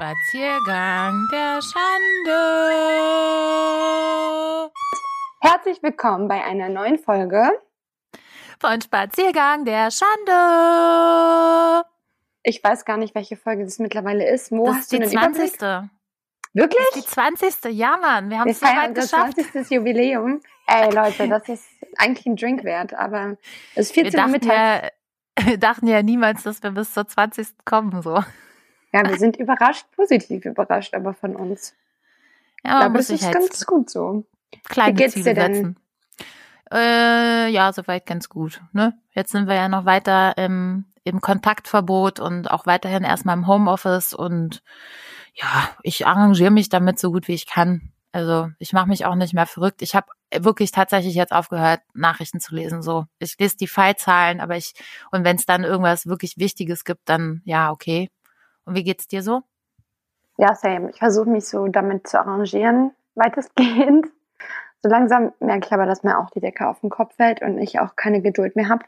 Spaziergang 0.00 1.28
der 1.30 1.60
Schande. 1.60 2.32
Herzlich 5.42 5.82
willkommen 5.82 6.26
bei 6.26 6.42
einer 6.42 6.70
neuen 6.70 6.98
Folge 6.98 7.50
von 8.58 8.80
Spaziergang 8.80 9.66
der 9.66 9.90
Schande. 9.90 10.32
Ich 12.42 12.64
weiß 12.64 12.86
gar 12.86 12.96
nicht, 12.96 13.14
welche 13.14 13.36
Folge 13.36 13.64
das 13.64 13.78
mittlerweile 13.78 14.26
ist. 14.26 14.50
Mo, 14.50 14.68
das 14.68 14.78
ist 14.78 14.92
die 14.92 15.02
20. 15.02 15.60
Wirklich? 16.54 16.82
Das 16.92 16.96
ist 16.96 17.06
die 17.06 17.10
20. 17.60 17.64
Ja, 17.74 17.98
Mann, 17.98 18.30
wir 18.30 18.38
haben 18.38 18.48
es 18.48 18.60
so 18.60 18.64
weit 18.64 18.96
das 18.96 19.10
geschafft. 19.10 19.34
20. 19.34 19.70
Jubiläum. 19.70 20.40
Ey, 20.66 20.94
Leute, 20.94 21.28
das 21.28 21.46
ist 21.50 21.66
eigentlich 21.98 22.24
ein 22.24 22.36
Drink 22.36 22.64
wert, 22.64 22.94
aber 22.94 23.36
es 23.74 23.88
ist 23.88 23.92
14 23.92 24.14
wir 24.14 24.20
Uhr 24.20 24.28
Mittag. 24.28 24.50
Ja, 24.50 24.88
wir 25.46 25.58
dachten 25.58 25.86
ja 25.86 26.02
niemals, 26.02 26.42
dass 26.44 26.62
wir 26.62 26.70
bis 26.70 26.94
zur 26.94 27.06
20. 27.06 27.48
kommen, 27.66 28.00
so. 28.00 28.24
Ja, 28.92 29.08
wir 29.08 29.18
sind 29.18 29.36
überrascht, 29.36 29.86
positiv 29.94 30.44
überrascht, 30.44 30.94
aber 30.94 31.14
von 31.14 31.36
uns. 31.36 31.74
Ja, 32.64 32.80
aber 32.80 32.90
muss 32.90 33.08
das 33.08 33.20
ist 33.20 33.24
halt 33.24 33.34
ganz 33.34 33.66
gut 33.66 33.88
so. 33.90 34.24
Kleine 34.68 34.92
Wie 34.92 35.02
geht's 35.02 35.14
Ziele 35.14 35.34
dir 35.34 35.34
denn? 35.34 35.54
setzen. 35.54 35.76
Äh, 36.72 37.48
ja, 37.48 37.72
soweit 37.72 38.06
ganz 38.06 38.28
gut. 38.28 38.62
Ne? 38.72 38.98
Jetzt 39.12 39.32
sind 39.32 39.48
wir 39.48 39.54
ja 39.54 39.68
noch 39.68 39.84
weiter 39.84 40.36
im, 40.36 40.84
im 41.04 41.20
Kontaktverbot 41.20 42.20
und 42.20 42.50
auch 42.50 42.66
weiterhin 42.66 43.02
erstmal 43.02 43.36
im 43.36 43.46
Homeoffice 43.46 44.14
und 44.14 44.62
ja, 45.34 45.70
ich 45.82 46.06
arrangiere 46.06 46.50
mich 46.50 46.68
damit 46.68 46.98
so 46.98 47.10
gut 47.10 47.28
wie 47.28 47.34
ich 47.34 47.46
kann. 47.46 47.92
Also 48.12 48.48
ich 48.58 48.72
mache 48.72 48.88
mich 48.88 49.04
auch 49.04 49.14
nicht 49.14 49.34
mehr 49.34 49.46
verrückt. 49.46 49.82
Ich 49.82 49.94
habe 49.94 50.08
wirklich 50.36 50.72
tatsächlich 50.72 51.14
jetzt 51.14 51.32
aufgehört, 51.32 51.80
Nachrichten 51.94 52.40
zu 52.40 52.54
lesen. 52.54 52.82
So, 52.82 53.06
ich 53.18 53.36
lese 53.38 53.56
die 53.56 53.68
Fallzahlen, 53.68 54.40
aber 54.40 54.56
ich 54.56 54.74
und 55.10 55.24
wenn 55.24 55.36
es 55.36 55.46
dann 55.46 55.64
irgendwas 55.64 56.06
wirklich 56.06 56.36
Wichtiges 56.36 56.84
gibt, 56.84 57.08
dann 57.08 57.42
ja 57.44 57.70
okay. 57.70 58.10
Und 58.70 58.76
wie 58.76 58.84
geht's 58.84 59.08
dir 59.08 59.24
so? 59.24 59.42
Ja, 60.38 60.54
same. 60.54 60.90
Ich 60.90 60.98
versuche 60.98 61.28
mich 61.28 61.44
so 61.44 61.66
damit 61.66 62.06
zu 62.06 62.20
arrangieren, 62.20 62.92
weitestgehend. 63.16 64.06
So 64.80 64.88
langsam 64.88 65.32
merke 65.40 65.66
ich 65.66 65.72
aber, 65.72 65.86
dass 65.86 66.04
mir 66.04 66.20
auch 66.20 66.30
die 66.30 66.38
Decke 66.38 66.68
auf 66.68 66.78
den 66.78 66.88
Kopf 66.88 67.16
fällt 67.16 67.42
und 67.42 67.58
ich 67.58 67.80
auch 67.80 67.96
keine 67.96 68.22
Geduld 68.22 68.54
mehr 68.54 68.68
habe. 68.68 68.84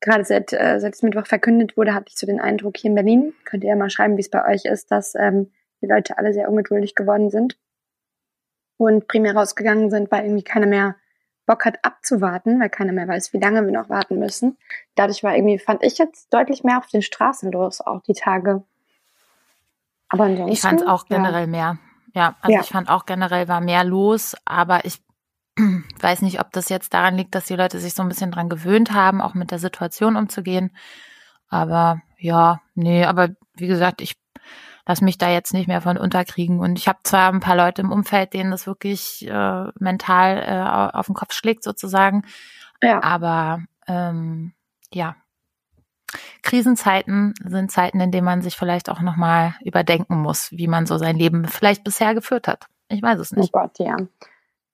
Gerade 0.00 0.26
seit, 0.26 0.52
äh, 0.52 0.78
seit 0.78 0.92
es 0.92 1.02
Mittwoch 1.02 1.26
verkündet 1.26 1.78
wurde, 1.78 1.94
hatte 1.94 2.08
ich 2.10 2.18
so 2.18 2.26
den 2.26 2.38
Eindruck 2.38 2.76
hier 2.76 2.90
in 2.90 2.94
Berlin, 2.96 3.32
könnt 3.46 3.64
ihr 3.64 3.70
ja 3.70 3.76
mal 3.76 3.88
schreiben, 3.88 4.18
wie 4.18 4.20
es 4.20 4.28
bei 4.28 4.46
euch 4.46 4.66
ist, 4.66 4.90
dass 4.90 5.14
ähm, 5.14 5.50
die 5.80 5.86
Leute 5.86 6.18
alle 6.18 6.34
sehr 6.34 6.50
ungeduldig 6.50 6.94
geworden 6.94 7.30
sind 7.30 7.58
und 8.76 9.08
primär 9.08 9.34
rausgegangen 9.34 9.90
sind, 9.90 10.12
weil 10.12 10.24
irgendwie 10.24 10.44
keiner 10.44 10.66
mehr 10.66 10.96
Bock 11.46 11.64
hat 11.64 11.78
abzuwarten, 11.82 12.60
weil 12.60 12.68
keiner 12.68 12.92
mehr 12.92 13.08
weiß, 13.08 13.32
wie 13.32 13.40
lange 13.40 13.64
wir 13.64 13.72
noch 13.72 13.88
warten 13.88 14.18
müssen. 14.18 14.58
Dadurch 14.96 15.24
war 15.24 15.34
irgendwie, 15.34 15.58
fand 15.58 15.82
ich 15.82 15.96
jetzt 15.96 16.32
deutlich 16.34 16.62
mehr 16.62 16.76
auf 16.76 16.88
den 16.88 17.00
Straßen 17.00 17.50
los, 17.50 17.80
auch 17.80 18.02
die 18.02 18.12
Tage. 18.12 18.62
Aber 20.14 20.24
ansonsten. 20.24 20.52
Ich 20.52 20.60
fand 20.60 20.80
es 20.80 20.86
auch 20.86 21.04
ja. 21.08 21.16
generell 21.16 21.46
mehr. 21.46 21.78
Ja, 22.14 22.36
also 22.40 22.54
Ja. 22.54 22.60
ich 22.62 22.68
fand 22.68 22.88
auch 22.88 23.06
generell 23.06 23.48
war 23.48 23.60
mehr 23.60 23.84
los, 23.84 24.36
aber 24.44 24.84
ich 24.84 25.02
weiß 26.00 26.22
nicht, 26.22 26.40
ob 26.40 26.52
das 26.52 26.68
jetzt 26.68 26.94
daran 26.94 27.16
liegt, 27.16 27.34
dass 27.34 27.46
die 27.46 27.56
Leute 27.56 27.78
sich 27.78 27.94
so 27.94 28.02
ein 28.02 28.08
bisschen 28.08 28.30
dran 28.30 28.48
gewöhnt 28.48 28.92
haben, 28.92 29.20
auch 29.20 29.34
mit 29.34 29.50
der 29.50 29.58
Situation 29.58 30.16
umzugehen. 30.16 30.74
Aber 31.48 32.00
ja, 32.18 32.60
nee, 32.74 33.04
aber 33.04 33.30
wie 33.54 33.66
gesagt, 33.66 34.00
ich 34.00 34.16
lass 34.86 35.00
mich 35.00 35.16
da 35.18 35.30
jetzt 35.30 35.54
nicht 35.54 35.66
mehr 35.66 35.80
von 35.80 35.96
unterkriegen. 35.96 36.60
Und 36.60 36.78
ich 36.78 36.88
habe 36.88 36.98
zwar 37.04 37.32
ein 37.32 37.40
paar 37.40 37.56
Leute 37.56 37.82
im 37.82 37.92
Umfeld, 37.92 38.34
denen 38.34 38.50
das 38.50 38.66
wirklich 38.66 39.26
äh, 39.26 39.64
mental 39.78 40.38
äh, 40.46 40.96
auf 40.96 41.06
den 41.06 41.14
Kopf 41.14 41.32
schlägt 41.32 41.62
sozusagen, 41.64 42.24
Ja. 42.82 43.02
aber 43.02 43.60
ähm, 43.86 44.52
ja, 44.92 45.16
Krisenzeiten 46.42 47.34
sind 47.44 47.70
Zeiten, 47.70 48.00
in 48.00 48.10
denen 48.10 48.24
man 48.24 48.42
sich 48.42 48.56
vielleicht 48.56 48.88
auch 48.90 49.00
nochmal 49.00 49.54
überdenken 49.64 50.16
muss, 50.20 50.50
wie 50.52 50.68
man 50.68 50.86
so 50.86 50.98
sein 50.98 51.16
Leben 51.16 51.46
vielleicht 51.46 51.84
bisher 51.84 52.14
geführt 52.14 52.48
hat. 52.48 52.66
Ich 52.88 53.02
weiß 53.02 53.18
es 53.18 53.32
Oh 53.32 53.40
nicht. 53.40 53.52
Gott, 53.52 53.78
ja. 53.78 53.96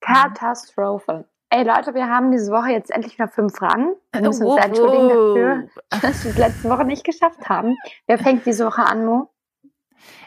Katastrophe. 0.01 1.27
Ey 1.51 1.65
Leute, 1.65 1.95
wir 1.95 2.07
haben 2.09 2.31
diese 2.31 2.53
Woche 2.53 2.71
jetzt 2.71 2.91
endlich 2.91 3.15
wieder 3.15 3.29
fünf 3.29 3.57
Fragen. 3.57 3.95
Wir 4.13 4.23
müssen 4.23 4.47
uns 4.47 4.55
sehr 4.55 4.65
entschuldigen 4.67 5.09
dafür, 5.09 5.69
dass 6.01 6.25
wir 6.25 6.31
es 6.31 6.39
letzte 6.39 6.69
Woche 6.71 6.85
nicht 6.85 7.05
geschafft 7.05 7.49
haben. 7.49 7.77
Wer 8.07 8.19
fängt 8.23 8.47
diese 8.47 8.67
Woche 8.67 8.83
an, 8.83 9.05
Mo? 9.05 9.31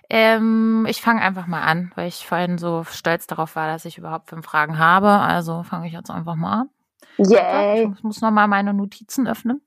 Ähm, 0.09 0.85
ich 0.89 1.01
fange 1.01 1.21
einfach 1.21 1.47
mal 1.47 1.61
an, 1.61 1.91
weil 1.95 2.09
ich 2.09 2.27
vorhin 2.27 2.57
so 2.57 2.83
stolz 2.83 3.25
darauf 3.25 3.55
war, 3.55 3.67
dass 3.67 3.85
ich 3.85 3.97
überhaupt 3.97 4.29
fünf 4.29 4.45
Fragen 4.45 4.77
habe. 4.77 5.09
Also 5.09 5.63
fange 5.63 5.87
ich 5.87 5.93
jetzt 5.93 6.11
einfach 6.11 6.35
mal 6.35 6.61
an. 6.61 6.69
Yay. 7.17 7.91
Ich 7.95 8.03
muss 8.03 8.21
noch 8.21 8.31
mal 8.31 8.47
meine 8.47 8.73
Notizen 8.73 9.27
öffnen. 9.27 9.61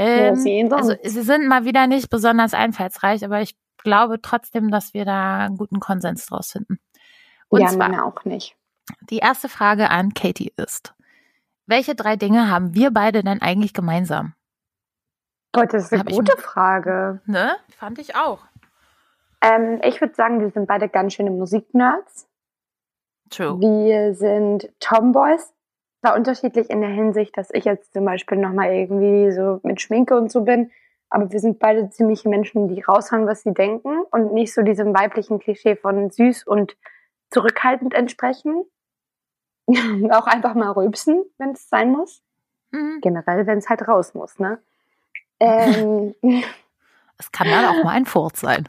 Ähm, 0.00 0.36
sehen 0.36 0.72
also 0.72 0.94
sie 1.02 1.22
sind 1.22 1.48
mal 1.48 1.64
wieder 1.64 1.86
nicht 1.86 2.10
besonders 2.10 2.54
einfallsreich, 2.54 3.24
aber 3.24 3.40
ich 3.40 3.56
glaube 3.78 4.20
trotzdem, 4.20 4.70
dass 4.70 4.94
wir 4.94 5.04
da 5.04 5.38
einen 5.46 5.56
guten 5.56 5.80
Konsens 5.80 6.26
draus 6.26 6.52
finden. 6.52 6.78
Und 7.48 7.60
ja, 7.62 7.68
zwar, 7.68 7.88
meine 7.88 8.04
auch 8.04 8.24
nicht. 8.24 8.56
die 9.10 9.18
erste 9.18 9.48
Frage 9.48 9.90
an 9.90 10.14
Katie 10.14 10.52
ist, 10.56 10.94
welche 11.66 11.94
drei 11.94 12.16
Dinge 12.16 12.50
haben 12.50 12.74
wir 12.74 12.90
beide 12.90 13.22
denn 13.22 13.42
eigentlich 13.42 13.74
gemeinsam? 13.74 14.34
Gott, 15.52 15.72
das 15.72 15.84
ist 15.84 15.92
eine 15.92 16.00
Hab 16.00 16.10
ich 16.10 16.16
gute 16.16 16.36
mir- 16.36 16.42
Frage. 16.42 17.20
Ne? 17.26 17.56
Fand 17.76 17.98
ich 17.98 18.14
auch. 18.16 18.40
Ähm, 19.40 19.80
ich 19.84 20.00
würde 20.00 20.14
sagen, 20.14 20.40
wir 20.40 20.50
sind 20.50 20.66
beide 20.66 20.88
ganz 20.88 21.14
schöne 21.14 21.30
Musiknerds. 21.30 22.28
True. 23.30 23.58
Wir 23.60 24.14
sind 24.14 24.68
Tomboys. 24.80 25.52
War 26.02 26.14
unterschiedlich 26.14 26.70
in 26.70 26.80
der 26.80 26.90
Hinsicht, 26.90 27.36
dass 27.36 27.50
ich 27.52 27.64
jetzt 27.64 27.92
zum 27.92 28.04
Beispiel 28.04 28.38
nochmal 28.38 28.72
irgendwie 28.72 29.32
so 29.32 29.60
mit 29.62 29.80
Schminke 29.80 30.16
und 30.16 30.30
so 30.30 30.42
bin. 30.42 30.70
Aber 31.10 31.32
wir 31.32 31.40
sind 31.40 31.58
beide 31.58 31.90
ziemliche 31.90 32.28
Menschen, 32.28 32.68
die 32.68 32.82
raushauen, 32.82 33.26
was 33.26 33.42
sie 33.42 33.54
denken 33.54 34.02
und 34.10 34.32
nicht 34.32 34.52
so 34.54 34.62
diesem 34.62 34.94
weiblichen 34.94 35.38
Klischee 35.38 35.74
von 35.74 36.10
süß 36.10 36.46
und 36.46 36.76
zurückhaltend 37.30 37.94
entsprechen. 37.94 38.64
auch 40.10 40.26
einfach 40.26 40.54
mal 40.54 40.70
rülpsen, 40.70 41.24
wenn 41.38 41.50
es 41.50 41.68
sein 41.68 41.90
muss. 41.92 42.22
Mhm. 42.70 43.00
Generell, 43.00 43.46
wenn 43.46 43.58
es 43.58 43.68
halt 43.68 43.86
raus 43.88 44.14
muss, 44.14 44.38
ne? 44.38 44.60
Ähm, 45.40 46.14
Es 47.18 47.32
kann 47.32 47.48
dann 47.48 47.64
auch 47.64 47.82
mal 47.82 47.90
ein 47.90 48.06
Furz 48.06 48.40
sein. 48.40 48.68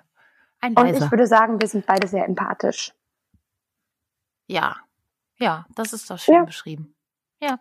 Ein 0.59 0.75
und 0.75 0.87
ich 0.87 1.11
würde 1.11 1.27
sagen, 1.27 1.61
wir 1.61 1.67
sind 1.67 1.85
beide 1.85 2.07
sehr 2.07 2.25
empathisch. 2.25 2.93
Ja. 4.47 4.75
Ja, 5.37 5.65
das 5.75 5.93
ist 5.93 6.09
doch 6.09 6.17
schön 6.17 6.33
Ja. 6.33 6.43
beschrieben. 6.43 6.95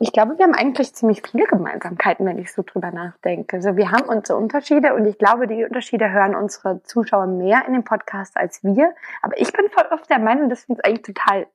Ich 0.01 0.13
glaube, 0.13 0.37
wir 0.39 0.45
haben 0.45 0.55
eigentlich 0.55 0.93
ziemlich 0.95 1.23
viele 1.23 1.45
Gemeinsamkeiten, 1.45 2.27
wenn 2.27 2.39
ich 2.39 2.53
so 2.53 2.63
drüber 2.63 2.91
nachdenke. 2.91 3.57
Also 3.57 3.77
wir 3.77 3.93
haben 3.93 4.09
unsere 4.09 4.37
Unterschiede 4.37 4.93
und 4.95 5.05
ich 5.07 5.19
glaube, 5.19 5.47
die 5.47 5.65
Unterschiede 5.65 6.11
hören 6.11 6.35
unsere 6.35 6.83
Zuschauer 6.83 7.27
mehr 7.27 7.65
in 7.67 7.75
dem 7.75 7.85
Podcast 7.85 8.37
als 8.37 8.65
wir. 8.65 8.93
Aber 9.23 9.39
ich 9.41 9.53
bin 9.53 9.71
voll 9.71 9.87
oft 9.93 10.11
der 10.11 10.19
Meinung, 10.19 10.49
dass 10.49 10.69
wir 10.69 10.75
uns 10.75 10.85
eigentlich 10.85 11.03
total 11.03 11.47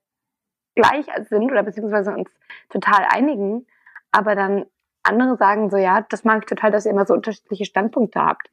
gleich 0.76 1.06
sind 1.28 1.52
oder 1.52 1.64
beziehungsweise 1.64 2.12
uns 2.12 2.30
total 2.70 3.06
einigen. 3.10 3.68
Aber 4.12 4.36
dann 4.36 4.66
andere 5.04 5.36
sagen 5.36 5.70
so, 5.70 5.76
ja, 5.76 6.02
das 6.02 6.24
mag 6.24 6.44
ich 6.44 6.46
total, 6.46 6.72
dass 6.72 6.86
ihr 6.86 6.92
immer 6.92 7.06
so 7.06 7.14
unterschiedliche 7.14 7.66
Standpunkte 7.66 8.22
habt. 8.22 8.50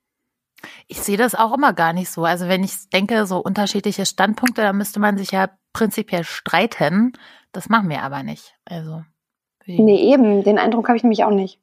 Ich 0.89 1.01
sehe 1.01 1.17
das 1.17 1.37
auch 1.37 1.55
immer 1.55 1.73
gar 1.73 1.93
nicht 1.93 2.11
so. 2.11 2.25
Also 2.25 2.49
wenn 2.49 2.65
ich 2.65 2.91
denke, 2.91 3.25
so 3.25 3.39
unterschiedliche 3.39 4.05
Standpunkte, 4.05 4.63
da 4.63 4.73
müsste 4.73 4.99
man 4.99 5.17
sich 5.17 5.31
ja 5.31 5.49
prinzipiell 5.73 6.25
streiten. 6.25 7.13
Das 7.53 7.69
machen 7.69 7.89
wir 7.89 8.03
aber 8.03 8.25
nicht. 8.25 8.57
Also. 8.65 9.05
Nee, 9.66 10.12
eben, 10.12 10.43
den 10.43 10.59
Eindruck 10.59 10.88
habe 10.88 10.97
ich 10.97 11.03
nämlich 11.03 11.25
auch 11.25 11.31
nicht. 11.31 11.60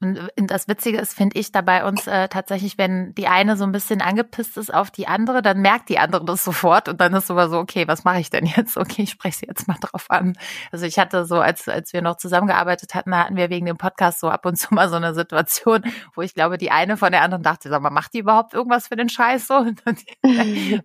Und 0.00 0.30
und 0.38 0.50
das 0.50 0.68
Witzige 0.68 0.98
ist, 0.98 1.14
finde 1.14 1.38
ich, 1.40 1.50
dabei 1.50 1.84
uns 1.84 2.06
äh, 2.06 2.28
tatsächlich, 2.28 2.78
wenn 2.78 3.14
die 3.16 3.26
eine 3.26 3.56
so 3.56 3.64
ein 3.64 3.72
bisschen 3.72 4.00
angepisst 4.00 4.56
ist 4.56 4.72
auf 4.72 4.92
die 4.92 5.08
andere, 5.08 5.42
dann 5.42 5.60
merkt 5.60 5.88
die 5.88 5.98
andere 5.98 6.24
das 6.24 6.44
sofort 6.44 6.88
und 6.88 7.00
dann 7.00 7.12
ist 7.14 7.26
sogar 7.26 7.48
so, 7.48 7.58
okay, 7.58 7.88
was 7.88 8.04
mache 8.04 8.20
ich 8.20 8.30
denn 8.30 8.46
jetzt? 8.46 8.76
Okay, 8.88 9.02
ich 9.02 9.10
spreche 9.10 9.38
sie 9.38 9.46
jetzt 9.46 9.66
mal 9.66 9.76
drauf 9.80 10.06
an. 10.08 10.34
Also 10.70 10.86
ich 10.86 10.98
hatte 11.00 11.24
so, 11.24 11.40
als, 11.40 11.68
als 11.68 11.92
wir 11.92 12.00
noch 12.00 12.16
zusammengearbeitet 12.16 12.94
hatten, 12.94 13.10
da 13.10 13.24
hatten 13.24 13.36
wir 13.36 13.50
wegen 13.50 13.66
dem 13.66 13.76
Podcast 13.76 14.20
so 14.20 14.30
ab 14.30 14.46
und 14.46 14.56
zu 14.56 14.68
mal 14.74 14.88
so 14.88 14.96
eine 14.96 15.14
Situation, 15.14 15.82
wo 16.14 16.22
ich 16.22 16.32
glaube, 16.34 16.58
die 16.58 16.70
eine 16.70 16.96
von 16.96 17.10
der 17.10 17.22
anderen 17.22 17.42
dachte, 17.42 17.68
sag 17.68 17.82
mal, 17.82 17.90
macht 17.90 18.14
die 18.14 18.20
überhaupt 18.20 18.54
irgendwas 18.54 18.86
für 18.88 18.96
den 18.96 19.08
Scheiß 19.08 19.48
so? 19.48 19.54
Und 19.58 19.82
dann, 19.84 19.96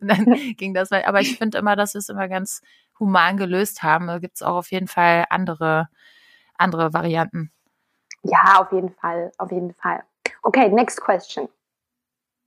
und 0.01 0.07
dann 0.07 0.25
ging 0.57 0.73
das. 0.73 0.91
Aber 0.91 1.21
ich 1.21 1.37
finde 1.37 1.59
immer, 1.59 1.75
dass 1.75 1.93
wir 1.93 1.99
es 1.99 2.09
immer 2.09 2.27
ganz 2.27 2.61
human 2.99 3.37
gelöst 3.37 3.83
haben. 3.83 4.07
Da 4.07 4.17
gibt 4.19 4.35
es 4.35 4.41
auch 4.41 4.55
auf 4.55 4.71
jeden 4.71 4.87
Fall 4.87 5.25
andere, 5.29 5.87
andere 6.57 6.93
Varianten. 6.93 7.51
Ja, 8.23 8.61
auf 8.61 8.71
jeden 8.71 8.91
Fall, 8.91 9.31
auf 9.37 9.51
jeden 9.51 9.73
Fall. 9.73 10.03
Okay, 10.43 10.69
next 10.69 11.01
question. 11.01 11.49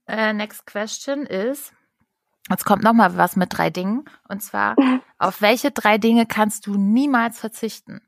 Äh, 0.07 0.33
next 0.33 0.65
question 0.65 1.25
is, 1.25 1.73
jetzt 2.49 2.65
kommt 2.65 2.83
noch 2.83 2.93
mal 2.93 3.17
was 3.17 3.35
mit 3.35 3.57
drei 3.57 3.69
Dingen. 3.69 4.05
Und 4.27 4.41
zwar, 4.41 4.75
auf 5.19 5.41
welche 5.41 5.71
drei 5.71 5.97
Dinge 5.97 6.25
kannst 6.25 6.65
du 6.67 6.75
niemals 6.75 7.39
verzichten? 7.39 8.01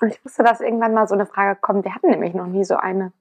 Und 0.00 0.08
ich 0.08 0.24
wusste, 0.24 0.42
dass 0.42 0.60
irgendwann 0.60 0.94
mal 0.94 1.08
so 1.08 1.14
eine 1.14 1.26
Frage 1.26 1.58
kommt. 1.60 1.84
Wir 1.84 1.94
hatten 1.94 2.10
nämlich 2.10 2.34
noch 2.34 2.46
nie 2.46 2.64
so 2.64 2.76
eine. 2.76 3.12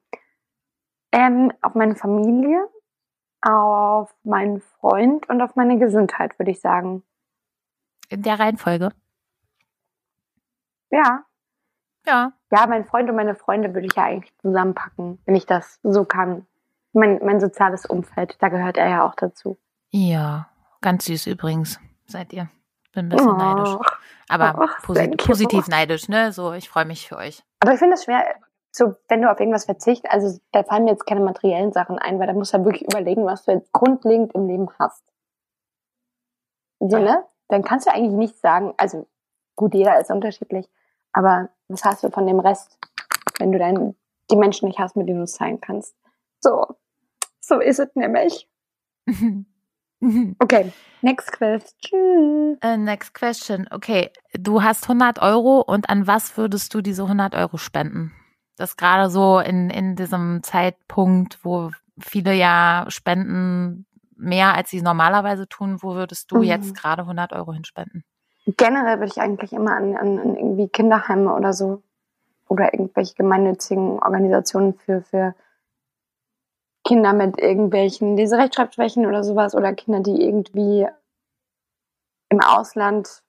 Ähm, 1.11 1.53
auf 1.61 1.75
meine 1.75 1.95
Familie, 1.95 2.67
auf 3.41 4.13
meinen 4.23 4.61
Freund 4.61 5.29
und 5.29 5.41
auf 5.41 5.55
meine 5.55 5.77
Gesundheit, 5.77 6.37
würde 6.39 6.51
ich 6.51 6.59
sagen. 6.59 7.03
In 8.09 8.21
der 8.23 8.39
Reihenfolge. 8.39 8.89
Ja. 10.91 11.25
Ja. 12.05 12.31
Ja, 12.51 12.67
mein 12.67 12.85
Freund 12.85 13.09
und 13.09 13.15
meine 13.15 13.35
Freunde 13.35 13.73
würde 13.73 13.87
ich 13.87 13.95
ja 13.95 14.03
eigentlich 14.03 14.35
zusammenpacken, 14.39 15.19
wenn 15.25 15.35
ich 15.35 15.45
das 15.45 15.79
so 15.83 16.05
kann. 16.05 16.45
Mein, 16.93 17.19
mein 17.23 17.39
soziales 17.39 17.85
Umfeld, 17.85 18.37
da 18.39 18.49
gehört 18.49 18.77
er 18.77 18.87
ja 18.87 19.05
auch 19.05 19.15
dazu. 19.15 19.57
Ja. 19.91 20.49
Ganz 20.81 21.05
süß 21.05 21.27
übrigens, 21.27 21.79
seid 22.05 22.31
ihr. 22.31 22.47
Bin 22.93 23.07
ein 23.07 23.09
bisschen 23.09 23.31
oh. 23.31 23.37
neidisch. 23.37 23.75
Aber 24.29 24.55
oh, 24.61 24.85
posit 24.85 25.17
positiv 25.17 25.67
neidisch, 25.67 26.07
ne? 26.09 26.31
So, 26.31 26.53
ich 26.53 26.69
freue 26.69 26.85
mich 26.85 27.07
für 27.07 27.17
euch. 27.17 27.43
Aber 27.59 27.73
ich 27.73 27.79
finde 27.79 27.95
es 27.95 28.03
schwer, 28.03 28.23
so, 28.71 28.93
wenn 29.07 29.21
du 29.21 29.31
auf 29.31 29.39
irgendwas 29.39 29.65
verzichtest, 29.65 30.13
also 30.13 30.39
da 30.51 30.63
fallen 30.63 30.85
mir 30.85 30.91
jetzt 30.91 31.05
keine 31.05 31.21
materiellen 31.21 31.71
Sachen 31.71 31.97
ein, 31.97 32.19
weil 32.19 32.27
da 32.27 32.33
musst 32.33 32.53
du 32.53 32.57
ja 32.57 32.65
wirklich 32.65 32.83
überlegen, 32.83 33.25
was 33.25 33.45
du 33.45 33.51
jetzt 33.53 33.71
grundlegend 33.71 34.33
im 34.35 34.47
Leben 34.47 34.67
hast. 34.77 35.03
So, 36.79 36.99
ne? 36.99 37.23
Dann 37.47 37.63
kannst 37.63 37.87
du 37.87 37.91
eigentlich 37.91 38.13
nicht 38.13 38.37
sagen, 38.37 38.73
also 38.77 39.07
gut, 39.55 39.73
jeder 39.73 39.99
ist 39.99 40.11
unterschiedlich, 40.11 40.69
aber 41.15 41.49
was 41.69 41.83
hast 41.85 42.03
du 42.03 42.11
von 42.11 42.27
dem 42.27 42.39
Rest, 42.39 42.77
wenn 43.39 43.51
du 43.51 43.57
dann 43.57 43.95
die 44.29 44.35
Menschen 44.35 44.67
nicht 44.67 44.79
hast, 44.79 44.95
mit 44.95 45.07
denen 45.07 45.19
du 45.19 45.23
es 45.23 45.35
sein 45.35 45.61
kannst? 45.61 45.95
So, 46.41 46.75
so 47.39 47.59
ist 47.59 47.79
es 47.79 47.87
nämlich. 47.95 48.49
okay, 50.39 50.73
next 51.01 51.31
question. 51.31 52.57
Uh, 52.63 52.77
next 52.77 53.13
question. 53.13 53.67
Okay, 53.71 54.11
du 54.33 54.61
hast 54.61 54.83
100 54.83 55.19
Euro 55.21 55.61
und 55.61 55.89
an 55.89 56.05
was 56.05 56.37
würdest 56.37 56.73
du 56.73 56.81
diese 56.81 57.03
100 57.03 57.33
Euro 57.35 57.57
spenden? 57.57 58.11
Das 58.57 58.75
gerade 58.75 59.09
so 59.09 59.39
in, 59.39 59.69
in 59.69 59.95
diesem 59.95 60.43
Zeitpunkt, 60.43 61.39
wo 61.43 61.71
viele 61.97 62.33
ja 62.33 62.85
spenden 62.89 63.85
mehr, 64.17 64.53
als 64.53 64.69
sie 64.69 64.81
normalerweise 64.81 65.47
tun, 65.47 65.81
wo 65.81 65.95
würdest 65.95 66.29
du 66.31 66.37
mhm. 66.37 66.43
jetzt 66.43 66.75
gerade 66.75 67.03
100 67.03 67.31
Euro 67.31 67.53
hinspenden? 67.53 68.03
Generell 68.45 68.99
würde 68.99 69.11
ich 69.11 69.21
eigentlich 69.21 69.53
immer 69.53 69.75
an, 69.75 69.95
an, 69.95 70.19
an 70.19 70.35
irgendwie 70.35 70.67
Kinderheime 70.67 71.33
oder 71.33 71.53
so 71.53 71.81
oder 72.47 72.73
irgendwelche 72.73 73.15
gemeinnützigen 73.15 73.99
Organisationen 73.99 74.75
für, 74.75 75.01
für 75.01 75.33
Kinder 76.83 77.13
mit 77.13 77.39
irgendwelchen 77.39 78.15
Leserechtschreibschwächen 78.15 79.07
oder 79.07 79.23
sowas 79.23 79.55
oder 79.55 79.73
Kinder, 79.73 80.01
die 80.01 80.21
irgendwie 80.21 80.87
im 82.29 82.39
Ausland 82.41 83.23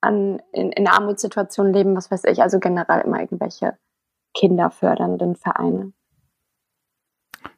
an, 0.00 0.40
in, 0.52 0.72
in 0.72 0.88
Armutssituationen 0.88 1.74
leben, 1.74 1.94
was 1.94 2.10
weiß 2.10 2.24
ich, 2.24 2.40
also 2.40 2.58
generell 2.58 3.02
immer 3.02 3.20
irgendwelche 3.20 3.76
kinderfördernden 4.34 5.36
Vereine. 5.36 5.92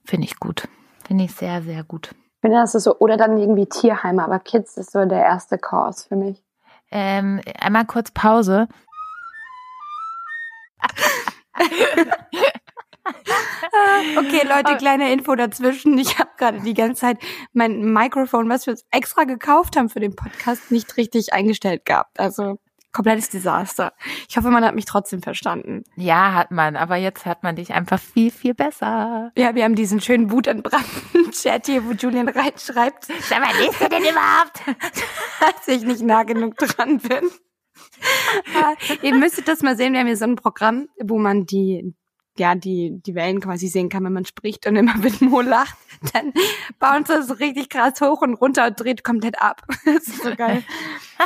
Finde 0.05 0.27
ich 0.27 0.41
gut. 0.41 0.69
Finde 1.07 1.25
ich 1.25 1.35
sehr, 1.35 1.63
sehr 1.63 1.85
gut. 1.85 2.11
Ich 2.13 2.41
finde, 2.41 2.57
das 2.59 2.75
ist 2.75 2.85
so, 2.85 2.99
oder 2.99 3.17
dann 3.17 3.39
irgendwie 3.39 3.67
Tierheime, 3.67 4.25
aber 4.25 4.41
Kids 4.41 4.77
ist 4.77 4.91
so 4.91 5.05
der 5.05 5.23
erste 5.23 5.59
Kurs 5.59 6.05
für 6.05 6.17
mich. 6.17 6.43
Ähm, 6.93 7.41
einmal 7.59 7.87
kurz 7.87 8.11
Pause. 8.11 8.69
okay, 14.17 14.47
Leute, 14.47 14.77
kleine 14.77 15.13
Info 15.13 15.35
dazwischen. 15.35 15.99
Ich 15.99 16.19
habe 16.19 16.31
gerade 16.37 16.61
die 16.61 16.75
ganze 16.75 17.01
Zeit 17.01 17.19
mein 17.53 17.93
Mikrofon, 17.93 18.49
was 18.49 18.67
wir 18.67 18.77
extra 18.91 19.25
gekauft 19.25 19.77
haben 19.77 19.89
für 19.89 20.01
den 20.01 20.15
Podcast, 20.15 20.71
nicht 20.71 20.97
richtig 20.97 21.33
eingestellt 21.33 21.85
gehabt. 21.85 22.21
Also 22.21 22.59
komplettes 22.93 23.31
Desaster. 23.31 23.93
Ich 24.29 24.37
hoffe, 24.37 24.51
man 24.51 24.65
hat 24.65 24.75
mich 24.75 24.85
trotzdem 24.85 25.23
verstanden. 25.23 25.85
Ja, 25.97 26.35
hat 26.35 26.51
man, 26.51 26.77
aber 26.77 26.97
jetzt 26.97 27.25
hört 27.27 27.43
man 27.43 27.57
dich 27.57 27.73
einfach 27.73 27.99
viel, 27.99 28.31
viel 28.31 28.55
besser. 28.55 29.33
Ja, 29.37 29.55
wir 29.55 29.65
haben 29.65 29.75
diesen 29.75 30.01
schönen 30.01 30.31
wutentbrannten 30.31 31.31
Chat 31.33 31.67
hier, 31.67 31.85
wo 31.87 31.93
Julian 31.93 32.29
reinschreibt. 32.29 33.07
Sag 33.21 33.41
mal, 33.41 33.53
liest 33.61 33.81
du 33.81 33.89
denn 33.89 34.03
überhaupt? 34.03 34.63
Als 35.41 35.69
ich 35.69 35.83
nicht 35.83 36.03
nah 36.03 36.23
genug 36.23 36.57
dran 36.57 36.99
bin. 36.99 37.31
ihr 39.03 39.15
müsstet 39.15 39.49
das 39.49 39.63
mal 39.63 39.77
sehen, 39.77 39.93
wir 39.93 40.01
haben 40.01 40.07
hier 40.07 40.17
so 40.17 40.25
ein 40.25 40.37
Programm, 40.37 40.89
wo 41.01 41.19
man 41.19 41.47
die 41.47 41.95
ja, 42.39 42.55
die, 42.55 43.01
die 43.05 43.15
Wellen 43.15 43.41
quasi 43.41 43.69
sehen 43.69 43.89
kann, 43.89 44.05
wenn 44.05 44.13
man 44.13 44.25
spricht 44.25 44.67
und 44.67 44.77
immer 44.77 44.95
wenn 44.99 45.29
Mo 45.29 45.41
lacht, 45.41 45.77
dann 46.13 46.33
bauen 46.79 47.05
sie 47.05 47.23
so 47.23 47.35
richtig 47.35 47.69
krass 47.69 48.01
hoch 48.01 48.23
und 48.23 48.35
runter 48.35 48.67
und 48.67 48.81
dreht 48.81 49.05
komplett 49.05 49.41
ab. 49.41 49.63
Das 49.85 50.07
ist 50.09 50.23
so 50.23 50.35
geil. 50.35 50.63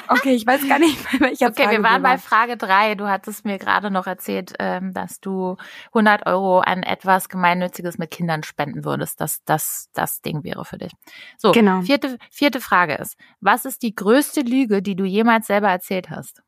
Okay, 0.09 0.35
ich 0.35 0.47
weiß 0.47 0.69
gar 0.69 0.79
nicht, 0.79 0.99
bei 1.11 1.21
welcher 1.21 1.47
okay, 1.47 1.65
Frage 1.65 1.77
wir 1.79 1.83
waren 1.83 2.03
bei 2.03 2.19
Frage 2.19 2.59
drei. 2.59 2.97
Du 2.97 3.09
hattest 3.09 3.47
mir 3.47 3.57
gerade 3.57 3.91
noch 3.91 4.07
erzählt, 4.07 4.53
ähm, 4.59 4.93
dass 4.93 5.21
du 5.21 5.57
100 5.95 6.27
Euro 6.27 6.59
an 6.61 6.83
etwas 6.83 7.31
Gemeinnütziges 7.31 7.97
mit 7.97 8.11
Kindern 8.11 8.43
spenden 8.43 8.85
würdest, 8.85 9.23
dass 9.23 9.43
das 9.45 9.89
das 9.95 10.21
Ding 10.21 10.45
wäre 10.45 10.67
für 10.67 10.77
dich. 10.77 10.93
So, 11.39 11.53
genau. 11.53 11.81
vierte, 11.81 12.19
vierte 12.31 12.61
Frage 12.61 12.97
ist, 12.97 13.17
was 13.41 13.65
ist 13.65 13.83
die 13.83 13.95
größte 13.95 14.43
Lüge, 14.43 14.83
die 14.83 14.97
du 14.97 15.05
jemals 15.05 15.47
selber 15.47 15.71
erzählt 15.71 16.11
hast? 16.11 16.43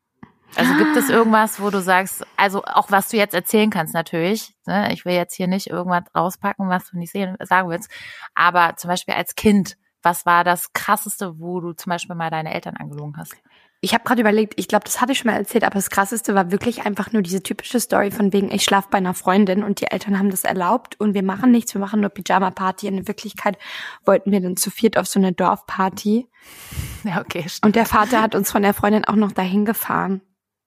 Also 0.55 0.73
gibt 0.75 0.95
es 0.97 1.09
irgendwas, 1.09 1.61
wo 1.61 1.69
du 1.69 1.81
sagst, 1.81 2.25
also 2.35 2.63
auch 2.65 2.91
was 2.91 3.09
du 3.09 3.17
jetzt 3.17 3.33
erzählen 3.33 3.69
kannst 3.69 3.93
natürlich. 3.93 4.53
Ne? 4.65 4.91
Ich 4.93 5.05
will 5.05 5.13
jetzt 5.13 5.35
hier 5.35 5.47
nicht 5.47 5.67
irgendwas 5.67 6.03
rauspacken, 6.15 6.69
was 6.69 6.89
du 6.89 6.97
nicht 6.97 7.11
sehen, 7.11 7.37
sagen 7.41 7.69
willst. 7.69 7.89
Aber 8.35 8.75
zum 8.75 8.89
Beispiel 8.89 9.13
als 9.13 9.35
Kind, 9.35 9.77
was 10.01 10.25
war 10.25 10.43
das 10.43 10.73
Krasseste, 10.73 11.39
wo 11.39 11.59
du 11.59 11.73
zum 11.73 11.91
Beispiel 11.91 12.15
mal 12.15 12.29
deine 12.29 12.53
Eltern 12.53 12.77
angelogen 12.77 13.15
hast? 13.17 13.35
Ich 13.81 13.93
habe 13.93 14.03
gerade 14.03 14.19
überlegt, 14.19 14.55
ich 14.57 14.67
glaube, 14.67 14.83
das 14.83 14.99
hatte 14.99 15.13
ich 15.13 15.19
schon 15.19 15.31
mal 15.31 15.37
erzählt, 15.37 15.63
aber 15.63 15.75
das 15.75 15.89
Krasseste 15.89 16.35
war 16.35 16.51
wirklich 16.51 16.85
einfach 16.85 17.13
nur 17.13 17.21
diese 17.21 17.41
typische 17.41 17.79
Story 17.79 18.11
von 18.11 18.33
wegen, 18.33 18.51
ich 18.51 18.63
schlaf 18.63 18.89
bei 18.89 18.97
einer 18.97 19.13
Freundin 19.13 19.63
und 19.63 19.79
die 19.79 19.85
Eltern 19.85 20.19
haben 20.19 20.29
das 20.29 20.43
erlaubt 20.43 20.99
und 20.99 21.13
wir 21.13 21.23
machen 21.23 21.51
nichts, 21.51 21.73
wir 21.73 21.79
machen 21.79 22.01
nur 22.01 22.09
Pyjama-Party. 22.09 22.87
In 22.87 23.07
Wirklichkeit 23.07 23.57
wollten 24.03 24.33
wir 24.33 24.41
dann 24.41 24.57
zu 24.57 24.69
viert 24.69 24.97
auf 24.97 25.07
so 25.07 25.17
eine 25.17 25.31
Dorfparty. 25.31 26.27
Ja, 27.05 27.21
okay. 27.21 27.45
Stimmt. 27.47 27.67
Und 27.67 27.75
der 27.77 27.85
Vater 27.85 28.21
hat 28.21 28.35
uns 28.35 28.51
von 28.51 28.63
der 28.63 28.73
Freundin 28.73 29.05
auch 29.05 29.15
noch 29.15 29.31
dahin 29.31 29.63
gefahren. 29.63 30.21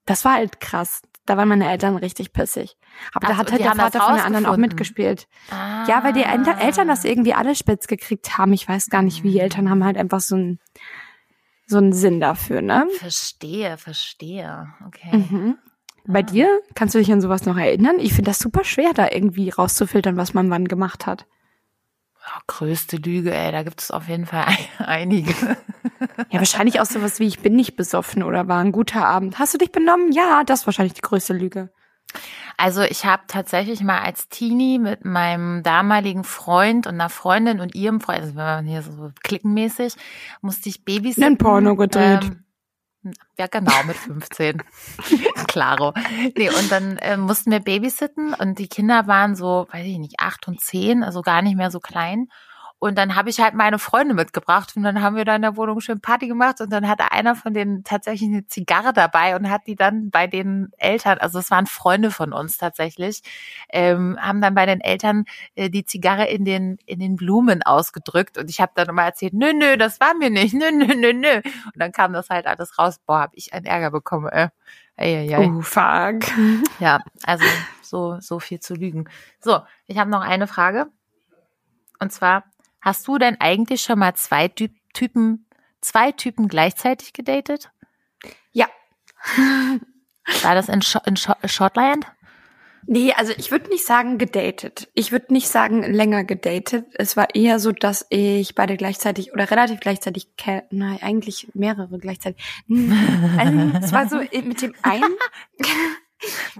Das 0.06 0.25
war 0.25 0.34
halt 0.34 0.60
krass. 0.60 1.02
Da 1.25 1.37
waren 1.37 1.49
meine 1.49 1.70
Eltern 1.70 1.96
richtig 1.96 2.32
pissig. 2.32 2.76
Aber 3.14 3.28
also, 3.28 3.34
da 3.34 3.38
hat 3.38 3.52
halt 3.52 3.60
der 3.62 3.75
Vater 3.75 4.00
von 4.00 4.16
der 4.16 4.25
anderen 4.25 4.46
auch 4.46 4.56
mitgespielt. 4.56 5.28
Ah. 5.50 5.87
Ja, 5.88 6.02
weil 6.02 6.12
die 6.12 6.25
Eltern 6.25 6.88
das 6.88 7.04
irgendwie 7.04 7.34
alle 7.34 7.54
spitz 7.54 7.87
gekriegt 7.87 8.38
haben. 8.38 8.52
Ich 8.52 8.69
weiß 8.69 8.88
gar 8.88 9.02
nicht, 9.02 9.22
wie. 9.22 9.32
Die 9.32 9.40
Eltern 9.40 9.70
haben 9.70 9.84
halt 9.84 9.96
einfach 9.96 10.20
so 10.20 10.34
einen 10.34 10.58
so 11.66 11.78
einen 11.78 11.93
Sinn 11.93 12.20
dafür, 12.20 12.60
ne? 12.60 12.87
Verstehe, 12.99 13.78
verstehe. 13.78 14.69
Okay. 14.87 15.16
Mhm. 15.16 15.58
Bei 16.06 16.19
ah. 16.19 16.22
dir? 16.22 16.60
Kannst 16.75 16.94
du 16.94 16.99
dich 16.99 17.12
an 17.12 17.20
sowas 17.20 17.46
noch 17.46 17.56
erinnern? 17.56 17.99
Ich 17.99 18.12
finde 18.14 18.31
das 18.31 18.38
super 18.38 18.64
schwer, 18.64 18.93
da 18.94 19.08
irgendwie 19.10 19.50
rauszufiltern, 19.50 20.16
was 20.16 20.34
man 20.34 20.50
wann 20.50 20.69
gemacht 20.69 21.06
hat. 21.06 21.26
Oh, 22.24 22.40
größte 22.46 22.98
Lüge, 22.98 23.34
ey, 23.34 23.50
da 23.50 23.62
gibt 23.62 23.80
es 23.80 23.90
auf 23.90 24.08
jeden 24.08 24.26
Fall 24.26 24.46
einige. 24.78 25.34
Ja, 26.30 26.38
wahrscheinlich 26.38 26.80
auch 26.80 26.86
sowas 26.86 27.19
wie, 27.19 27.26
ich 27.26 27.40
bin 27.40 27.56
nicht 27.56 27.76
besoffen 27.76 28.22
oder 28.22 28.46
war 28.48 28.60
ein 28.60 28.72
guter 28.72 29.04
Abend. 29.06 29.38
Hast 29.38 29.54
du 29.54 29.58
dich 29.58 29.72
benommen? 29.72 30.12
Ja, 30.12 30.44
das 30.44 30.60
ist 30.60 30.66
wahrscheinlich 30.66 30.94
die 30.94 31.00
größte 31.00 31.32
Lüge. 31.32 31.70
Also 32.56 32.82
ich 32.82 33.04
habe 33.04 33.22
tatsächlich 33.26 33.82
mal 33.82 34.00
als 34.00 34.28
Teenie 34.28 34.78
mit 34.78 35.04
meinem 35.04 35.62
damaligen 35.62 36.24
Freund 36.24 36.86
und 36.86 36.94
einer 36.94 37.08
Freundin 37.08 37.60
und 37.60 37.74
ihrem 37.74 38.00
Freund, 38.00 38.20
also 38.20 38.36
wenn 38.36 38.44
man 38.44 38.66
hier 38.66 38.82
so 38.82 39.10
klickenmäßig, 39.22 39.94
musste 40.42 40.68
ich 40.68 40.84
Babys. 40.84 41.20
Ein 41.20 41.38
Porno 41.38 41.75
gedreht. 41.75 42.25
Ähm, 42.25 42.41
ja, 43.38 43.47
genau, 43.47 43.73
mit 43.87 43.97
15. 43.97 44.62
Klaro. 45.49 45.92
Nee, 46.37 46.50
und 46.50 46.71
dann 46.71 46.99
äh, 46.99 47.16
mussten 47.16 47.50
wir 47.50 47.61
babysitten 47.61 48.35
und 48.35 48.59
die 48.59 48.68
Kinder 48.68 49.06
waren 49.06 49.35
so, 49.35 49.66
weiß 49.71 49.87
ich 49.87 49.99
nicht, 49.99 50.21
acht 50.21 50.47
und 50.49 50.61
zehn, 50.61 51.02
also 51.02 51.23
gar 51.23 51.42
nicht 51.42 51.56
mehr 51.56 51.71
so 51.71 51.80
klein. 51.80 52.28
Und 52.82 52.98
dann 52.98 53.14
habe 53.14 53.30
ich 53.30 53.38
halt 53.38 53.54
meine 53.54 53.78
Freunde 53.78 54.12
mitgebracht 54.12 54.72
und 54.74 54.82
dann 54.82 55.02
haben 55.02 55.14
wir 55.14 55.24
da 55.24 55.36
in 55.36 55.42
der 55.42 55.56
Wohnung 55.56 55.80
schön 55.80 56.00
Party 56.00 56.26
gemacht 56.26 56.60
und 56.60 56.72
dann 56.72 56.88
hatte 56.88 57.12
einer 57.12 57.36
von 57.36 57.54
denen 57.54 57.84
tatsächlich 57.84 58.28
eine 58.28 58.48
Zigarre 58.48 58.92
dabei 58.92 59.36
und 59.36 59.48
hat 59.48 59.68
die 59.68 59.76
dann 59.76 60.10
bei 60.10 60.26
den 60.26 60.72
Eltern, 60.78 61.18
also 61.18 61.38
es 61.38 61.52
waren 61.52 61.66
Freunde 61.66 62.10
von 62.10 62.32
uns 62.32 62.58
tatsächlich, 62.58 63.22
ähm, 63.68 64.18
haben 64.20 64.40
dann 64.40 64.56
bei 64.56 64.66
den 64.66 64.80
Eltern 64.80 65.26
äh, 65.54 65.70
die 65.70 65.84
Zigarre 65.84 66.24
in 66.24 66.44
den 66.44 66.76
in 66.84 66.98
den 66.98 67.14
Blumen 67.14 67.62
ausgedrückt 67.62 68.36
und 68.36 68.50
ich 68.50 68.60
habe 68.60 68.72
dann 68.74 68.88
immer 68.88 69.04
erzählt, 69.04 69.34
nö, 69.34 69.52
nö, 69.52 69.76
das 69.76 70.00
war 70.00 70.14
mir 70.14 70.30
nicht, 70.30 70.52
nö, 70.52 70.72
nö, 70.72 70.92
nö, 70.96 71.12
nö. 71.12 71.36
Und 71.36 71.76
dann 71.76 71.92
kam 71.92 72.12
das 72.12 72.30
halt 72.30 72.48
alles 72.48 72.80
raus. 72.80 72.98
Boah, 73.06 73.20
hab 73.20 73.30
ich 73.34 73.54
einen 73.54 73.66
Ärger 73.66 73.92
bekommen. 73.92 74.28
Äh. 74.30 74.48
Ey, 74.96 75.28
ey, 75.28 75.32
ey. 75.32 75.48
Oh, 75.56 75.60
fuck. 75.60 76.24
Ja, 76.80 76.98
also 77.22 77.44
so 77.80 78.18
so 78.18 78.40
viel 78.40 78.58
zu 78.58 78.74
lügen. 78.74 79.08
So, 79.38 79.60
ich 79.86 79.98
habe 79.98 80.10
noch 80.10 80.22
eine 80.22 80.48
Frage. 80.48 80.88
Und 82.02 82.10
zwar, 82.10 82.42
Hast 82.82 83.06
du 83.06 83.16
denn 83.16 83.40
eigentlich 83.40 83.82
schon 83.82 84.00
mal 84.00 84.14
zwei 84.14 84.48
Typen, 84.48 85.46
zwei 85.80 86.12
Typen 86.12 86.48
gleichzeitig 86.48 87.12
gedatet? 87.12 87.70
Ja. 88.50 88.66
War 90.42 90.54
das 90.54 90.68
in, 90.68 90.82
Sch 90.82 90.98
in 91.06 91.16
Sch 91.16 91.30
Shortland? 91.46 92.06
Nee, 92.86 93.12
also 93.12 93.32
ich 93.36 93.52
würde 93.52 93.68
nicht 93.68 93.84
sagen 93.84 94.18
gedatet. 94.18 94.88
Ich 94.94 95.12
würde 95.12 95.32
nicht 95.32 95.48
sagen 95.48 95.84
länger 95.84 96.24
gedatet. 96.24 96.86
Es 96.94 97.16
war 97.16 97.34
eher 97.34 97.60
so, 97.60 97.70
dass 97.70 98.06
ich 98.10 98.56
beide 98.56 98.76
gleichzeitig 98.76 99.32
oder 99.32 99.48
relativ 99.48 99.78
gleichzeitig, 99.78 100.28
nein, 100.70 100.98
eigentlich 101.00 101.48
mehrere 101.54 101.98
gleichzeitig. 101.98 102.42
Also, 103.38 103.78
es 103.80 103.92
war 103.92 104.08
so 104.08 104.16
mit 104.16 104.62
dem 104.62 104.74
einen, 104.82 105.14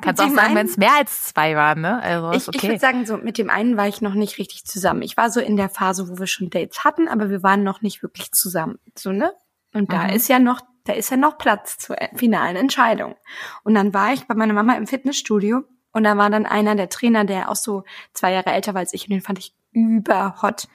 Kannst 0.01 0.21
auch 0.21 0.31
sagen, 0.31 0.55
wenn 0.55 0.67
es 0.67 0.77
mehr 0.77 0.95
als 0.97 1.27
zwei 1.27 1.55
waren, 1.55 1.81
ne? 1.81 2.03
Also 2.03 2.33
ich, 2.33 2.49
okay. 2.49 2.57
ich 2.57 2.63
würde 2.65 2.79
sagen, 2.79 3.07
so 3.07 3.17
mit 3.17 3.39
dem 3.39 3.51
einen 3.51 3.77
war 3.77 3.89
ich 3.89 4.01
noch 4.01 4.15
nicht 4.15 4.39
richtig 4.39 4.65
zusammen. 4.65 5.03
Ich 5.03 5.17
war 5.17 5.31
so 5.31 5.41
in 5.41 5.57
der 5.57 5.69
Phase, 5.69 6.09
wo 6.09 6.19
wir 6.19 6.27
schon 6.27 6.51
Dates 6.51 6.85
hatten, 6.85 7.09
aber 7.09 7.31
wir 7.31 7.43
waren 7.43 7.63
noch 7.63 7.83
nicht 7.83 8.03
wirklich 8.03 8.33
zusammen. 8.33 8.79
So, 8.97 9.13
ne? 9.13 9.33
Und 9.73 9.93
da 9.93 10.05
mhm. 10.05 10.11
ist 10.11 10.29
ja 10.29 10.39
noch, 10.39 10.61
da 10.85 10.93
ist 10.93 11.11
ja 11.11 11.17
noch 11.17 11.39
Platz 11.39 11.79
zur 11.79 11.97
finalen 12.15 12.57
Entscheidung. 12.57 13.15
Und 13.63 13.75
dann 13.75 13.95
war 13.95 14.13
ich 14.13 14.27
bei 14.27 14.35
meiner 14.35 14.53
Mama 14.53 14.75
im 14.75 14.87
Fitnessstudio 14.87 15.63
und 15.93 16.05
da 16.05 16.17
war 16.17 16.31
dann 16.31 16.47
einer 16.47 16.75
der 16.75 16.89
Trainer, 16.89 17.25
der 17.25 17.51
auch 17.51 17.57
so 17.57 17.85
zwei 18.13 18.33
Jahre 18.33 18.51
älter 18.51 18.75
war 18.75 18.81
als 18.81 18.95
ich 18.95 19.05
und 19.05 19.11
den 19.11 19.21
fand 19.21 19.39
ich 19.39 19.55
überhot. 19.73 20.69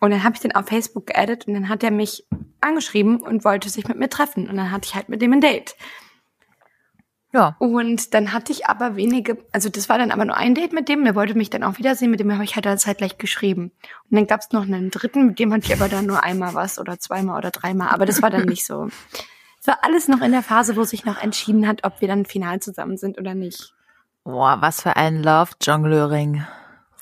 Und 0.00 0.10
dann 0.10 0.22
habe 0.22 0.34
ich 0.34 0.40
den 0.40 0.54
auf 0.54 0.66
Facebook 0.66 1.06
geaddet 1.06 1.46
und 1.46 1.54
dann 1.54 1.68
hat 1.68 1.82
er 1.82 1.90
mich 1.90 2.26
angeschrieben 2.60 3.20
und 3.20 3.44
wollte 3.44 3.68
sich 3.70 3.88
mit 3.88 3.98
mir 3.98 4.08
treffen. 4.10 4.48
Und 4.48 4.56
dann 4.56 4.70
hatte 4.70 4.86
ich 4.86 4.94
halt 4.94 5.08
mit 5.08 5.22
dem 5.22 5.32
ein 5.32 5.40
Date. 5.40 5.76
Ja. 7.34 7.56
Und 7.58 8.14
dann 8.14 8.32
hatte 8.32 8.52
ich 8.52 8.68
aber 8.68 8.94
wenige, 8.94 9.38
also 9.50 9.68
das 9.68 9.88
war 9.88 9.98
dann 9.98 10.12
aber 10.12 10.24
nur 10.24 10.36
ein 10.36 10.54
Date 10.54 10.72
mit 10.72 10.88
dem, 10.88 11.02
der 11.02 11.16
wollte 11.16 11.34
mich 11.34 11.50
dann 11.50 11.64
auch 11.64 11.78
wiedersehen, 11.78 12.12
mit 12.12 12.20
dem 12.20 12.32
habe 12.32 12.44
ich 12.44 12.54
halt 12.54 12.64
dann 12.64 12.78
zeitgleich 12.78 13.18
geschrieben. 13.18 13.72
Und 14.08 14.16
dann 14.16 14.28
gab 14.28 14.40
es 14.40 14.52
noch 14.52 14.62
einen 14.62 14.92
dritten, 14.92 15.26
mit 15.26 15.40
dem 15.40 15.52
hatte 15.52 15.66
ich 15.66 15.74
aber 15.74 15.88
dann 15.88 16.06
nur 16.06 16.22
einmal 16.22 16.54
was 16.54 16.78
oder 16.78 17.00
zweimal 17.00 17.36
oder 17.36 17.50
dreimal, 17.50 17.88
aber 17.88 18.06
das 18.06 18.22
war 18.22 18.30
dann 18.30 18.44
nicht 18.44 18.64
so. 18.64 18.86
Es 19.60 19.66
war 19.66 19.78
alles 19.82 20.06
noch 20.06 20.20
in 20.20 20.30
der 20.30 20.44
Phase, 20.44 20.76
wo 20.76 20.84
sich 20.84 21.04
noch 21.04 21.20
entschieden 21.20 21.66
hat, 21.66 21.82
ob 21.82 22.00
wir 22.00 22.06
dann 22.06 22.24
final 22.24 22.60
zusammen 22.60 22.98
sind 22.98 23.18
oder 23.18 23.34
nicht. 23.34 23.74
Boah, 24.22 24.58
was 24.60 24.82
für 24.82 24.94
ein 24.94 25.20
Love-Jongleuring. 25.20 26.46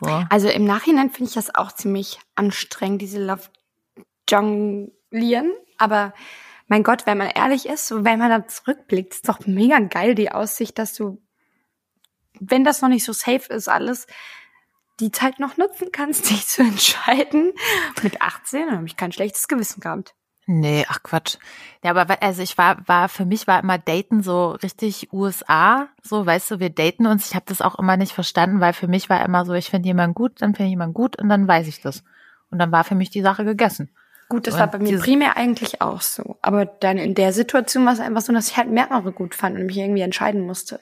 So. 0.00 0.24
Also 0.30 0.48
im 0.48 0.64
Nachhinein 0.64 1.10
finde 1.10 1.28
ich 1.28 1.34
das 1.34 1.54
auch 1.54 1.72
ziemlich 1.72 2.18
anstrengend, 2.36 3.02
diese 3.02 3.22
Love-Jonglieren, 3.22 5.52
aber 5.76 6.14
mein 6.68 6.82
Gott, 6.82 7.06
wenn 7.06 7.18
man 7.18 7.28
ehrlich 7.28 7.66
ist, 7.66 7.90
wenn 7.92 8.18
man 8.18 8.30
da 8.30 8.46
zurückblickt, 8.46 9.14
ist 9.14 9.28
doch 9.28 9.40
mega 9.46 9.78
geil 9.78 10.14
die 10.14 10.30
Aussicht, 10.30 10.78
dass 10.78 10.94
du, 10.94 11.20
wenn 12.40 12.64
das 12.64 12.82
noch 12.82 12.88
nicht 12.88 13.04
so 13.04 13.12
safe 13.12 13.52
ist 13.52 13.68
alles, 13.68 14.06
die 15.00 15.10
Zeit 15.10 15.38
noch 15.38 15.56
nutzen 15.56 15.88
kannst, 15.92 16.30
dich 16.30 16.46
zu 16.46 16.62
entscheiden. 16.62 17.52
Mit 18.02 18.22
18 18.22 18.70
habe 18.70 18.86
ich 18.86 18.96
kein 18.96 19.12
schlechtes 19.12 19.48
Gewissen 19.48 19.80
gehabt. 19.80 20.14
Nee, 20.46 20.84
ach 20.88 21.02
Quatsch. 21.04 21.36
Ja, 21.84 21.94
aber 21.94 22.20
also 22.20 22.42
ich 22.42 22.58
war, 22.58 22.86
war, 22.88 23.08
für 23.08 23.24
mich 23.24 23.46
war 23.46 23.60
immer 23.60 23.78
Daten 23.78 24.22
so 24.22 24.50
richtig 24.50 25.12
USA, 25.12 25.88
so, 26.02 26.26
weißt 26.26 26.50
du, 26.50 26.60
wir 26.60 26.70
daten 26.70 27.06
uns. 27.06 27.28
Ich 27.28 27.36
habe 27.36 27.44
das 27.46 27.60
auch 27.62 27.78
immer 27.78 27.96
nicht 27.96 28.12
verstanden, 28.12 28.60
weil 28.60 28.72
für 28.72 28.88
mich 28.88 29.08
war 29.08 29.24
immer 29.24 29.46
so, 29.46 29.52
ich 29.52 29.70
finde 29.70 29.86
jemanden 29.86 30.14
gut, 30.14 30.42
dann 30.42 30.54
finde 30.54 30.64
ich 30.64 30.70
jemanden 30.70 30.94
gut 30.94 31.16
und 31.16 31.28
dann 31.28 31.46
weiß 31.46 31.68
ich 31.68 31.80
das. 31.80 32.02
Und 32.50 32.58
dann 32.58 32.72
war 32.72 32.82
für 32.82 32.96
mich 32.96 33.10
die 33.10 33.22
Sache 33.22 33.44
gegessen. 33.44 33.90
Gut, 34.32 34.46
das 34.46 34.58
war 34.58 34.66
bei 34.66 34.78
mir 34.78 34.98
primär 34.98 35.36
eigentlich 35.36 35.82
auch 35.82 36.00
so. 36.00 36.38
Aber 36.40 36.64
dann 36.64 36.96
in 36.96 37.14
der 37.14 37.34
Situation 37.34 37.84
war 37.84 37.92
es 37.92 38.00
einfach 38.00 38.22
so, 38.22 38.32
dass 38.32 38.48
ich 38.48 38.56
halt 38.56 38.70
mehrere 38.70 39.12
gut 39.12 39.34
fand 39.34 39.58
und 39.58 39.66
mich 39.66 39.76
irgendwie 39.76 40.00
entscheiden 40.00 40.46
musste. 40.46 40.80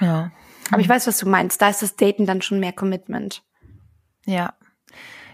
Ja. 0.00 0.30
Aber 0.70 0.80
ich 0.80 0.88
weiß, 0.88 1.08
was 1.08 1.18
du 1.18 1.28
meinst. 1.28 1.60
Da 1.60 1.70
ist 1.70 1.82
das 1.82 1.96
Daten 1.96 2.24
dann 2.24 2.40
schon 2.40 2.60
mehr 2.60 2.72
Commitment. 2.72 3.42
Ja. 4.26 4.54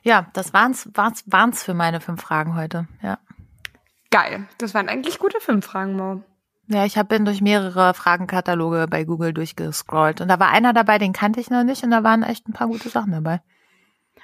Ja, 0.02 0.28
das 0.32 0.54
waren's, 0.54 0.88
waren's, 0.94 1.22
waren's 1.26 1.62
für 1.62 1.74
meine 1.74 2.00
fünf 2.00 2.22
Fragen 2.22 2.56
heute. 2.56 2.88
Ja. 3.02 3.18
Geil. 4.10 4.48
Das 4.56 4.72
waren 4.72 4.88
eigentlich 4.88 5.18
gute 5.18 5.38
fünf 5.38 5.66
Fragen, 5.66 5.96
Mo. 5.96 6.22
Ja, 6.68 6.86
ich 6.86 6.96
habe 6.96 7.08
bin 7.08 7.26
durch 7.26 7.42
mehrere 7.42 7.92
Fragenkataloge 7.92 8.86
bei 8.88 9.04
Google 9.04 9.34
durchgescrollt 9.34 10.22
und 10.22 10.28
da 10.28 10.40
war 10.40 10.48
einer 10.48 10.72
dabei, 10.72 10.96
den 10.96 11.12
kannte 11.12 11.40
ich 11.40 11.50
noch 11.50 11.62
nicht 11.62 11.84
und 11.84 11.90
da 11.90 12.04
waren 12.04 12.22
echt 12.22 12.48
ein 12.48 12.54
paar 12.54 12.68
gute 12.68 12.88
Sachen 12.88 13.12
dabei. 13.12 13.42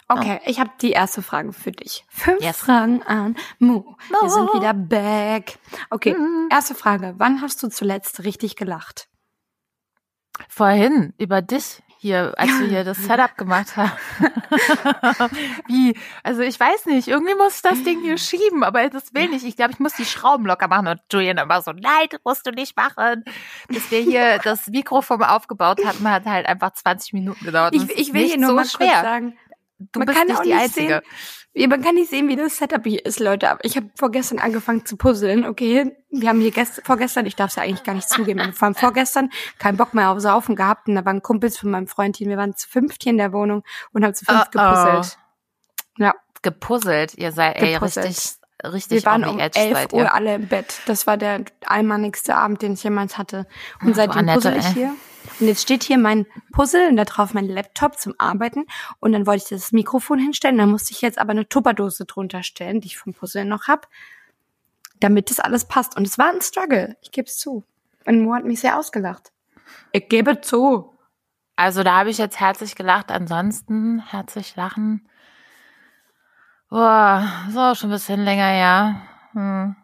Okay, 0.09 0.41
oh. 0.41 0.51
ich 0.51 0.61
habe 0.61 0.71
die 0.81 0.93
erste 0.93 1.23
Frage 1.23 1.53
für 1.53 1.73
dich. 1.73 2.05
Fünf 2.09 2.43
yes. 2.43 2.59
Fragen 2.59 3.03
an. 3.03 3.37
Mo. 3.59 3.97
Wir 4.21 4.31
sind 4.31 4.53
wieder 4.55 4.75
back. 4.75 5.59
Okay, 5.91 6.15
mhm. 6.15 6.49
erste 6.51 6.75
Frage. 6.75 7.15
Wann 7.17 7.41
hast 7.41 7.63
du 7.63 7.69
zuletzt 7.69 8.25
richtig 8.25 8.57
gelacht? 8.57 9.09
Vorhin, 10.49 11.15
über 11.17 11.43
dich 11.43 11.83
hier, 12.05 12.35
als 12.37 12.51
du 12.59 12.67
hier 12.67 12.85
das 12.85 12.99
Setup 12.99 13.35
gemacht 13.39 13.77
hast. 13.77 13.97
Wie? 15.69 15.97
Also 16.23 16.43
ich 16.43 16.61
weiß 16.61 16.85
nicht, 16.85 17.09
irgendwie 17.09 17.35
muss 17.35 17.63
das 17.63 17.83
Ding 17.83 18.03
hier 18.03 18.19
schieben, 18.19 18.63
aber 18.63 18.91
das 18.91 19.15
will 19.15 19.31
nicht. 19.31 19.45
Ich 19.47 19.57
glaube, 19.57 19.73
ich 19.73 19.79
muss 19.79 19.95
die 19.95 20.05
Schrauben 20.05 20.45
locker 20.45 20.69
machen 20.69 20.87
und 20.87 21.01
Julian 21.11 21.39
immer 21.39 21.63
so, 21.63 21.73
nein, 21.73 22.09
das 22.11 22.21
musst 22.23 22.47
du 22.47 22.51
nicht 22.51 22.77
machen. 22.77 23.25
Bis 23.69 23.91
wir 23.91 24.01
hier 24.01 24.39
das 24.45 24.67
Mikrofon 24.67 25.23
aufgebaut 25.23 25.81
hatten, 25.83 26.09
hat 26.11 26.27
halt 26.27 26.47
einfach 26.47 26.75
20 26.75 27.15
Minuten 27.15 27.43
gedauert. 27.43 27.75
Ich, 27.75 27.89
ich 27.89 28.13
will 28.13 28.27
hier 28.27 28.37
nur 28.37 28.51
so 28.51 28.57
mal 28.57 28.67
schwer. 28.67 28.89
kurz 28.89 29.03
sagen, 29.03 29.39
Du 29.93 30.01
man 30.01 30.07
bist 30.07 30.19
kann 30.19 30.29
nicht 30.29 30.45
die 30.45 30.55
Einzige. 30.55 31.03
Sehen, 31.55 31.71
man 31.71 31.83
kann 31.83 31.95
nicht 31.95 32.11
sehen, 32.11 32.29
wie 32.29 32.37
das 32.37 32.57
Setup 32.57 32.83
hier 32.85 33.05
ist, 33.05 33.21
Leute. 33.21 33.51
Aber 33.51 33.65
ich 33.65 33.77
habe 33.77 33.91
vorgestern 33.97 34.39
angefangen 34.39 34.85
zu 34.85 34.97
puzzeln. 34.97 35.47
Okay, 35.47 35.97
wir 36.11 36.29
haben 36.29 36.41
hier 36.41 36.51
gest 36.51 36.83
vorgestern, 36.85 37.27
ich 37.27 37.37
darf 37.37 37.51
es 37.51 37.57
ja 37.57 37.63
eigentlich 37.63 37.85
gar 37.85 37.95
nicht 37.95 38.09
zugeben, 38.09 38.41
aber 38.41 38.53
vor 38.53 38.67
allem 38.67 38.75
vorgestern 38.75 39.31
keinen 39.59 39.77
Bock 39.77 39.95
mehr 39.95 40.11
auf 40.11 40.21
Saufen 40.21 40.57
gehabt. 40.57 40.89
Und 40.89 40.97
da 40.97 41.05
waren 41.05 41.23
Kumpels 41.23 41.59
von 41.59 41.71
meinem 41.71 41.87
Freund 41.87 42.17
hier. 42.17 42.29
Wir 42.29 42.37
waren 42.37 42.57
zu 42.57 42.69
fünft 42.69 43.03
hier 43.03 43.13
in 43.13 43.19
der 43.19 43.33
Wohnung 43.33 43.63
und 43.93 44.05
haben 44.05 44.15
zu 44.15 44.25
fünft 44.25 44.49
oh, 44.49 44.59
gepuzzelt. 44.59 45.19
Oh. 45.99 46.03
Ja. 46.03 46.15
Gepuzzelt. 46.43 47.15
Ihr 47.15 47.33
seid 47.33 47.57
ey, 47.57 47.77
richtig 47.77 48.39
richtig 48.63 49.05
Wir 49.05 49.11
waren 49.11 49.25
um 49.25 49.39
elf 49.39 49.93
Uhr 49.93 50.13
alle 50.13 50.35
im 50.35 50.49
Bett. 50.49 50.81
Das 50.87 51.07
war 51.07 51.17
der 51.17 51.45
einmaligste 51.67 52.37
Abend, 52.37 52.63
den 52.63 52.75
ich 52.75 52.83
jemals 52.83 53.19
hatte. 53.19 53.47
Und 53.81 53.93
Ach, 53.93 53.97
seitdem 53.97 54.27
puzzle 54.27 54.57
ich 54.59 54.67
hier. 54.69 54.95
Und 55.41 55.49
jetzt 55.49 55.63
steht 55.63 55.83
hier 55.83 55.99
mein 55.99 56.27
Puzzle 56.53 56.89
und 56.89 56.97
da 56.97 57.05
drauf 57.05 57.35
mein 57.35 57.49
Laptop 57.49 57.99
zum 57.99 58.15
Arbeiten. 58.19 58.67
Und 59.01 59.13
dann 59.13 59.27
wollte 59.27 59.45
ich 59.45 59.49
das 59.51 59.73
Mikrofon 59.73 60.19
hinstellen. 60.19 60.59
Dann 60.59 60.71
musste 60.71 60.93
ich 60.93 61.01
jetzt 61.01 61.19
aber 61.19 61.33
eine 61.33 61.49
Tupperdose 61.49 62.05
drunter 62.05 62.43
stellen, 62.43 62.81
die 62.81 62.89
ich 62.89 62.99
vom 62.99 63.15
Puzzle 63.15 63.45
noch 63.45 63.69
hab, 63.69 63.89
damit 65.01 65.31
das 65.31 65.41
alles 65.41 65.67
passt. 65.67 65.97
Und 65.97 66.07
es 66.07 66.19
war 66.19 66.33
ein 66.33 66.41
Struggle. 66.41 66.97
Ich 67.03 67.11
gebe 67.11 67.27
es 67.27 67.39
zu. 67.39 67.65
Und 68.07 68.23
Mo 68.23 68.35
hat 68.35 68.45
mich 68.45 68.61
sehr 68.61 68.79
ausgelacht. 68.79 69.33
Ich 69.93 70.09
gebe 70.09 70.41
zu. 70.41 70.95
Also 71.57 71.83
da 71.83 71.99
habe 71.99 72.11
ich 72.11 72.19
jetzt 72.19 72.41
herzlich 72.41 72.77
gelacht. 72.77 73.11
Ansonsten 73.11 74.01
herzlich 74.01 74.57
lachen. 74.57 75.09
Boah, 76.69 77.29
so 77.51 77.75
schon 77.75 77.91
ein 77.91 77.93
bisschen 77.93 78.25
länger, 78.25 78.53
ja. 78.53 79.03
Hm. 79.33 79.77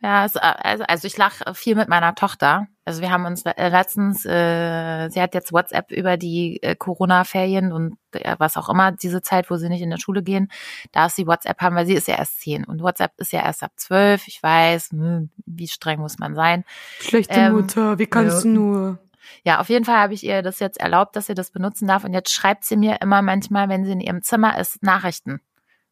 Ja, 0.00 0.22
also, 0.22 0.38
also 0.40 1.06
ich 1.06 1.16
lache 1.16 1.54
viel 1.54 1.74
mit 1.74 1.88
meiner 1.88 2.14
Tochter. 2.14 2.68
Also 2.84 3.02
wir 3.02 3.10
haben 3.10 3.24
uns 3.24 3.44
äh, 3.44 3.68
letztens, 3.68 4.24
äh, 4.24 5.08
sie 5.10 5.20
hat 5.20 5.34
jetzt 5.34 5.52
WhatsApp 5.52 5.90
über 5.90 6.16
die 6.16 6.62
äh, 6.62 6.76
Corona-Ferien 6.76 7.72
und 7.72 7.98
äh, 8.12 8.36
was 8.38 8.56
auch 8.56 8.68
immer, 8.68 8.92
diese 8.92 9.22
Zeit, 9.22 9.50
wo 9.50 9.56
sie 9.56 9.68
nicht 9.68 9.82
in 9.82 9.90
der 9.90 9.98
Schule 9.98 10.22
gehen, 10.22 10.52
darf 10.92 11.12
sie 11.12 11.26
WhatsApp 11.26 11.60
haben, 11.60 11.74
weil 11.74 11.86
sie 11.86 11.94
ist 11.94 12.06
ja 12.06 12.14
erst 12.14 12.40
zehn 12.40 12.64
und 12.64 12.80
WhatsApp 12.80 13.12
ist 13.18 13.32
ja 13.32 13.44
erst 13.44 13.64
ab 13.64 13.72
zwölf. 13.74 14.28
Ich 14.28 14.40
weiß, 14.40 14.90
hm, 14.92 15.30
wie 15.46 15.66
streng 15.66 15.98
muss 15.98 16.18
man 16.18 16.36
sein. 16.36 16.64
Schlechte 17.00 17.34
ähm, 17.34 17.54
Mutter, 17.54 17.98
wie 17.98 18.06
kannst 18.06 18.36
ja. 18.36 18.42
du 18.42 18.48
nur? 18.48 18.98
Ja, 19.42 19.60
auf 19.60 19.68
jeden 19.68 19.84
Fall 19.84 19.96
habe 19.96 20.14
ich 20.14 20.24
ihr 20.24 20.42
das 20.42 20.60
jetzt 20.60 20.80
erlaubt, 20.80 21.16
dass 21.16 21.26
sie 21.26 21.34
das 21.34 21.50
benutzen 21.50 21.88
darf 21.88 22.04
und 22.04 22.14
jetzt 22.14 22.32
schreibt 22.32 22.64
sie 22.64 22.76
mir 22.76 23.00
immer 23.00 23.20
manchmal, 23.20 23.68
wenn 23.68 23.84
sie 23.84 23.92
in 23.92 24.00
ihrem 24.00 24.22
Zimmer 24.22 24.58
ist, 24.58 24.82
Nachrichten. 24.82 25.40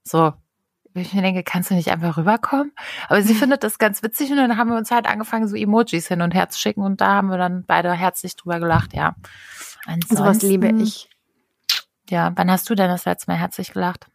So, 0.05 0.33
ich 1.01 1.15
mir 1.15 1.23
denke, 1.23 1.43
kannst 1.43 1.71
du 1.71 1.75
nicht 1.75 1.91
einfach 1.91 2.17
rüberkommen? 2.17 2.73
Aber 3.09 3.23
sie 3.23 3.35
findet 3.35 3.63
das 3.63 3.79
ganz 3.79 4.03
witzig 4.03 4.31
und 4.31 4.37
dann 4.37 4.57
haben 4.57 4.71
wir 4.71 4.77
uns 4.77 4.91
halt 4.91 5.07
angefangen, 5.07 5.49
so 5.49 5.57
Emojis 5.57 6.09
hin 6.09 6.23
und 6.23 6.35
her 6.35 6.49
zu 6.49 6.59
schicken 6.59 6.83
und 6.83 7.01
da 7.01 7.15
haben 7.15 7.29
wir 7.29 7.39
dann 7.39 7.65
beide 7.67 7.93
herzlich 7.93 8.37
drüber 8.37 8.61
gelacht, 8.61 8.95
ja. 8.95 9.15
Ansonsten, 9.87 10.17
Sowas 10.17 10.43
liebe 10.43 10.69
ich. 10.83 11.09
Ja, 12.09 12.33
wann 12.37 12.51
hast 12.51 12.69
du 12.71 12.75
denn 12.75 12.89
das 12.89 13.05
letzte 13.05 13.31
Mal 13.31 13.39
herzlich 13.39 13.73
gelacht? 13.73 14.07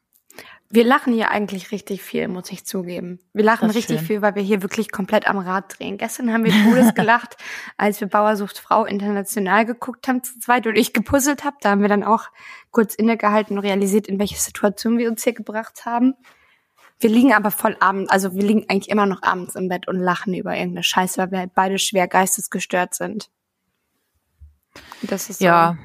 Wir 0.74 0.86
lachen 0.86 1.12
hier 1.12 1.32
eigentlich 1.32 1.74
richtig 1.74 2.02
viel, 2.02 2.30
muss 2.30 2.50
ich 2.50 2.66
zugeben. 2.66 3.20
Wir 3.34 3.44
lachen 3.44 3.70
richtig 3.70 3.98
schön. 3.98 4.08
viel, 4.08 4.22
weil 4.22 4.36
wir 4.36 4.42
hier 4.42 4.62
wirklich 4.62 4.90
komplett 4.90 5.28
am 5.28 5.38
Rad 5.38 5.78
drehen. 5.78 5.98
Gestern 5.98 6.32
haben 6.32 6.46
wir 6.46 6.54
Todes 6.54 6.94
gelacht, 6.96 7.36
als 7.76 8.00
wir 8.00 8.08
Bauersucht 8.08 8.58
Frau 8.58 8.86
international 8.86 9.66
geguckt 9.66 10.08
haben 10.08 10.24
zu 10.24 10.40
zweit 10.40 10.66
und 10.68 10.78
ich 10.78 10.94
gepuzzelt 10.94 11.44
habe. 11.44 11.58
Da 11.60 11.72
haben 11.72 11.82
wir 11.82 11.90
dann 11.90 12.06
auch 12.06 12.30
kurz 12.72 12.96
innegehalten 12.96 13.58
und 13.58 13.66
realisiert, 13.66 14.08
in 14.08 14.18
welche 14.18 14.40
Situation 14.40 14.98
wir 14.98 15.10
uns 15.10 15.26
hier 15.26 15.34
gebracht 15.34 15.86
haben. 15.86 16.14
Wir 17.02 17.10
liegen 17.10 17.34
aber 17.34 17.50
voll 17.50 17.76
abends, 17.80 18.12
also 18.12 18.36
wir 18.36 18.44
liegen 18.44 18.66
eigentlich 18.70 18.90
immer 18.90 19.08
noch 19.08 19.24
abends 19.24 19.56
im 19.56 19.68
Bett 19.70 19.88
und 19.88 20.00
lachen 20.00 20.36
über 20.36 20.56
irgendeine 20.56 20.84
Scheiße, 20.84 21.18
weil 21.18 21.32
wir 21.32 21.40
halt 21.40 21.56
beide 21.56 21.80
schwer 21.80 22.08
geistesgestört 22.08 22.94
sind. 22.94 23.30
Das 25.02 25.30
ist 25.30 25.40
so. 25.40 25.46
Ja. 25.46 25.78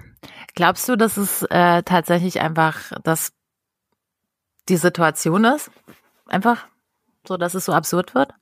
Glaubst 0.54 0.88
du, 0.88 0.96
dass 0.96 1.16
es 1.16 1.42
äh, 1.42 1.82
tatsächlich 1.82 2.40
einfach, 2.40 2.92
dass 3.02 3.32
die 4.68 4.76
Situation 4.76 5.44
ist? 5.44 5.70
Einfach 6.26 6.66
so, 7.26 7.36
dass 7.36 7.54
es 7.54 7.64
so 7.64 7.72
absurd 7.72 8.14
wird? 8.14 8.34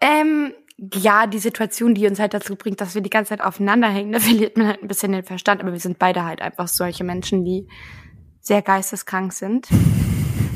Ähm, 0.00 0.54
ja, 0.94 1.26
die 1.26 1.38
Situation, 1.38 1.94
die 1.94 2.06
uns 2.06 2.18
halt 2.18 2.34
dazu 2.34 2.56
bringt, 2.56 2.80
dass 2.80 2.94
wir 2.94 3.02
die 3.02 3.10
ganze 3.10 3.30
Zeit 3.30 3.42
aufeinander 3.42 3.88
hängen, 3.88 4.12
da 4.14 4.20
verliert 4.20 4.56
man 4.56 4.68
halt 4.68 4.82
ein 4.82 4.88
bisschen 4.88 5.12
den 5.12 5.24
Verstand. 5.24 5.60
Aber 5.60 5.72
wir 5.72 5.80
sind 5.80 5.98
beide 5.98 6.24
halt 6.24 6.40
einfach 6.40 6.68
solche 6.68 7.04
Menschen, 7.04 7.44
die 7.44 7.68
sehr 8.40 8.62
geisteskrank 8.62 9.32
sind. 9.32 9.68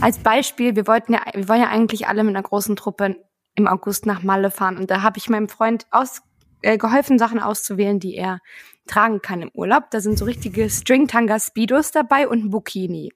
Als 0.03 0.19
Beispiel, 0.19 0.75
wir 0.75 0.89
wollten 0.89 1.13
ja, 1.13 1.21
wir 1.33 1.49
wollen 1.49 1.61
ja 1.61 1.69
eigentlich 1.69 2.09
alle 2.09 2.25
mit 2.25 2.35
einer 2.35 2.43
großen 2.43 2.75
Truppe 2.75 3.25
im 3.55 3.69
August 3.69 4.05
nach 4.05 4.25
Malle 4.25 4.51
fahren 4.51 4.77
und 4.77 4.91
da 4.91 5.03
habe 5.03 5.19
ich 5.19 5.29
meinem 5.29 5.49
Freund 5.49 5.87
aus, 5.93 6.23
äh, 6.63 6.77
geholfen, 6.77 7.21
Sachen 7.21 7.39
auszuwählen, 7.39 8.01
die 8.01 8.17
er 8.17 8.41
tragen 8.89 9.23
kann 9.23 9.43
im 9.43 9.51
Urlaub. 9.55 9.93
Da 9.93 10.01
sind 10.01 10.19
so 10.19 10.25
richtige 10.25 10.69
Stringtanga 10.71 11.39
Speedos 11.39 11.93
dabei 11.93 12.27
und 12.27 12.45
ein 12.45 12.51
Bikini. 12.51 13.13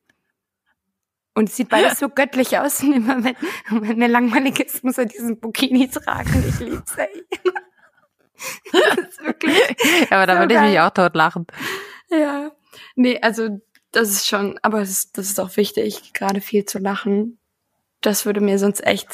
Und 1.34 1.48
es 1.48 1.56
sieht 1.56 1.70
beides 1.70 1.98
so 1.98 2.08
göttlich 2.14 2.56
aus. 2.56 2.80
Und 2.84 2.92
immer 2.92 3.24
wenn, 3.24 3.36
wenn 3.70 4.00
er 4.00 4.08
langweilig 4.08 4.60
ist, 4.60 4.84
muss 4.84 4.96
er 4.96 5.06
diesen 5.06 5.40
Bikini 5.40 5.88
tragen. 5.90 6.44
Ich 6.48 6.60
lieb's, 6.60 6.96
ey. 6.96 7.08
das 8.72 9.08
ist 9.08 9.24
wirklich. 9.24 9.58
Ja, 10.08 10.18
aber 10.18 10.26
da 10.26 10.34
so 10.34 10.40
würde 10.40 10.54
ich 10.54 10.60
mich 10.60 10.78
auch 10.78 10.90
tot 10.90 11.16
lachen. 11.16 11.48
Ja. 12.10 12.52
Nee, 12.94 13.18
also 13.20 13.60
das 13.92 14.10
ist 14.10 14.26
schon, 14.26 14.58
aber 14.62 14.80
das 14.80 14.90
ist, 14.90 15.18
das 15.18 15.26
ist 15.30 15.40
auch 15.40 15.56
wichtig, 15.56 16.12
gerade 16.12 16.40
viel 16.40 16.64
zu 16.64 16.78
lachen. 16.78 17.38
Das 18.00 18.26
würde 18.26 18.40
mir 18.40 18.58
sonst 18.58 18.84
echt, 18.86 19.08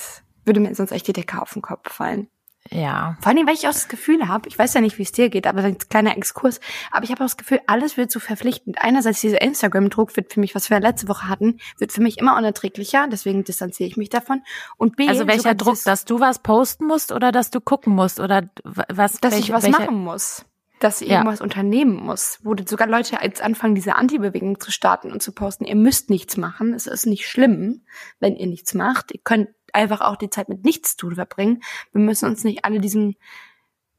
würde 0.44 0.60
mir 0.60 0.74
sonst 0.74 0.90
echt 0.92 1.06
die 1.06 1.12
Decke 1.12 1.40
auf 1.40 1.52
den 1.52 1.62
Kopf 1.62 1.92
fallen. 1.92 2.28
Ja. 2.70 3.16
Vor 3.20 3.32
allem, 3.32 3.44
weil 3.46 3.54
ich 3.54 3.66
auch 3.66 3.72
das 3.72 3.88
Gefühl 3.88 4.28
habe, 4.28 4.48
ich 4.48 4.56
weiß 4.56 4.74
ja 4.74 4.80
nicht, 4.80 4.96
wie 4.96 5.02
es 5.02 5.10
dir 5.10 5.30
geht, 5.30 5.48
aber 5.48 5.64
ein 5.64 5.78
kleiner 5.78 6.16
Exkurs, 6.16 6.60
aber 6.92 7.02
ich 7.04 7.10
habe 7.10 7.18
auch 7.20 7.26
das 7.26 7.36
Gefühl, 7.36 7.60
alles 7.66 7.96
wird 7.96 8.12
so 8.12 8.20
verpflichtend. 8.20 8.76
Einerseits 8.80 9.20
dieser 9.20 9.42
Instagram-Druck 9.42 10.14
wird 10.16 10.32
für 10.32 10.38
mich, 10.38 10.54
was 10.54 10.70
wir 10.70 10.78
letzte 10.78 11.08
Woche 11.08 11.28
hatten, 11.28 11.58
wird 11.78 11.90
für 11.90 12.00
mich 12.02 12.18
immer 12.18 12.36
unerträglicher, 12.36 13.08
deswegen 13.10 13.42
distanziere 13.42 13.88
ich 13.88 13.96
mich 13.96 14.10
davon. 14.10 14.42
Und 14.76 14.94
B, 14.94 15.08
Also 15.08 15.26
welcher 15.26 15.54
Druck, 15.56 15.82
dass 15.84 16.04
du 16.04 16.20
was 16.20 16.38
posten 16.38 16.86
musst 16.86 17.10
oder 17.10 17.32
dass 17.32 17.50
du 17.50 17.60
gucken 17.60 17.94
musst 17.96 18.20
oder 18.20 18.48
was? 18.64 19.14
dass 19.20 19.32
welche- 19.32 19.44
ich 19.46 19.52
was 19.52 19.64
welche- 19.64 19.78
machen 19.80 19.96
muss. 20.04 20.44
Dass 20.82 21.00
ich 21.00 21.08
Ja. 21.08 21.18
irgendwas 21.18 21.40
unternehmen 21.40 21.94
muss. 21.94 22.40
Wo 22.42 22.56
sogar 22.66 22.88
Leute 22.88 23.16
jetzt 23.22 23.40
anfangen, 23.40 23.74
diese 23.76 23.94
Anti-Bewegung 23.94 24.58
zu 24.60 24.72
starten 24.72 25.12
und 25.12 25.22
zu 25.22 25.32
posten, 25.32 25.64
ihr 25.64 25.76
müsst 25.76 26.10
nichts 26.10 26.36
machen. 26.36 26.74
Es 26.74 26.86
ist 26.88 27.06
nicht 27.06 27.28
schlimm, 27.28 27.84
wenn 28.18 28.34
ihr 28.36 28.48
nichts 28.48 28.74
macht. 28.74 29.12
Ihr 29.12 29.20
könnt 29.22 29.48
einfach 29.72 30.00
auch 30.00 30.16
die 30.16 30.28
Zeit 30.30 30.48
mit 30.48 30.64
nichts 30.64 30.96
tun 30.96 31.14
verbringen. 31.14 31.62
Wir 31.92 32.00
müssen 32.02 32.28
uns 32.28 32.42
nicht 32.42 32.64
alle 32.64 32.80
diesem 32.80 33.14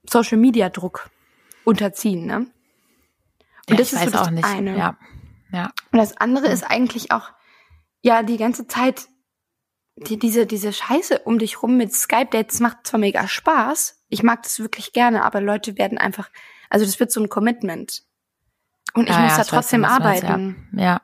Social-Media-Druck 0.10 1.10
unterziehen, 1.64 2.26
ne? 2.26 2.38
Und 2.40 2.50
Ja, 3.70 3.76
das 3.78 3.94
ist 3.94 4.04
so 4.04 4.10
das 4.12 4.28
auch 4.28 4.32
nicht. 4.32 4.44
eine. 4.46 4.78
Ja. 4.78 4.98
Ja. 5.52 5.72
Und 5.92 6.00
das 6.00 6.18
andere 6.18 6.48
ist 6.48 6.64
eigentlich 6.64 7.12
auch, 7.12 7.30
ja, 8.02 8.24
die 8.24 8.38
ganze 8.38 8.68
Zeit, 8.68 9.08
die, 9.96 10.20
diese, 10.20 10.46
diese 10.46 10.74
Scheiße 10.74 11.20
um 11.20 11.40
dich 11.40 11.62
rum 11.64 11.78
mit 11.78 11.94
Skype-Dates 11.94 12.60
macht 12.60 12.86
zwar 12.86 13.00
mega 13.00 13.28
Spaß, 13.28 14.04
ich 14.10 14.24
mag 14.24 14.44
das 14.44 14.60
wirklich 14.60 14.92
gerne, 14.92 15.24
aber 15.24 15.40
Leute 15.42 15.78
werden 15.78 15.98
einfach, 15.98 16.30
also 16.74 16.86
das 16.86 17.00
wird 17.00 17.12
so 17.12 17.22
ein 17.22 17.30
Commitment. 17.30 18.02
Und 18.96 19.04
ich 19.04 19.16
Ja, 19.16 19.22
muss 19.22 19.32
ja, 19.32 19.38
da 19.38 19.44
trotzdem 19.44 19.84
was 19.84 19.92
arbeiten. 19.92 20.68
Ja. 20.74 20.84
ja. 20.84 21.02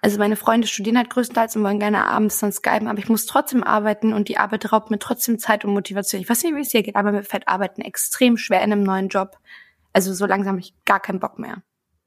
Also 0.00 0.18
meine 0.18 0.36
Freunde 0.36 0.66
studieren 0.66 0.98
halt 0.98 1.10
größtenteils 1.10 1.56
und 1.56 1.62
wollen 1.62 1.78
gerne 1.78 2.04
abends 2.06 2.40
dann 2.40 2.52
skypen, 2.52 2.88
aber 2.88 2.98
ich 2.98 3.08
muss 3.08 3.26
trotzdem 3.26 3.62
arbeiten 3.62 4.12
und 4.12 4.28
die 4.28 4.36
Arbeit 4.36 4.72
raubt 4.72 4.90
mir 4.90 4.98
trotzdem 4.98 5.38
Zeit 5.38 5.64
und 5.64 5.72
Motivation. 5.72 6.20
Ich 6.20 6.28
weiß 6.28 6.42
nicht, 6.42 6.54
wie 6.56 6.60
es 6.60 6.70
dir 6.70 6.82
geht, 6.82 6.96
aber 6.96 7.12
mir 7.12 7.22
fällt 7.22 7.46
Arbeiten 7.46 7.82
extrem 7.82 8.36
schwer 8.36 8.62
in 8.62 8.72
einem 8.72 8.82
neuen 8.82 9.08
Job. 9.08 9.38
Also 9.92 10.12
so 10.12 10.26
langsam 10.26 10.52
habe 10.52 10.60
ich 10.60 10.74
gar 10.84 11.00
keinen 11.00 11.20
Bock 11.20 11.38
mehr. 11.38 11.62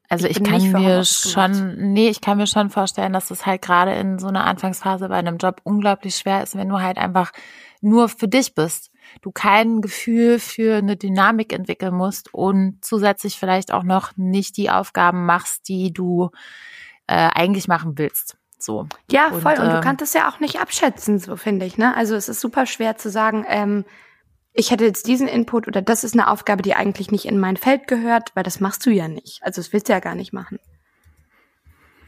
Also 0.10 0.28
Ich 0.28 0.38
ich, 0.38 0.44
kann 0.44 0.72
mir 0.72 1.06
schon, 1.06 1.94
nee, 1.94 2.10
ich 2.10 2.20
kann 2.20 2.38
mir 2.38 2.48
schon 2.48 2.70
vorstellen, 2.70 3.14
dass 3.14 3.32
es 3.32 3.46
halt 3.46 3.62
gerade 3.62 3.94
in 3.94 4.20
so 4.20 4.28
einer 4.28 4.46
Anfangsphase 4.46 5.08
bei 5.08 5.16
einem 5.16 5.38
Job 5.38 5.62
unglaublich 5.64 6.16
schwer 6.16 6.44
ist, 6.44 6.56
wenn 6.56 6.68
du 6.68 6.82
halt 6.82 6.98
einfach 6.98 7.32
nur 7.80 8.10
für 8.10 8.28
dich 8.28 8.56
bist. 8.56 8.89
Du 9.22 9.32
kein 9.32 9.82
Gefühl 9.82 10.40
für 10.40 10.78
eine 10.78 10.98
Dynamik 10.98 11.54
entwickeln 11.54 11.94
musst 11.94 12.34
und 12.34 12.78
zusätzlich 12.82 13.38
vielleicht 13.38 13.72
auch 13.72 13.84
noch 13.84 14.16
nicht 14.18 14.58
die 14.58 14.70
Aufgaben 14.70 15.26
machst, 15.26 15.68
die 15.68 15.92
du 15.94 16.30
äh, 17.08 17.30
eigentlich 17.34 17.68
machen 17.68 17.98
willst. 17.98 18.38
So. 18.58 18.88
Ja, 19.10 19.28
Und, 19.28 19.42
voll. 19.42 19.54
Und 19.54 19.70
du 19.70 19.76
ähm, 19.78 19.82
kannst 19.82 20.02
es 20.02 20.14
ja 20.14 20.30
auch 20.30 20.40
nicht 20.40 20.60
abschätzen, 20.60 21.20
so 21.20 21.36
finde 21.36 21.66
ich. 21.66 21.78
Ne? 21.78 21.96
Also 21.96 22.16
es 22.16 22.30
ist 22.30 22.42
super 22.42 22.66
schwer 22.66 22.98
zu 22.98 23.10
sagen, 23.10 23.46
ähm, 23.48 23.86
ich 24.54 24.72
hätte 24.72 24.86
jetzt 24.86 25.08
diesen 25.08 25.28
Input 25.28 25.68
oder 25.68 25.82
das 25.82 26.04
ist 26.04 26.14
eine 26.14 26.28
Aufgabe, 26.28 26.62
die 26.62 26.76
eigentlich 26.76 27.12
nicht 27.12 27.26
in 27.26 27.40
mein 27.40 27.58
Feld 27.58 27.88
gehört, 27.88 28.36
weil 28.36 28.44
das 28.44 28.60
machst 28.60 28.86
du 28.86 28.90
ja 28.90 29.08
nicht. 29.08 29.42
Also 29.44 29.62
das 29.62 29.72
willst 29.72 29.88
du 29.88 29.94
ja 29.94 30.00
gar 30.00 30.16
nicht 30.16 30.34
machen. 30.34 30.60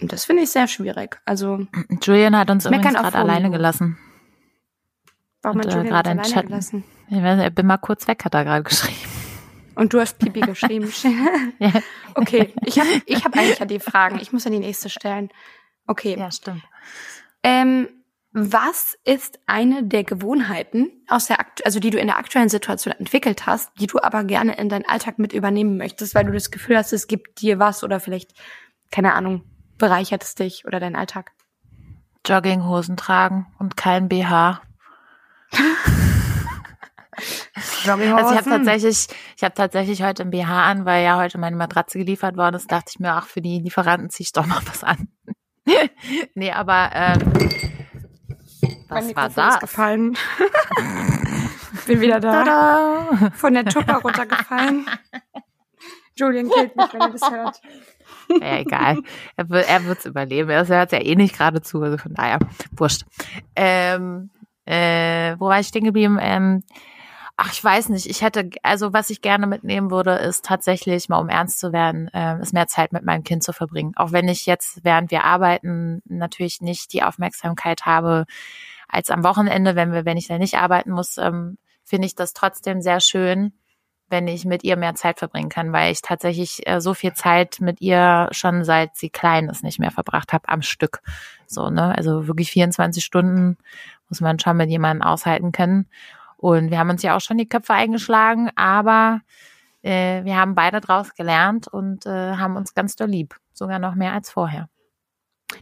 Und 0.01 0.11
das 0.11 0.25
finde 0.25 0.43
ich 0.43 0.49
sehr 0.49 0.67
schwierig. 0.67 1.21
Also 1.25 1.65
Julian 2.01 2.35
hat 2.35 2.49
uns 2.49 2.65
übrigens 2.65 2.93
gerade 2.93 3.17
alleine 3.17 3.51
gelassen. 3.51 3.97
Warum 5.41 5.59
hat 5.59 5.67
Julian 5.67 5.87
gerade 5.87 6.09
alleine 6.11 6.27
Chat- 6.27 6.47
gelassen? 6.47 6.83
Ich 7.09 7.21
weiß 7.21 7.37
nicht, 7.37 7.49
ich 7.49 7.55
bin 7.55 7.67
mal 7.67 7.77
kurz 7.77 8.07
weg, 8.07 8.23
hat 8.23 8.33
er 8.33 8.43
gerade 8.45 8.63
geschrieben. 8.63 8.97
Und 9.75 9.93
du 9.93 9.99
hast 9.99 10.19
Pipi 10.19 10.41
geschrieben. 10.41 10.91
Ja, 11.59 11.71
okay, 12.15 12.53
ich 12.65 12.79
habe 12.79 12.89
ich 13.05 13.23
hab 13.23 13.35
eigentlich 13.37 13.59
ja 13.59 13.65
die 13.65 13.79
Fragen. 13.79 14.19
Ich 14.19 14.33
muss 14.33 14.45
ja 14.45 14.51
die 14.51 14.59
nächste 14.59 14.89
stellen. 14.89 15.29
Okay. 15.87 16.17
ja 16.17 16.31
stimmt. 16.31 16.63
Ähm, 17.43 17.87
was 18.33 18.97
ist 19.03 19.39
eine 19.45 19.83
der 19.83 20.03
Gewohnheiten 20.03 20.89
aus 21.07 21.27
der 21.27 21.37
also 21.65 21.79
die 21.79 21.89
du 21.89 21.99
in 21.99 22.07
der 22.07 22.17
aktuellen 22.17 22.49
Situation 22.49 22.93
entwickelt 22.93 23.45
hast, 23.45 23.71
die 23.79 23.87
du 23.87 23.99
aber 24.01 24.23
gerne 24.23 24.55
in 24.57 24.69
deinen 24.69 24.85
Alltag 24.85 25.19
mit 25.19 25.33
übernehmen 25.33 25.77
möchtest, 25.77 26.15
weil 26.15 26.25
du 26.25 26.31
das 26.31 26.49
Gefühl 26.49 26.77
hast, 26.77 26.93
es 26.93 27.07
gibt 27.07 27.41
dir 27.41 27.59
was 27.59 27.83
oder 27.83 27.99
vielleicht 27.99 28.33
keine 28.89 29.13
Ahnung 29.13 29.43
bereichert 29.77 30.23
es 30.23 30.35
dich 30.35 30.65
oder 30.65 30.79
deinen 30.79 30.95
Alltag? 30.95 31.31
Jogginghosen 32.25 32.97
tragen 32.97 33.47
und 33.59 33.75
kein 33.75 34.07
BH. 34.07 34.61
Also 37.87 38.31
ich 38.31 38.37
habe 38.37 38.49
tatsächlich, 38.49 39.07
ich 39.37 39.43
habe 39.43 39.53
tatsächlich 39.53 40.03
heute 40.03 40.23
ein 40.23 40.31
BH 40.31 40.63
an, 40.65 40.85
weil 40.85 41.03
ja 41.03 41.17
heute 41.17 41.37
meine 41.37 41.55
Matratze 41.55 41.97
geliefert 41.97 42.37
worden 42.37 42.55
ist. 42.55 42.71
Dachte 42.71 42.91
ich 42.93 42.99
mir, 42.99 43.13
ach 43.13 43.27
für 43.27 43.41
die 43.41 43.59
Lieferanten 43.59 44.09
ziehe 44.09 44.25
ich 44.25 44.31
doch 44.31 44.45
mal 44.45 44.61
was 44.65 44.83
an. 44.83 45.07
nee, 46.35 46.51
aber 46.51 46.89
ähm, 46.93 47.19
mein 48.89 48.89
was 48.89 48.89
war 48.89 49.01
Mikrofon 49.01 49.27
ist 49.27 49.37
das? 49.37 49.59
gefallen. 49.59 50.17
Bin 51.87 52.01
wieder 52.01 52.19
da. 52.19 52.43
Tada! 52.43 53.31
Von 53.33 53.53
der 53.53 53.65
Tupper 53.65 53.95
runtergefallen. 53.95 54.85
Julian 56.15 56.49
killt 56.49 56.75
mich, 56.75 56.93
wenn 56.93 57.01
er 57.01 57.09
das 57.09 57.31
hört. 57.31 57.61
Ja, 58.29 58.57
egal. 58.59 58.99
Er 59.35 59.49
wird 59.49 59.85
wird's 59.85 60.05
überleben. 60.05 60.49
Er 60.49 60.67
hört 60.67 60.91
ja 60.91 60.99
eh 60.99 61.15
nicht 61.15 61.35
gerade 61.35 61.61
zu, 61.61 61.81
also 61.81 61.97
von 61.97 62.13
daher, 62.13 62.39
wurscht. 62.71 63.03
Ähm, 63.55 64.29
äh, 64.65 65.35
wo 65.39 65.47
war 65.47 65.59
ich 65.59 65.67
stehen 65.67 65.83
geblieben? 65.83 66.17
Ähm, 66.21 66.63
ach, 67.37 67.51
ich 67.51 67.63
weiß 67.63 67.89
nicht. 67.89 68.07
Ich 68.07 68.21
hätte, 68.21 68.49
also 68.63 68.93
was 68.93 69.09
ich 69.09 69.21
gerne 69.21 69.47
mitnehmen 69.47 69.91
würde, 69.91 70.13
ist 70.13 70.45
tatsächlich, 70.45 71.09
mal 71.09 71.19
um 71.19 71.29
ernst 71.29 71.59
zu 71.59 71.73
werden, 71.73 72.09
ähm, 72.13 72.41
ist 72.41 72.53
mehr 72.53 72.67
Zeit 72.67 72.93
mit 72.93 73.03
meinem 73.03 73.23
Kind 73.23 73.43
zu 73.43 73.53
verbringen. 73.53 73.93
Auch 73.95 74.11
wenn 74.11 74.27
ich 74.27 74.45
jetzt, 74.45 74.83
während 74.83 75.11
wir 75.11 75.23
arbeiten, 75.23 76.01
natürlich 76.05 76.61
nicht 76.61 76.93
die 76.93 77.03
Aufmerksamkeit 77.03 77.85
habe 77.85 78.25
als 78.87 79.09
am 79.09 79.23
Wochenende, 79.23 79.75
wenn 79.75 79.91
wir, 79.93 80.05
wenn 80.05 80.17
ich 80.17 80.27
da 80.27 80.37
nicht 80.37 80.57
arbeiten 80.57 80.91
muss, 80.91 81.17
ähm, 81.17 81.57
finde 81.83 82.05
ich 82.07 82.15
das 82.15 82.33
trotzdem 82.33 82.81
sehr 82.81 82.99
schön, 82.99 83.53
wenn 84.09 84.27
ich 84.27 84.45
mit 84.45 84.63
ihr 84.63 84.75
mehr 84.75 84.93
Zeit 84.95 85.19
verbringen 85.19 85.49
kann, 85.49 85.71
weil 85.71 85.91
ich 85.91 86.01
tatsächlich 86.01 86.67
äh, 86.67 86.81
so 86.81 86.93
viel 86.93 87.13
Zeit 87.13 87.59
mit 87.61 87.81
ihr 87.81 88.27
schon 88.31 88.63
seit 88.63 88.95
sie 88.95 89.09
klein 89.09 89.49
ist 89.49 89.63
nicht 89.63 89.79
mehr 89.79 89.91
verbracht 89.91 90.33
habe 90.33 90.49
am 90.49 90.61
Stück. 90.61 91.01
So, 91.47 91.69
ne? 91.69 91.95
Also 91.97 92.27
wirklich 92.27 92.51
24 92.51 93.03
Stunden 93.03 93.57
muss 94.11 94.21
man 94.21 94.37
schon 94.39 94.57
mit 94.57 94.69
jemandem 94.69 95.07
aushalten 95.07 95.51
können. 95.51 95.87
Und 96.37 96.69
wir 96.69 96.79
haben 96.79 96.89
uns 96.89 97.01
ja 97.01 97.15
auch 97.15 97.21
schon 97.21 97.37
die 97.37 97.47
Köpfe 97.47 97.73
eingeschlagen, 97.73 98.51
aber 98.55 99.21
äh, 99.81 100.23
wir 100.25 100.37
haben 100.37 100.53
beide 100.53 100.81
draus 100.81 101.15
gelernt 101.15 101.67
und 101.67 102.05
äh, 102.05 102.35
haben 102.35 102.57
uns 102.57 102.73
ganz 102.73 102.95
doll 102.95 103.07
lieb. 103.07 103.35
Sogar 103.53 103.79
noch 103.79 103.95
mehr 103.95 104.13
als 104.13 104.29
vorher. 104.29 104.67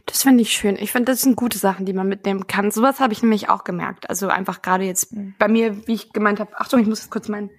Das 0.06 0.22
finde 0.22 0.42
ich 0.42 0.52
schön. 0.52 0.76
Ich 0.76 0.92
finde, 0.92 1.12
das 1.12 1.20
sind 1.20 1.36
gute 1.36 1.58
Sachen, 1.58 1.86
die 1.86 1.92
man 1.92 2.08
mitnehmen 2.08 2.46
kann. 2.46 2.70
Sowas 2.70 3.00
habe 3.00 3.12
ich 3.12 3.22
nämlich 3.22 3.48
auch 3.48 3.64
gemerkt. 3.64 4.08
Also 4.08 4.28
einfach 4.28 4.62
gerade 4.62 4.84
jetzt 4.84 5.14
bei 5.38 5.48
mir, 5.48 5.86
wie 5.86 5.94
ich 5.94 6.12
gemeint 6.12 6.40
habe, 6.40 6.58
Achtung, 6.58 6.80
ich 6.80 6.86
muss 6.86 7.00
jetzt 7.00 7.10
kurz 7.10 7.28
mein 7.28 7.50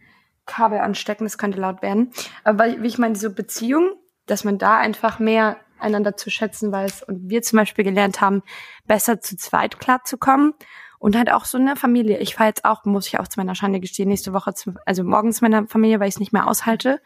Kabel 0.45 0.79
anstecken, 0.79 1.25
das 1.25 1.37
könnte 1.37 1.59
laut 1.59 1.81
werden. 1.81 2.11
Aber 2.43 2.65
wie 2.81 2.87
ich 2.87 2.97
meine, 2.97 3.13
diese 3.13 3.29
Beziehung, 3.29 3.93
dass 4.25 4.43
man 4.43 4.57
da 4.57 4.77
einfach 4.77 5.19
mehr 5.19 5.57
einander 5.81 6.15
zu 6.17 6.29
schätzen 6.29 6.71
weiß 6.71 7.03
und 7.03 7.29
wir 7.29 7.41
zum 7.41 7.57
Beispiel 7.57 7.83
gelernt 7.83 8.21
haben, 8.21 8.43
besser 8.85 9.19
zu 9.21 9.35
zweit 9.37 9.79
klarzukommen 9.79 10.53
und 10.99 11.15
halt 11.15 11.31
auch 11.31 11.45
so 11.45 11.57
eine 11.57 11.75
Familie. 11.75 12.19
Ich 12.19 12.35
fahre 12.35 12.49
jetzt 12.49 12.65
auch, 12.65 12.85
muss 12.85 13.07
ich 13.07 13.19
auch 13.19 13.27
zu 13.27 13.39
meiner 13.39 13.55
Schande 13.55 13.79
gestehen, 13.79 14.09
nächste 14.09 14.33
Woche, 14.33 14.53
zu, 14.53 14.73
also 14.85 15.03
morgens 15.03 15.37
zu 15.37 15.43
meiner 15.43 15.67
Familie, 15.67 15.99
weil 15.99 16.09
ich 16.09 16.15
es 16.15 16.19
nicht 16.19 16.33
mehr 16.33 16.47
aushalte. 16.47 17.01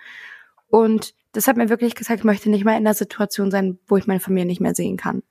Und 0.67 1.13
das 1.31 1.47
hat 1.47 1.57
mir 1.57 1.69
wirklich 1.69 1.95
gesagt, 1.95 2.19
ich 2.19 2.25
möchte 2.25 2.49
nicht 2.49 2.65
mehr 2.65 2.77
in 2.77 2.83
der 2.83 2.93
Situation 2.93 3.51
sein, 3.51 3.79
wo 3.87 3.97
ich 3.97 4.07
meine 4.07 4.19
Familie 4.19 4.45
nicht 4.45 4.61
mehr 4.61 4.75
sehen 4.75 4.97
kann. 4.97 5.23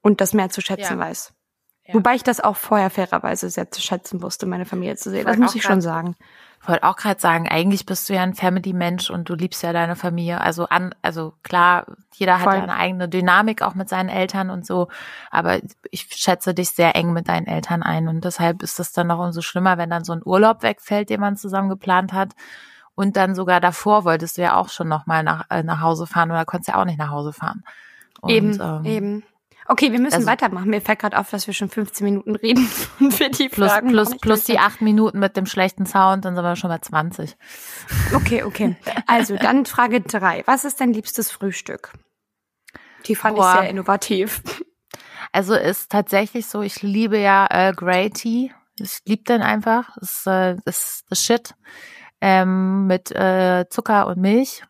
Und 0.00 0.20
das 0.20 0.32
mehr 0.34 0.48
zu 0.50 0.60
schätzen 0.60 0.94
Ja. 0.94 0.98
weiß. 0.98 1.34
Ja. 1.88 1.94
Wobei 1.94 2.14
ich 2.14 2.22
das 2.22 2.40
auch 2.40 2.56
vorher 2.56 2.90
fairerweise 2.90 3.48
sehr 3.48 3.70
zu 3.70 3.80
schätzen 3.80 4.22
wusste, 4.22 4.44
meine 4.44 4.66
Familie 4.66 4.96
zu 4.96 5.10
sehen. 5.10 5.24
Das 5.26 5.38
muss 5.38 5.54
ich 5.54 5.62
grad- 5.62 5.72
schon 5.72 5.80
sagen. 5.80 6.16
Ich 6.60 6.68
wollte 6.68 6.82
auch 6.82 6.96
gerade 6.96 7.18
sagen, 7.20 7.48
eigentlich 7.48 7.86
bist 7.86 8.08
du 8.08 8.14
ja 8.14 8.22
ein 8.22 8.34
Family-Mensch 8.34 9.10
und 9.10 9.28
du 9.30 9.34
liebst 9.34 9.62
ja 9.62 9.72
deine 9.72 9.96
Familie. 9.96 10.40
Also 10.40 10.66
an, 10.66 10.94
also 11.02 11.32
klar, 11.42 11.86
jeder 12.14 12.40
hat 12.40 12.44
Voll. 12.44 12.56
ja 12.56 12.62
eine 12.64 12.74
eigene 12.74 13.08
Dynamik 13.08 13.62
auch 13.62 13.74
mit 13.74 13.88
seinen 13.88 14.08
Eltern 14.10 14.50
und 14.50 14.66
so. 14.66 14.88
Aber 15.30 15.60
ich 15.90 16.08
schätze 16.10 16.52
dich 16.54 16.70
sehr 16.70 16.94
eng 16.96 17.12
mit 17.12 17.28
deinen 17.28 17.46
Eltern 17.46 17.82
ein 17.82 18.08
und 18.08 18.24
deshalb 18.24 18.62
ist 18.62 18.80
es 18.80 18.92
dann 18.92 19.06
noch 19.06 19.20
umso 19.20 19.40
schlimmer, 19.40 19.78
wenn 19.78 19.88
dann 19.88 20.04
so 20.04 20.12
ein 20.12 20.20
Urlaub 20.22 20.62
wegfällt, 20.62 21.08
den 21.10 21.20
man 21.20 21.36
zusammen 21.36 21.68
geplant 21.70 22.12
hat. 22.12 22.34
Und 22.96 23.16
dann 23.16 23.36
sogar 23.36 23.60
davor 23.60 24.04
wolltest 24.04 24.36
du 24.36 24.42
ja 24.42 24.56
auch 24.56 24.68
schon 24.68 24.88
noch 24.88 25.06
mal 25.06 25.22
nach, 25.22 25.46
äh, 25.50 25.62
nach 25.62 25.80
Hause 25.80 26.06
fahren 26.08 26.30
oder 26.32 26.44
konntest 26.44 26.68
ja 26.68 26.80
auch 26.80 26.84
nicht 26.84 26.98
nach 26.98 27.10
Hause 27.10 27.32
fahren. 27.32 27.62
Und, 28.20 28.30
eben, 28.30 28.60
ähm, 28.60 28.84
eben. 28.84 29.22
Okay, 29.70 29.92
wir 29.92 30.00
müssen 30.00 30.14
also- 30.14 30.26
weitermachen. 30.26 30.70
Mir 30.70 30.80
fällt 30.80 30.98
gerade 30.98 31.18
auf, 31.18 31.30
dass 31.30 31.46
wir 31.46 31.52
schon 31.54 31.68
15 31.68 32.04
Minuten 32.04 32.34
reden 32.34 32.68
und 33.00 33.18
wir 33.20 33.30
die 33.30 33.48
Plus, 33.48 33.70
Fragen 33.70 33.88
plus, 33.90 34.16
plus 34.16 34.44
die 34.44 34.58
acht 34.58 34.80
Minuten 34.80 35.18
mit 35.18 35.36
dem 35.36 35.44
schlechten 35.46 35.84
Sound, 35.84 36.24
dann 36.24 36.34
sind 36.34 36.42
wir 36.44 36.56
schon 36.56 36.70
bei 36.70 36.78
20. 36.78 37.30
haben. 37.32 38.16
Okay, 38.16 38.42
okay. 38.42 38.76
Also 39.06 39.36
dann 39.36 39.66
Frage 39.66 40.00
drei. 40.00 40.42
Was 40.46 40.64
ist 40.64 40.80
dein 40.80 40.92
liebstes 40.92 41.30
Frühstück? 41.30 41.92
Die 43.06 43.14
fand 43.14 43.36
Boah. 43.36 43.54
ich 43.54 43.60
sehr 43.60 43.70
innovativ. 43.70 44.42
Also 45.32 45.54
ist 45.54 45.90
tatsächlich 45.92 46.46
so, 46.46 46.62
ich 46.62 46.82
liebe 46.82 47.18
ja 47.18 47.46
äh, 47.50 47.72
Grey 47.72 48.08
Tea. 48.10 48.50
Ich 48.80 49.00
liebe 49.04 49.24
den 49.24 49.42
einfach. 49.42 49.96
Ist, 49.98 50.26
äh, 50.26 50.56
ist 50.64 51.04
the 51.10 51.16
shit. 51.16 51.54
Ähm, 52.20 52.86
mit 52.86 53.10
äh, 53.12 53.66
Zucker 53.68 54.06
und 54.06 54.18
Milch. 54.18 54.62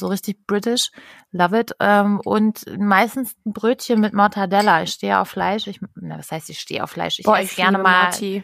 So 0.00 0.08
richtig 0.08 0.46
british. 0.46 0.90
Love 1.30 1.60
it. 1.60 1.72
Ähm, 1.80 2.20
und 2.24 2.64
meistens 2.78 3.36
ein 3.46 3.52
Brötchen 3.52 4.00
mit 4.00 4.12
Mortadella. 4.14 4.82
Ich 4.82 4.90
stehe 4.92 5.18
auf 5.18 5.28
Fleisch. 5.28 5.66
Ich, 5.66 5.80
na, 5.94 6.18
was 6.18 6.32
heißt, 6.32 6.50
ich 6.50 6.58
stehe 6.58 6.82
auf 6.82 6.90
Fleisch? 6.90 7.18
Ich 7.18 7.24
Boah, 7.24 7.38
esse 7.38 7.50
ich 7.50 7.56
gerne 7.56 7.78
mal 7.78 8.04
Morty. 8.04 8.42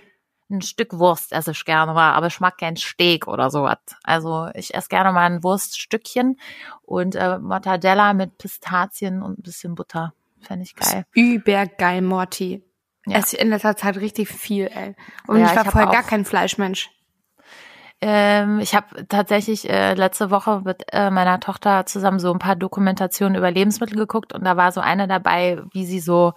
ein 0.48 0.62
Stück 0.62 0.92
Wurst 0.98 1.32
esse 1.32 1.50
ich 1.50 1.64
gerne 1.64 1.92
mal, 1.92 2.12
aber 2.12 2.28
ich 2.28 2.38
mag 2.38 2.56
kein 2.58 2.76
Steak 2.76 3.26
oder 3.26 3.50
sowas. 3.50 3.78
Also 4.04 4.48
ich 4.54 4.74
esse 4.74 4.88
gerne 4.88 5.12
mal 5.12 5.26
ein 5.26 5.42
Wurststückchen 5.42 6.38
und 6.82 7.16
äh, 7.16 7.38
Mortadella 7.38 8.14
mit 8.14 8.38
Pistazien 8.38 9.22
und 9.22 9.38
ein 9.38 9.42
bisschen 9.42 9.74
Butter. 9.74 10.12
Fände 10.40 10.64
ich 10.64 10.76
geil. 10.76 11.04
Übergeil, 11.12 12.02
Morty. 12.02 12.62
Ja. 13.06 13.18
Esse 13.18 13.36
in 13.36 13.48
letzter 13.50 13.76
Zeit 13.76 13.96
richtig 13.96 14.28
viel, 14.28 14.66
ey. 14.72 14.94
Und 15.26 15.40
Ja, 15.40 15.46
ich 15.46 15.56
war 15.56 15.64
ich 15.64 15.70
vorher 15.70 15.90
gar 15.90 16.02
kein 16.02 16.24
Fleischmensch. 16.24 16.90
Ähm, 18.02 18.60
ich 18.60 18.74
habe 18.74 19.06
tatsächlich 19.08 19.68
äh, 19.70 19.94
letzte 19.94 20.30
Woche 20.30 20.60
mit 20.64 20.84
äh, 20.92 21.10
meiner 21.10 21.40
Tochter 21.40 21.86
zusammen 21.86 22.18
so 22.18 22.32
ein 22.32 22.38
paar 22.38 22.56
Dokumentationen 22.56 23.36
über 23.36 23.50
Lebensmittel 23.50 23.96
geguckt 23.96 24.34
und 24.34 24.44
da 24.44 24.56
war 24.56 24.70
so 24.72 24.80
eine 24.80 25.08
dabei, 25.08 25.62
wie 25.72 25.86
sie 25.86 26.00
so 26.00 26.34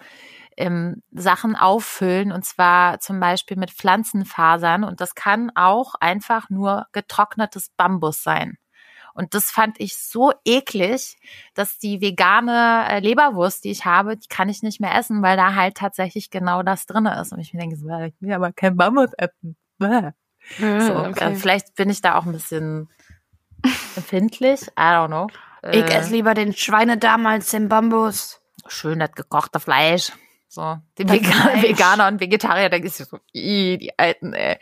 ähm, 0.58 1.04
Sachen 1.12 1.56
auffüllen 1.56 2.32
und 2.32 2.46
zwar 2.46 3.00
zum 3.00 3.20
Beispiel 3.20 3.58
mit 3.58 3.72
Pflanzenfasern 3.72 4.84
und 4.86 5.02
das 5.02 5.16
kann 5.16 5.52
auch 5.56 5.96
einfach 6.00 6.50
nur 6.50 6.88
getrocknetes 6.94 7.72
Bambus 7.76 8.24
sein. 8.24 8.58
Und 9.14 9.34
das 9.34 9.52
fand 9.52 9.80
ich 9.82 9.98
so 9.98 10.32
eklig, 10.46 11.18
dass 11.54 11.78
die 11.78 12.00
vegane 12.02 12.86
äh, 12.90 13.00
Leberwurst, 13.00 13.66
die 13.66 13.72
ich 13.72 13.86
habe, 13.86 14.16
die 14.18 14.28
kann 14.30 14.48
ich 14.50 14.64
nicht 14.64 14.80
mehr 14.80 14.96
essen, 14.96 15.22
weil 15.22 15.36
da 15.36 15.56
halt 15.56 15.76
tatsächlich 15.76 16.30
genau 16.30 16.64
das 16.64 16.86
drinne 16.86 17.20
ist. 17.20 17.34
Und 17.34 17.40
ich 17.40 17.54
mir 17.54 17.60
denke, 17.60 17.76
so, 17.76 17.90
äh, 17.90 18.08
ich 18.08 18.22
will 18.22 18.32
aber 18.32 18.54
kein 18.54 18.78
Bambus 18.78 19.12
essen. 19.18 19.58
So, 20.58 20.66
Mhm, 20.66 21.14
äh, 21.18 21.36
vielleicht 21.36 21.76
bin 21.76 21.90
ich 21.90 22.02
da 22.02 22.16
auch 22.18 22.26
ein 22.26 22.32
bisschen 22.32 22.90
empfindlich. 23.96 24.62
I 24.70 24.82
don't 24.82 25.08
know. 25.08 25.28
Ich 25.72 25.84
Äh, 25.84 25.94
esse 25.98 26.14
lieber 26.14 26.34
den 26.34 26.54
Schweinedarm 26.54 27.26
als 27.26 27.52
den 27.52 27.70
Bambus. 27.70 28.42
schön 28.68 29.00
das 29.00 29.12
gekochte 29.14 29.60
Fleisch. 29.60 30.12
So, 30.48 30.78
die 30.98 31.06
Das 31.06 31.18
Vegan. 31.18 31.62
Veganer 31.62 32.08
und 32.08 32.20
Vegetarier, 32.20 32.70
denke 32.70 32.88
ich 32.88 32.96
so, 32.96 33.18
ih, 33.34 33.78
die 33.78 33.98
Alten, 34.00 34.34
ey. 34.34 34.58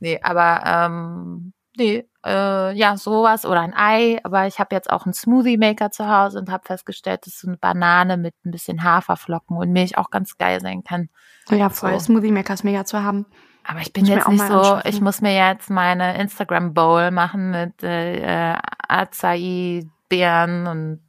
Nee, 0.00 0.20
aber 0.22 0.62
ähm, 0.66 1.52
nee, 1.76 2.04
äh, 2.24 2.72
ja, 2.76 2.96
sowas 2.98 3.46
oder 3.46 3.60
ein 3.60 3.72
Ei. 3.74 4.18
Aber 4.24 4.46
ich 4.46 4.58
habe 4.58 4.74
jetzt 4.74 4.90
auch 4.90 5.04
einen 5.06 5.14
Smoothie 5.14 5.56
Maker 5.56 5.90
zu 5.90 6.06
Hause 6.08 6.38
und 6.38 6.50
habe 6.50 6.64
festgestellt, 6.66 7.26
dass 7.26 7.38
so 7.38 7.48
eine 7.48 7.56
Banane 7.56 8.16
mit 8.18 8.34
ein 8.44 8.50
bisschen 8.50 8.82
Haferflocken 8.84 9.56
und 9.56 9.72
Milch 9.72 9.96
auch 9.96 10.10
ganz 10.10 10.36
geil 10.36 10.60
sein 10.60 10.82
kann. 10.84 11.08
Ja, 11.48 11.70
voll. 11.70 11.92
So. 11.98 12.06
Smoothie 12.06 12.30
Makers 12.32 12.62
mega 12.62 12.84
zu 12.84 13.02
haben. 13.02 13.24
Aber 13.64 13.80
ich 13.80 13.92
bin 13.92 14.04
ich 14.04 14.10
jetzt 14.10 14.28
nicht 14.28 14.46
so, 14.46 14.80
ich 14.84 15.00
muss 15.00 15.20
mir 15.20 15.34
jetzt 15.34 15.70
meine 15.70 16.18
Instagram 16.20 16.74
Bowl 16.74 17.10
machen 17.10 17.50
mit 17.50 17.82
äh, 17.82 18.52
äh, 18.52 18.56
Acai 18.88 19.84
Beeren 20.08 20.66
und 20.66 21.00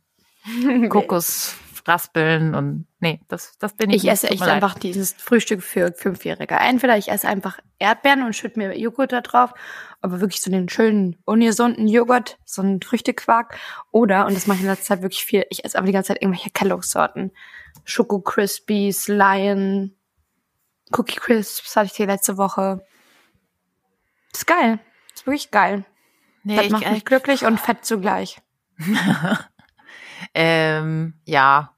Kokosraspeln 0.90 2.54
und 2.54 2.86
nee, 3.00 3.20
das 3.28 3.58
das 3.60 3.74
bin 3.74 3.90
ich. 3.90 4.04
Ich 4.04 4.10
esse 4.10 4.30
echt 4.30 4.42
leid. 4.42 4.50
einfach 4.50 4.78
dieses 4.78 5.14
Frühstück 5.14 5.64
für 5.64 5.94
Fünfjährige. 5.94 6.56
Entweder 6.56 6.98
ich 6.98 7.10
esse 7.10 7.28
einfach 7.28 7.60
Erdbeeren 7.80 8.24
und 8.24 8.36
schütte 8.36 8.60
mir 8.60 8.78
Joghurt 8.78 9.12
da 9.12 9.22
drauf, 9.22 9.54
aber 10.02 10.22
wirklich 10.22 10.42
so 10.42 10.52
den 10.52 10.70
schönen, 10.70 11.18
ungesunden 11.26 11.88
Joghurt, 11.88 12.38
so 12.46 12.62
einen 12.62 12.82
Früchtequark. 12.82 13.58
Oder, 13.92 14.26
und 14.26 14.36
das 14.36 14.48
mache 14.48 14.58
ich 14.58 14.64
in 14.64 14.70
letzter 14.70 14.96
Zeit 14.96 15.02
wirklich 15.02 15.26
viel, 15.26 15.46
ich 15.50 15.66
esse 15.66 15.78
aber 15.78 15.88
die 15.88 15.94
ganze 15.94 16.10
Zeit 16.10 16.22
irgendwelche 16.22 16.50
Kellogg-Sorten. 16.50 17.32
Schoko 17.86 18.20
Crispies, 18.20 19.08
Lion, 19.08 19.96
Cookie 20.98 21.20
Crisps 21.20 21.76
hatte 21.76 21.88
ich 21.88 21.94
die 21.94 22.06
letzte 22.06 22.38
Woche. 22.38 22.86
Ist 24.34 24.48
geil. 24.48 24.80
Ist 25.14 25.26
wirklich 25.26 25.52
geil. 25.52 25.86
Nee, 26.44 26.58
das 26.58 26.66
ich, 26.66 26.72
macht 26.72 26.92
mich 26.92 27.06
glücklich 27.06 27.46
und 27.46 27.60
fett 27.60 27.86
zugleich. 27.86 28.42
ähm, 30.34 31.14
ja. 31.26 31.72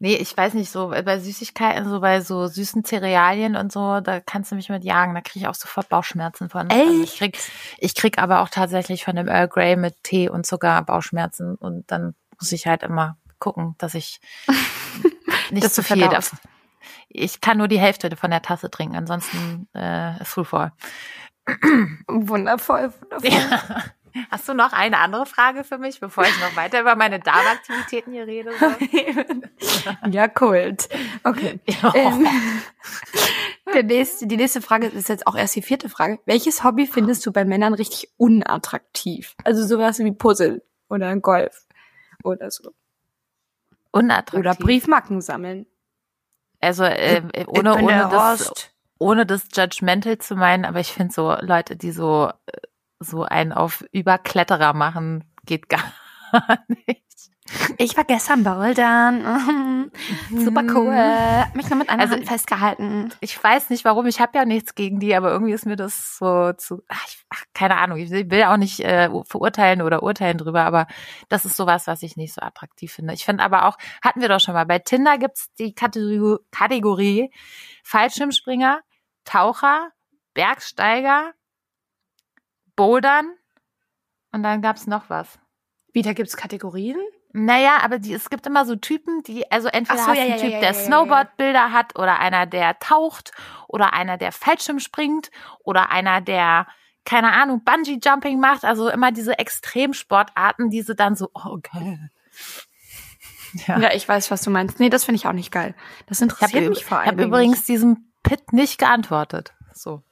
Nee, 0.00 0.16
ich 0.16 0.36
weiß 0.36 0.54
nicht, 0.54 0.70
so 0.70 0.88
bei 0.88 1.18
Süßigkeiten, 1.18 1.88
so 1.88 2.00
bei 2.00 2.20
so 2.20 2.46
süßen 2.46 2.84
Cerealien 2.84 3.56
und 3.56 3.72
so, 3.72 4.00
da 4.00 4.20
kannst 4.20 4.50
du 4.50 4.56
mich 4.56 4.68
mit 4.68 4.84
jagen, 4.84 5.14
da 5.14 5.20
kriege 5.22 5.44
ich 5.44 5.48
auch 5.48 5.54
sofort 5.54 5.88
Bauchschmerzen 5.88 6.50
von. 6.50 6.70
Also 6.70 7.02
ich 7.02 7.16
krieg, 7.16 7.38
ich 7.78 7.94
krieg 7.94 8.18
aber 8.18 8.40
auch 8.40 8.50
tatsächlich 8.50 9.04
von 9.04 9.16
dem 9.16 9.28
Earl 9.28 9.48
Grey 9.48 9.76
mit 9.76 9.94
Tee 10.02 10.28
und 10.28 10.44
Zucker 10.44 10.82
Bauchschmerzen 10.82 11.54
und 11.54 11.90
dann 11.90 12.14
muss 12.38 12.52
ich 12.52 12.66
halt 12.66 12.82
immer 12.82 13.16
gucken, 13.38 13.76
dass 13.78 13.94
ich 13.94 14.20
nicht 15.50 15.72
zu 15.72 15.80
du 15.80 15.86
viel 15.86 16.08
davon. 16.08 16.38
Ich 17.08 17.40
kann 17.40 17.58
nur 17.58 17.68
die 17.68 17.78
Hälfte 17.78 18.14
von 18.16 18.30
der 18.30 18.42
Tasse 18.42 18.70
trinken, 18.70 18.96
ansonsten 18.96 19.68
äh, 19.74 20.20
ist 20.20 20.28
full 20.28 20.44
voll. 20.44 20.72
Wundervoll, 22.08 22.92
wundervoll. 23.00 23.30
Ja. 23.30 23.84
Hast 24.30 24.48
du 24.48 24.54
noch 24.54 24.72
eine 24.72 24.98
andere 24.98 25.26
Frage 25.26 25.64
für 25.64 25.76
mich, 25.76 25.98
bevor 25.98 26.24
ich 26.24 26.40
noch 26.40 26.54
weiter 26.54 26.80
über 26.80 26.94
meine 26.94 27.18
Darmaktivitäten 27.18 28.12
hier 28.12 28.26
rede? 28.26 28.52
Ja, 30.10 30.28
Kult. 30.28 30.88
Okay. 31.24 31.60
Ja. 31.66 31.92
Ähm, 31.94 32.26
der 33.74 33.82
nächste, 33.82 34.26
die 34.26 34.36
nächste 34.36 34.62
Frage 34.62 34.86
ist 34.86 35.08
jetzt 35.08 35.26
auch 35.26 35.36
erst 35.36 35.56
die 35.56 35.62
vierte 35.62 35.88
Frage. 35.88 36.20
Welches 36.26 36.64
Hobby 36.64 36.86
findest 36.86 37.26
du 37.26 37.32
bei 37.32 37.44
Männern 37.44 37.74
richtig 37.74 38.10
unattraktiv? 38.16 39.34
Also 39.44 39.66
sowas 39.66 39.98
wie 39.98 40.12
Puzzle 40.12 40.62
oder 40.88 41.14
Golf 41.16 41.66
oder 42.22 42.50
so. 42.50 42.70
Unattraktiv. 43.90 44.40
Oder 44.40 44.54
Briefmarken 44.54 45.20
sammeln. 45.20 45.66
Also 46.64 46.84
äh, 46.84 47.22
Ich 47.32 47.48
ohne, 47.48 47.74
ohne, 47.76 48.08
das, 48.10 48.52
ohne 48.98 49.26
das 49.26 49.48
Judgmental 49.54 50.18
zu 50.18 50.34
meinen, 50.34 50.64
aber 50.64 50.80
ich 50.80 50.92
finde 50.92 51.12
so 51.12 51.36
Leute, 51.40 51.76
die 51.76 51.92
so, 51.92 52.30
äh, 52.46 52.52
so 53.00 53.24
einen 53.24 53.52
auf 53.52 53.84
Überkletterer 53.92 54.72
machen, 54.72 55.24
geht 55.44 55.68
gar 55.68 55.84
nicht. 56.68 57.04
Ich 57.76 57.94
war 57.96 58.04
gestern 58.04 58.42
bouldern. 58.42 59.90
Super 60.30 60.62
cool. 60.74 60.94
Hab 60.96 61.54
Mich 61.54 61.68
nur 61.68 61.78
mit 61.78 61.90
einer 61.90 62.02
Also- 62.02 62.14
Hand 62.14 62.26
festgehalten. 62.26 63.12
Ich 63.20 63.42
weiß 63.42 63.68
nicht 63.68 63.84
warum, 63.84 64.06
ich 64.06 64.18
habe 64.20 64.38
ja 64.38 64.44
nichts 64.46 64.74
gegen 64.74 64.98
die, 64.98 65.14
aber 65.14 65.30
irgendwie 65.30 65.52
ist 65.52 65.66
mir 65.66 65.76
das 65.76 66.16
so 66.16 66.52
zu, 66.54 66.82
ach, 66.88 67.04
ich, 67.06 67.22
ach, 67.28 67.44
keine 67.52 67.76
Ahnung, 67.76 67.98
ich 67.98 68.10
will 68.10 68.44
auch 68.44 68.56
nicht 68.56 68.80
äh, 68.80 69.10
verurteilen 69.26 69.82
oder 69.82 70.02
urteilen 70.02 70.38
drüber, 70.38 70.62
aber 70.64 70.86
das 71.28 71.44
ist 71.44 71.56
sowas, 71.56 71.86
was 71.86 72.02
ich 72.02 72.16
nicht 72.16 72.32
so 72.32 72.40
attraktiv 72.40 72.92
finde. 72.94 73.12
Ich 73.12 73.24
finde 73.26 73.44
aber 73.44 73.66
auch, 73.66 73.76
hatten 74.02 74.22
wir 74.22 74.28
doch 74.28 74.40
schon 74.40 74.54
mal, 74.54 74.64
bei 74.64 74.78
Tinder 74.78 75.18
gibt's 75.18 75.52
die 75.58 75.74
Kategorie, 75.74 76.38
Kategorie 76.50 77.30
Fallschirmspringer, 77.82 78.80
Taucher, 79.24 79.90
Bergsteiger, 80.32 81.32
Bouldern 82.74 83.34
und 84.32 84.42
dann 84.42 84.62
gab's 84.62 84.86
noch 84.86 85.10
was. 85.10 85.38
Wieder 85.92 86.14
gibt's 86.14 86.36
Kategorien? 86.36 86.96
Naja, 87.36 87.78
aber 87.82 87.98
die, 87.98 88.12
es 88.12 88.30
gibt 88.30 88.46
immer 88.46 88.64
so 88.64 88.76
Typen, 88.76 89.24
die, 89.24 89.50
also 89.50 89.66
entweder 89.66 89.98
Ach 89.98 90.04
so, 90.04 90.10
hast 90.12 90.18
ja, 90.18 90.24
du 90.24 90.30
einen 90.30 90.38
ja, 90.38 90.44
Typ, 90.44 90.52
ja, 90.52 90.60
der 90.60 90.70
ja, 90.70 90.76
ja, 90.76 90.80
ja. 90.80 90.86
Snowboard-Bilder 90.86 91.72
hat 91.72 91.98
oder 91.98 92.20
einer, 92.20 92.46
der 92.46 92.78
taucht 92.78 93.32
oder 93.66 93.92
einer, 93.92 94.16
der 94.16 94.30
Fallschirm 94.30 94.78
springt 94.78 95.32
oder 95.64 95.90
einer, 95.90 96.20
der, 96.20 96.68
keine 97.04 97.32
Ahnung, 97.32 97.64
Bungee-Jumping 97.64 98.38
macht. 98.38 98.64
Also 98.64 98.88
immer 98.88 99.10
diese 99.10 99.36
Extremsportarten, 99.36 100.70
die 100.70 100.82
sie 100.82 100.94
dann 100.94 101.16
so, 101.16 101.28
oh, 101.34 101.58
geil. 101.60 102.10
Ja. 103.66 103.78
Ja, 103.78 103.92
ich 103.94 104.08
weiß, 104.08 104.32
was 104.32 104.42
du 104.42 104.50
meinst. 104.50 104.80
Nee, 104.80 104.90
das 104.90 105.04
finde 105.04 105.16
ich 105.16 105.28
auch 105.28 105.32
nicht 105.32 105.52
geil. 105.52 105.76
Das 106.06 106.18
Ich 106.18 106.22
interessiert 106.22 106.62
habe 106.64 106.70
mich 106.70 106.84
vor 106.84 106.98
allem. 106.98 107.08
hab 107.10 107.20
übrigens 107.20 107.64
diesem 107.64 108.12
Pit 108.24 108.52
nicht 108.52 108.78
geantwortet. 108.78 109.54
So. 109.72 110.02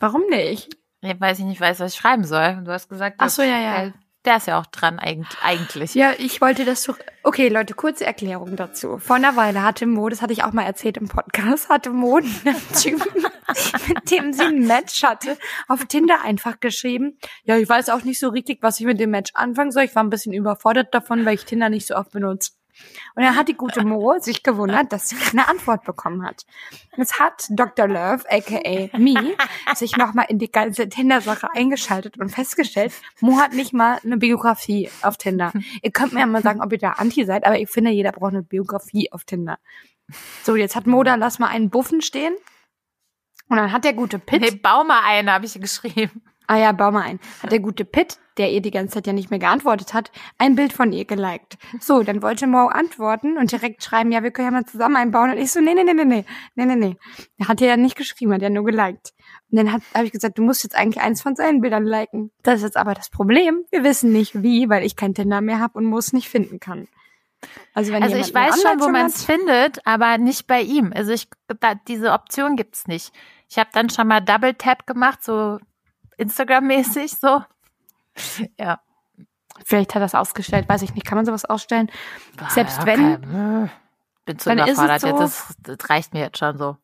Warum 0.00 0.22
nicht? 0.30 0.74
Ich 1.02 1.20
weiß 1.20 1.40
ich 1.40 1.44
nicht, 1.44 1.60
weiß, 1.60 1.80
was 1.80 1.92
ich 1.92 1.98
schreiben 1.98 2.24
soll. 2.24 2.62
Du 2.64 2.72
hast 2.72 2.88
gesagt, 2.88 3.16
Ach 3.18 3.28
so, 3.28 3.42
ja, 3.42 3.58
ja. 3.58 3.80
Der, 3.82 3.92
der 4.24 4.38
ist 4.38 4.46
ja 4.46 4.58
auch 4.58 4.66
dran 4.66 4.98
eigentlich. 4.98 5.94
Ja, 5.94 6.12
ich 6.16 6.40
wollte 6.40 6.64
das 6.64 6.84
doch. 6.84 6.98
Okay, 7.22 7.48
Leute, 7.48 7.74
kurze 7.74 8.06
Erklärung 8.06 8.56
dazu. 8.56 8.98
Vor 8.98 9.16
einer 9.16 9.36
Weile 9.36 9.62
hatte 9.62 9.86
Mo, 9.86 10.08
das 10.08 10.22
hatte 10.22 10.32
ich 10.32 10.44
auch 10.44 10.52
mal 10.52 10.64
erzählt 10.64 10.96
im 10.96 11.08
Podcast, 11.08 11.68
hatte 11.68 11.90
Mo 11.90 12.16
einen 12.16 12.56
Typen, 12.80 13.26
mit 13.88 14.10
dem 14.10 14.32
sie 14.32 14.44
ein 14.44 14.66
Match 14.66 15.02
hatte, 15.02 15.36
auf 15.68 15.84
Tinder 15.86 16.22
einfach 16.22 16.60
geschrieben. 16.60 17.18
Ja, 17.44 17.56
ich 17.56 17.68
weiß 17.68 17.90
auch 17.90 18.04
nicht 18.04 18.18
so 18.18 18.28
richtig, 18.28 18.58
was 18.62 18.80
ich 18.80 18.86
mit 18.86 18.98
dem 18.98 19.10
Match 19.10 19.32
anfangen 19.34 19.72
soll. 19.72 19.84
Ich 19.84 19.94
war 19.94 20.02
ein 20.02 20.10
bisschen 20.10 20.32
überfordert 20.32 20.94
davon, 20.94 21.24
weil 21.26 21.34
ich 21.34 21.44
Tinder 21.44 21.68
nicht 21.68 21.86
so 21.86 21.94
oft 21.94 22.12
benutze. 22.12 22.52
Und 23.14 23.22
dann 23.22 23.36
hat 23.36 23.48
die 23.48 23.54
gute 23.54 23.84
Mo 23.84 24.18
sich 24.18 24.42
gewundert, 24.42 24.92
dass 24.92 25.08
sie 25.08 25.16
keine 25.16 25.48
Antwort 25.48 25.84
bekommen 25.84 26.24
hat. 26.26 26.44
Jetzt 26.96 27.18
hat 27.20 27.46
Dr. 27.50 27.86
Love, 27.86 28.24
aka 28.30 28.98
me, 28.98 29.36
sich 29.74 29.96
nochmal 29.96 30.26
in 30.28 30.38
die 30.38 30.50
ganze 30.50 30.88
Tinder-Sache 30.88 31.48
eingeschaltet 31.54 32.18
und 32.18 32.30
festgestellt, 32.30 32.92
Mo 33.20 33.38
hat 33.38 33.52
nicht 33.52 33.72
mal 33.72 33.98
eine 34.04 34.16
Biografie 34.16 34.90
auf 35.02 35.16
Tinder. 35.16 35.52
Ihr 35.82 35.90
könnt 35.90 36.12
mir 36.12 36.20
ja 36.20 36.26
mal 36.26 36.42
sagen, 36.42 36.60
ob 36.62 36.72
ihr 36.72 36.78
da 36.78 36.90
anti 36.92 37.24
seid, 37.24 37.44
aber 37.44 37.58
ich 37.58 37.68
finde, 37.70 37.90
jeder 37.90 38.12
braucht 38.12 38.32
eine 38.32 38.42
Biografie 38.42 39.10
auf 39.12 39.24
Tinder. 39.24 39.58
So, 40.42 40.56
jetzt 40.56 40.76
hat 40.76 40.86
Mo 40.86 41.02
da, 41.02 41.14
lass 41.14 41.38
mal 41.38 41.48
einen 41.48 41.70
Buffen 41.70 42.02
stehen. 42.02 42.34
Und 43.48 43.56
dann 43.56 43.72
hat 43.72 43.84
der 43.84 43.92
gute 43.92 44.18
Pitt, 44.18 44.42
Hey, 44.42 44.56
bau 44.56 44.84
mal 44.84 45.02
eine, 45.04 45.32
habe 45.32 45.46
ich 45.46 45.60
geschrieben. 45.60 46.22
ah 46.46 46.56
ja, 46.56 46.72
bau 46.72 46.90
mal 46.90 47.02
ein, 47.02 47.20
hat 47.42 47.52
der 47.52 47.60
gute 47.60 47.84
Pitt, 47.84 48.18
der 48.38 48.50
ihr 48.50 48.60
die 48.60 48.70
ganze 48.70 48.94
Zeit 48.94 49.06
ja 49.06 49.12
nicht 49.12 49.30
mehr 49.30 49.38
geantwortet 49.38 49.94
hat, 49.94 50.10
ein 50.38 50.56
Bild 50.56 50.72
von 50.72 50.92
ihr 50.92 51.04
geliked. 51.04 51.56
So, 51.80 52.02
dann 52.02 52.22
wollte 52.22 52.46
Mo 52.46 52.66
antworten 52.66 53.38
und 53.38 53.52
direkt 53.52 53.82
schreiben, 53.82 54.12
ja, 54.12 54.22
wir 54.22 54.30
können 54.30 54.48
ja 54.48 54.52
mal 54.52 54.64
zusammen 54.64 54.96
einbauen. 54.96 55.30
Und 55.30 55.38
ich 55.38 55.52
so, 55.52 55.60
nee, 55.60 55.74
nee, 55.74 55.84
nee, 55.84 55.94
nee, 55.94 56.04
nee, 56.04 56.24
nee, 56.54 56.66
nee, 56.66 56.76
nee. 56.76 56.96
Er 57.38 57.48
hat 57.48 57.60
ja 57.60 57.76
nicht 57.76 57.96
geschrieben, 57.96 58.32
hat 58.32 58.42
ja 58.42 58.50
nur 58.50 58.64
geliked. 58.64 59.12
Und 59.50 59.58
dann 59.58 59.72
habe 59.72 60.04
ich 60.04 60.12
gesagt, 60.12 60.38
du 60.38 60.42
musst 60.42 60.64
jetzt 60.64 60.76
eigentlich 60.76 61.02
eins 61.02 61.22
von 61.22 61.36
seinen 61.36 61.60
Bildern 61.60 61.84
liken. 61.84 62.30
Das 62.42 62.56
ist 62.56 62.62
jetzt 62.64 62.76
aber 62.76 62.94
das 62.94 63.10
Problem. 63.10 63.64
Wir 63.70 63.84
wissen 63.84 64.12
nicht 64.12 64.42
wie, 64.42 64.68
weil 64.68 64.84
ich 64.84 64.96
kein 64.96 65.14
Tinder 65.14 65.40
mehr 65.40 65.60
habe 65.60 65.78
und 65.78 65.84
Mo 65.84 65.98
es 65.98 66.12
nicht 66.12 66.28
finden 66.28 66.60
kann. 66.60 66.88
Also, 67.74 67.92
wenn 67.92 68.02
Also 68.02 68.16
ich 68.16 68.32
weiß 68.32 68.62
schon, 68.62 68.80
wo 68.80 68.88
man 68.88 69.06
es 69.06 69.24
findet, 69.24 69.86
aber 69.86 70.18
nicht 70.18 70.46
bei 70.46 70.62
ihm. 70.62 70.92
Also 70.94 71.12
ich 71.12 71.28
da, 71.60 71.74
diese 71.74 72.12
Option 72.12 72.56
gibt's 72.56 72.86
nicht. 72.86 73.12
Ich 73.48 73.58
habe 73.58 73.70
dann 73.72 73.90
schon 73.90 74.08
mal 74.08 74.20
Double 74.20 74.54
Tap 74.54 74.86
gemacht, 74.86 75.22
so 75.22 75.58
Instagram-mäßig 76.16 77.16
so. 77.20 77.42
Ja. 78.58 78.80
Vielleicht 79.64 79.90
hat 79.94 80.00
er 80.02 80.06
das 80.06 80.14
ausgestellt, 80.16 80.68
weiß 80.68 80.82
ich 80.82 80.94
nicht. 80.94 81.06
Kann 81.06 81.16
man 81.16 81.24
sowas 81.26 81.44
ausstellen? 81.44 81.90
Selbst 82.48 82.78
Ja, 82.78 82.86
wenn- 82.86 83.20
kein- 83.22 83.70
Bin 84.24 84.38
zu 84.38 84.52
überfordert 84.52 85.00
so- 85.02 85.06
jetzt. 85.06 85.20
Das, 85.20 85.54
das 85.78 85.90
reicht 85.90 86.12
mir 86.12 86.20
jetzt 86.20 86.38
schon 86.38 86.56
so. 86.58 86.76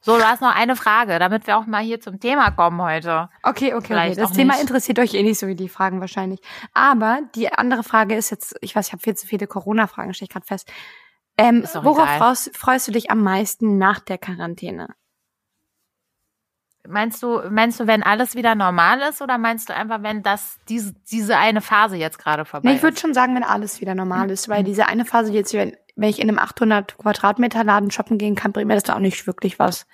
So, 0.00 0.16
du 0.16 0.24
hast 0.24 0.40
noch 0.42 0.54
eine 0.54 0.76
Frage, 0.76 1.18
damit 1.18 1.46
wir 1.46 1.56
auch 1.58 1.66
mal 1.66 1.82
hier 1.82 2.00
zum 2.00 2.20
Thema 2.20 2.50
kommen 2.52 2.80
heute. 2.82 3.30
Okay, 3.42 3.74
okay, 3.74 3.94
okay. 3.94 4.14
Das 4.14 4.32
Thema 4.32 4.52
nicht. 4.54 4.62
interessiert 4.62 4.98
euch 5.00 5.14
eh 5.14 5.22
nicht 5.24 5.38
so 5.40 5.48
wie 5.48 5.56
die 5.56 5.68
Fragen 5.68 6.00
wahrscheinlich. 6.00 6.40
Aber 6.72 7.20
die 7.34 7.50
andere 7.52 7.82
Frage 7.82 8.14
ist 8.14 8.30
jetzt, 8.30 8.54
ich 8.60 8.76
weiß, 8.76 8.86
ich 8.88 8.92
habe 8.92 9.02
viel 9.02 9.16
zu 9.16 9.26
viele 9.26 9.46
Corona-Fragen, 9.48 10.14
stelle 10.14 10.26
ich 10.28 10.32
gerade 10.32 10.46
fest. 10.46 10.70
Ähm, 11.36 11.66
worauf 11.82 12.08
freust, 12.16 12.56
freust 12.56 12.86
du 12.88 12.92
dich 12.92 13.10
am 13.10 13.22
meisten 13.22 13.78
nach 13.78 13.98
der 14.00 14.18
Quarantäne? 14.18 14.88
Meinst 16.88 17.22
du, 17.22 17.42
meinst 17.50 17.78
du, 17.80 17.86
wenn 17.86 18.02
alles 18.02 18.34
wieder 18.34 18.54
normal 18.54 19.00
ist 19.02 19.20
oder 19.20 19.36
meinst 19.38 19.68
du 19.68 19.74
einfach, 19.74 20.02
wenn 20.02 20.22
das 20.22 20.58
diese, 20.68 20.94
diese 21.10 21.36
eine 21.36 21.60
Phase 21.60 21.96
jetzt 21.96 22.18
gerade 22.18 22.44
vorbei 22.44 22.68
Nee, 22.68 22.76
ich 22.76 22.82
würde 22.82 22.94
ist? 22.94 23.00
schon 23.00 23.14
sagen, 23.14 23.34
wenn 23.34 23.44
alles 23.44 23.80
wieder 23.80 23.94
normal 23.94 24.30
ist, 24.30 24.48
weil 24.48 24.64
diese 24.64 24.86
eine 24.86 25.04
Phase 25.04 25.32
jetzt, 25.32 25.52
wenn, 25.54 25.76
wenn 25.96 26.08
ich 26.08 26.18
in 26.20 26.28
einem 26.28 26.38
800 26.38 26.96
Quadratmeter 26.98 27.62
Laden 27.64 27.90
shoppen 27.90 28.16
gehen 28.18 28.34
kann, 28.34 28.52
bringt 28.52 28.68
mir 28.68 28.74
das 28.74 28.84
da 28.84 28.94
auch 28.94 29.00
nicht 29.00 29.26
wirklich 29.26 29.58
was. 29.58 29.86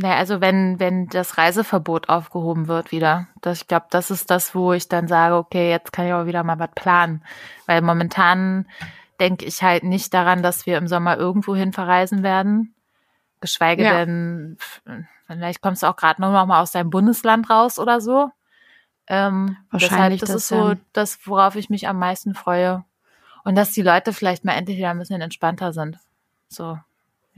Naja, 0.00 0.16
also 0.16 0.40
wenn, 0.40 0.78
wenn 0.78 1.08
das 1.08 1.38
Reiseverbot 1.38 2.08
aufgehoben 2.08 2.68
wird 2.68 2.92
wieder. 2.92 3.26
Das, 3.40 3.62
ich 3.62 3.66
glaube, 3.66 3.86
das 3.90 4.10
ist 4.12 4.30
das, 4.30 4.54
wo 4.54 4.72
ich 4.72 4.88
dann 4.88 5.08
sage, 5.08 5.34
okay, 5.34 5.70
jetzt 5.70 5.92
kann 5.92 6.06
ich 6.06 6.12
auch 6.12 6.26
wieder 6.26 6.44
mal 6.44 6.58
was 6.60 6.70
planen. 6.74 7.24
Weil 7.66 7.82
momentan 7.82 8.66
denke 9.18 9.44
ich 9.44 9.62
halt 9.62 9.82
nicht 9.82 10.14
daran, 10.14 10.42
dass 10.42 10.66
wir 10.66 10.78
im 10.78 10.86
Sommer 10.86 11.16
irgendwo 11.16 11.56
hin 11.56 11.72
verreisen 11.72 12.22
werden. 12.22 12.74
Geschweige 13.40 13.82
Ja. 13.82 13.92
denn, 14.04 14.56
vielleicht 15.36 15.60
kommst 15.60 15.82
du 15.82 15.86
auch 15.86 15.96
gerade 15.96 16.20
noch 16.20 16.46
mal 16.46 16.60
aus 16.60 16.72
deinem 16.72 16.90
Bundesland 16.90 17.48
raus 17.50 17.78
oder 17.78 18.00
so. 18.00 18.30
Ähm, 19.06 19.56
Wahrscheinlich 19.70 20.20
deshalb, 20.20 20.20
das, 20.20 20.28
das, 20.28 20.36
ist 20.42 20.48
so 20.48 20.74
das, 20.92 21.26
worauf 21.26 21.56
ich 21.56 21.70
mich 21.70 21.88
am 21.88 21.98
meisten 21.98 22.34
freue. 22.34 22.84
Und 23.44 23.54
dass 23.54 23.72
die 23.72 23.82
Leute 23.82 24.12
vielleicht 24.12 24.44
mal 24.44 24.52
endlich 24.52 24.76
wieder 24.76 24.90
ein 24.90 24.98
bisschen 24.98 25.20
entspannter 25.20 25.72
sind. 25.72 25.98
So, 26.48 26.78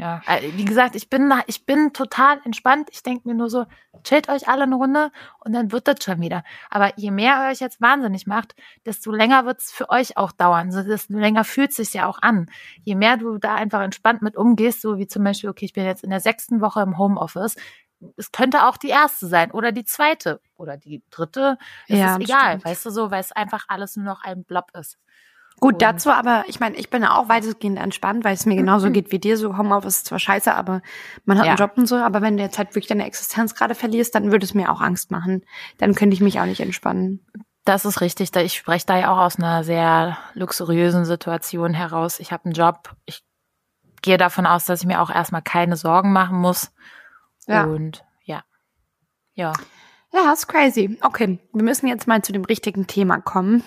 ja. 0.00 0.22
Äh, 0.26 0.52
Wie 0.54 0.64
gesagt, 0.64 0.96
ich 0.96 1.10
bin, 1.10 1.32
ich 1.46 1.66
bin 1.66 1.92
total 1.92 2.40
entspannt. 2.44 2.88
Ich 2.92 3.02
denke 3.02 3.28
mir 3.28 3.34
nur 3.34 3.50
so, 3.50 3.66
chillt 4.04 4.28
euch 4.28 4.48
alle 4.48 4.62
eine 4.64 4.74
Runde 4.76 5.12
und 5.40 5.52
dann 5.52 5.72
wird 5.72 5.86
das 5.88 6.02
schon 6.02 6.20
wieder. 6.20 6.42
Aber 6.70 6.92
je 6.98 7.10
mehr 7.10 7.44
ihr 7.46 7.50
euch 7.52 7.60
jetzt 7.60 7.80
wahnsinnig 7.80 8.26
macht, 8.26 8.54
desto 8.86 9.12
länger 9.12 9.44
wird 9.46 9.60
es 9.60 9.70
für 9.72 9.90
euch 9.90 10.16
auch 10.16 10.32
dauern. 10.32 10.72
So, 10.72 10.82
desto 10.82 11.12
länger 11.14 11.44
fühlt 11.44 11.70
es 11.70 11.76
sich 11.76 11.92
ja 11.94 12.06
auch 12.06 12.20
an. 12.22 12.50
Je 12.82 12.94
mehr 12.94 13.16
du 13.16 13.38
da 13.38 13.54
einfach 13.54 13.82
entspannt 13.82 14.22
mit 14.22 14.36
umgehst, 14.36 14.80
so 14.82 14.98
wie 14.98 15.06
zum 15.06 15.24
Beispiel, 15.24 15.50
okay, 15.50 15.66
ich 15.66 15.72
bin 15.74 15.84
jetzt 15.84 16.04
in 16.04 16.10
der 16.10 16.20
sechsten 16.20 16.60
Woche 16.60 16.80
im 16.82 16.98
Homeoffice. 16.98 17.56
Es 18.16 18.32
könnte 18.32 18.64
auch 18.66 18.78
die 18.78 18.88
erste 18.88 19.26
sein 19.26 19.50
oder 19.50 19.72
die 19.72 19.84
zweite 19.84 20.40
oder 20.56 20.78
die 20.78 21.02
dritte. 21.10 21.58
Es 21.86 21.98
Ja, 21.98 22.16
ist 22.16 22.22
egal, 22.22 22.52
stimmt. 22.52 22.64
weißt 22.64 22.86
du 22.86 22.90
so, 22.90 23.10
weil 23.10 23.20
es 23.20 23.32
einfach 23.32 23.66
alles 23.68 23.96
nur 23.96 24.06
noch 24.06 24.22
ein 24.24 24.44
Blob 24.44 24.70
ist. 24.78 24.96
Gut, 25.60 25.74
Und- 25.74 25.82
dazu 25.82 26.10
aber, 26.10 26.44
ich 26.48 26.58
meine, 26.58 26.76
ich 26.76 26.88
bin 26.90 27.02
ja 27.02 27.14
auch 27.16 27.28
weitestgehend 27.28 27.78
entspannt, 27.78 28.24
weil 28.24 28.32
es 28.34 28.46
mir 28.46 28.56
genauso 28.56 28.90
geht 28.90 29.12
wie 29.12 29.18
dir. 29.18 29.36
So 29.36 29.58
Homeoffice 29.58 29.98
ist 29.98 30.06
zwar 30.06 30.18
scheiße, 30.18 30.54
aber 30.54 30.80
man 31.26 31.38
hat 31.38 31.44
Ja. 31.44 31.52
einen 31.52 31.58
Job 31.58 31.72
und 31.76 31.86
so. 31.86 31.96
Aber 31.96 32.22
wenn 32.22 32.36
du 32.38 32.42
jetzt 32.42 32.56
halt 32.58 32.70
wirklich 32.70 32.86
deine 32.86 33.06
Existenz 33.06 33.54
gerade 33.54 33.74
verlierst, 33.74 34.14
dann 34.14 34.32
würde 34.32 34.44
es 34.44 34.54
mir 34.54 34.72
auch 34.72 34.80
Angst 34.80 35.10
machen. 35.10 35.44
Dann 35.78 35.94
könnte 35.94 36.14
ich 36.14 36.20
mich 36.22 36.40
auch 36.40 36.46
nicht 36.46 36.60
entspannen. 36.60 37.20
Das 37.66 37.84
ist 37.84 38.00
richtig. 38.00 38.30
Da- 38.30 38.40
Ich 38.40 38.54
spreche 38.56 38.86
da 38.86 38.98
ja 38.98 39.12
auch 39.12 39.18
aus 39.18 39.36
einer 39.38 39.62
sehr 39.62 40.16
luxuriösen 40.32 41.04
Situation 41.04 41.74
heraus. 41.74 42.20
Ich 42.20 42.32
habe 42.32 42.46
einen 42.46 42.54
Job. 42.54 42.96
Ich 43.04 43.22
gehe 44.00 44.16
davon 44.16 44.46
aus, 44.46 44.64
dass 44.64 44.80
ich 44.80 44.86
mir 44.86 45.02
auch 45.02 45.10
erstmal 45.10 45.42
keine 45.42 45.76
Sorgen 45.76 46.10
machen 46.12 46.38
muss. 46.38 46.72
Ja. 47.46 47.64
Und 47.64 48.02
ja. 48.24 48.44
Ja. 49.34 49.52
Ja, 50.12 50.32
ist 50.32 50.46
crazy. 50.48 50.98
Okay, 51.02 51.38
wir 51.52 51.62
müssen 51.62 51.86
jetzt 51.86 52.08
mal 52.08 52.22
zu 52.22 52.32
dem 52.32 52.44
richtigen 52.46 52.86
Thema 52.86 53.20
kommen, 53.20 53.62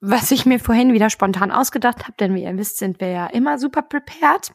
was 0.00 0.30
ich 0.30 0.46
mir 0.46 0.58
vorhin 0.58 0.94
wieder 0.94 1.10
spontan 1.10 1.50
ausgedacht 1.50 2.04
habe, 2.04 2.14
denn 2.18 2.34
wie 2.34 2.44
ihr 2.44 2.56
wisst, 2.56 2.78
sind 2.78 3.00
wir 3.00 3.08
ja 3.08 3.26
immer 3.26 3.58
super 3.58 3.82
prepared. 3.82 4.52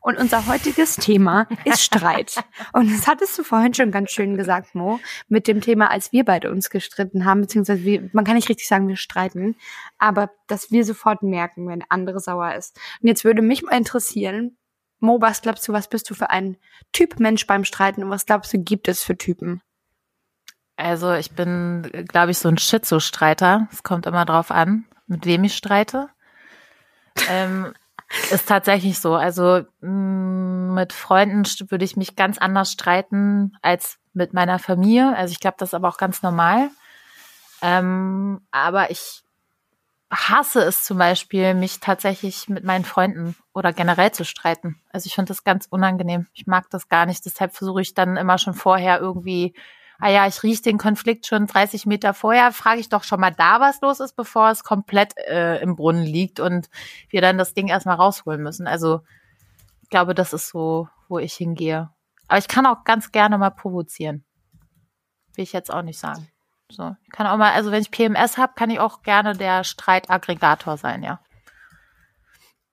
Und 0.00 0.18
unser 0.18 0.46
heutiges 0.46 0.96
Thema 0.96 1.46
ist 1.64 1.82
Streit. 1.82 2.42
Und 2.72 2.90
das 2.90 3.06
hattest 3.06 3.38
du 3.38 3.44
vorhin 3.44 3.74
schon 3.74 3.90
ganz 3.90 4.10
schön 4.10 4.36
gesagt, 4.36 4.74
Mo, 4.74 4.98
mit 5.28 5.46
dem 5.46 5.60
Thema, 5.60 5.90
als 5.90 6.10
wir 6.12 6.24
beide 6.24 6.50
uns 6.50 6.70
gestritten 6.70 7.24
haben, 7.24 7.42
beziehungsweise 7.42 7.84
wir, 7.84 8.10
man 8.12 8.24
kann 8.24 8.34
nicht 8.34 8.48
richtig 8.48 8.66
sagen, 8.66 8.88
wir 8.88 8.96
streiten, 8.96 9.56
aber 9.98 10.30
dass 10.46 10.70
wir 10.70 10.84
sofort 10.84 11.22
merken, 11.22 11.68
wenn 11.68 11.80
der 11.80 11.92
andere 11.92 12.18
sauer 12.18 12.54
ist. 12.54 12.76
Und 13.00 13.08
jetzt 13.08 13.24
würde 13.24 13.42
mich 13.42 13.62
mal 13.62 13.76
interessieren, 13.76 14.56
Mo, 14.98 15.20
was 15.20 15.42
glaubst 15.42 15.66
du, 15.68 15.72
was 15.72 15.88
bist 15.88 16.10
du 16.10 16.14
für 16.14 16.30
ein 16.30 16.56
Typ 16.92 17.20
Mensch 17.20 17.46
beim 17.46 17.64
Streiten 17.64 18.02
und 18.02 18.10
was 18.10 18.26
glaubst 18.26 18.52
du, 18.52 18.58
gibt 18.58 18.88
es 18.88 19.02
für 19.02 19.16
Typen? 19.16 19.62
Also 20.80 21.12
ich 21.12 21.32
bin, 21.32 22.06
glaube 22.08 22.30
ich, 22.30 22.38
so 22.38 22.48
ein 22.48 22.58
Schizo-Streiter. 22.58 23.68
Es 23.70 23.82
kommt 23.82 24.06
immer 24.06 24.24
drauf 24.24 24.50
an, 24.50 24.86
mit 25.06 25.26
wem 25.26 25.44
ich 25.44 25.54
streite. 25.56 26.08
ähm, 27.28 27.74
ist 28.30 28.48
tatsächlich 28.48 28.98
so. 28.98 29.14
Also 29.14 29.62
mh, 29.80 30.74
mit 30.74 30.92
Freunden 30.92 31.44
würde 31.68 31.84
ich 31.84 31.96
mich 31.96 32.16
ganz 32.16 32.38
anders 32.38 32.72
streiten 32.72 33.56
als 33.62 33.98
mit 34.14 34.32
meiner 34.32 34.58
Familie. 34.58 35.14
Also 35.16 35.32
ich 35.32 35.40
glaube, 35.40 35.56
das 35.58 35.70
ist 35.70 35.74
aber 35.74 35.88
auch 35.88 35.98
ganz 35.98 36.22
normal. 36.22 36.70
Ähm, 37.62 38.40
aber 38.50 38.90
ich 38.90 39.22
hasse 40.10 40.62
es 40.62 40.82
zum 40.82 40.98
Beispiel, 40.98 41.54
mich 41.54 41.78
tatsächlich 41.78 42.48
mit 42.48 42.64
meinen 42.64 42.84
Freunden 42.84 43.36
oder 43.52 43.72
generell 43.72 44.10
zu 44.10 44.24
streiten. 44.24 44.80
Also 44.92 45.06
ich 45.06 45.14
finde 45.14 45.28
das 45.28 45.44
ganz 45.44 45.66
unangenehm. 45.70 46.26
Ich 46.32 46.46
mag 46.46 46.68
das 46.70 46.88
gar 46.88 47.06
nicht. 47.06 47.24
Deshalb 47.26 47.54
versuche 47.54 47.82
ich 47.82 47.94
dann 47.94 48.16
immer 48.16 48.38
schon 48.38 48.54
vorher 48.54 48.98
irgendwie, 48.98 49.54
ah 50.00 50.08
ja, 50.08 50.26
ich 50.26 50.42
rieche 50.42 50.62
den 50.62 50.78
Konflikt 50.78 51.26
schon 51.26 51.46
30 51.46 51.86
Meter 51.86 52.14
vorher, 52.14 52.52
frage 52.52 52.80
ich 52.80 52.88
doch 52.88 53.04
schon 53.04 53.20
mal 53.20 53.32
da, 53.32 53.60
was 53.60 53.80
los 53.80 54.00
ist, 54.00 54.16
bevor 54.16 54.50
es 54.50 54.64
komplett 54.64 55.16
äh, 55.18 55.60
im 55.60 55.76
Brunnen 55.76 56.04
liegt 56.04 56.40
und 56.40 56.68
wir 57.08 57.20
dann 57.20 57.38
das 57.38 57.54
Ding 57.54 57.68
erstmal 57.68 57.96
rausholen 57.96 58.42
müssen. 58.42 58.66
Also 58.66 59.00
ich 59.82 59.90
glaube, 59.90 60.14
das 60.14 60.32
ist 60.32 60.48
so, 60.48 60.88
wo 61.08 61.18
ich 61.18 61.34
hingehe. 61.34 61.90
Aber 62.28 62.38
ich 62.38 62.48
kann 62.48 62.66
auch 62.66 62.84
ganz 62.84 63.12
gerne 63.12 63.38
mal 63.38 63.50
provozieren. 63.50 64.24
Will 65.34 65.44
ich 65.44 65.52
jetzt 65.52 65.72
auch 65.72 65.82
nicht 65.82 65.98
sagen. 65.98 66.28
So, 66.70 66.94
ich 67.04 67.10
kann 67.10 67.26
auch 67.26 67.36
mal, 67.36 67.52
also 67.52 67.72
wenn 67.72 67.82
ich 67.82 67.90
PMS 67.90 68.38
habe, 68.38 68.52
kann 68.54 68.70
ich 68.70 68.78
auch 68.78 69.02
gerne 69.02 69.36
der 69.36 69.64
Streitaggregator 69.64 70.76
sein, 70.76 71.02
ja. 71.02 71.20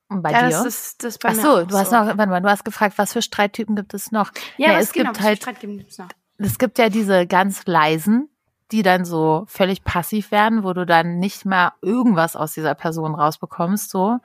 Und 0.10 0.22
bei 0.22 0.32
ja, 0.32 0.44
dir? 0.44 0.50
das 0.50 0.66
ist 0.66 1.04
das 1.04 1.18
bei 1.18 1.30
Ach 1.30 1.36
so, 1.36 1.66
du 1.66 1.78
hast 1.78 1.92
noch, 1.92 2.06
warte 2.06 2.28
mal, 2.28 2.42
du 2.42 2.50
hast 2.50 2.64
gefragt, 2.64 2.98
was 2.98 3.14
für 3.14 3.22
Streittypen 3.22 3.76
gibt 3.76 3.94
es 3.94 4.12
noch? 4.12 4.32
Ja, 4.58 4.76
was 4.76 4.86
es 4.86 4.94
genau, 4.94 5.12
gibt 5.12 5.22
halt- 5.22 5.38
Streit 5.40 5.60
gibt's 5.60 5.98
noch? 5.98 6.08
Es 6.40 6.60
gibt 6.60 6.78
ja 6.78 6.90
diese 6.90 7.26
ganz 7.26 7.66
leisen, 7.66 8.30
die 8.72 8.84
dann 8.84 9.06
so 9.06 9.46
völlig 9.48 9.84
passiv 9.84 10.32
werden, 10.32 10.64
wo 10.64 10.74
du 10.74 10.86
dann 10.86 11.20
nicht 11.20 11.46
mehr 11.46 11.74
irgendwas 11.82 12.36
aus 12.36 12.54
dieser 12.54 12.76
Person 12.76 13.16
rausbekommst, 13.16 13.90
so. 13.90 14.18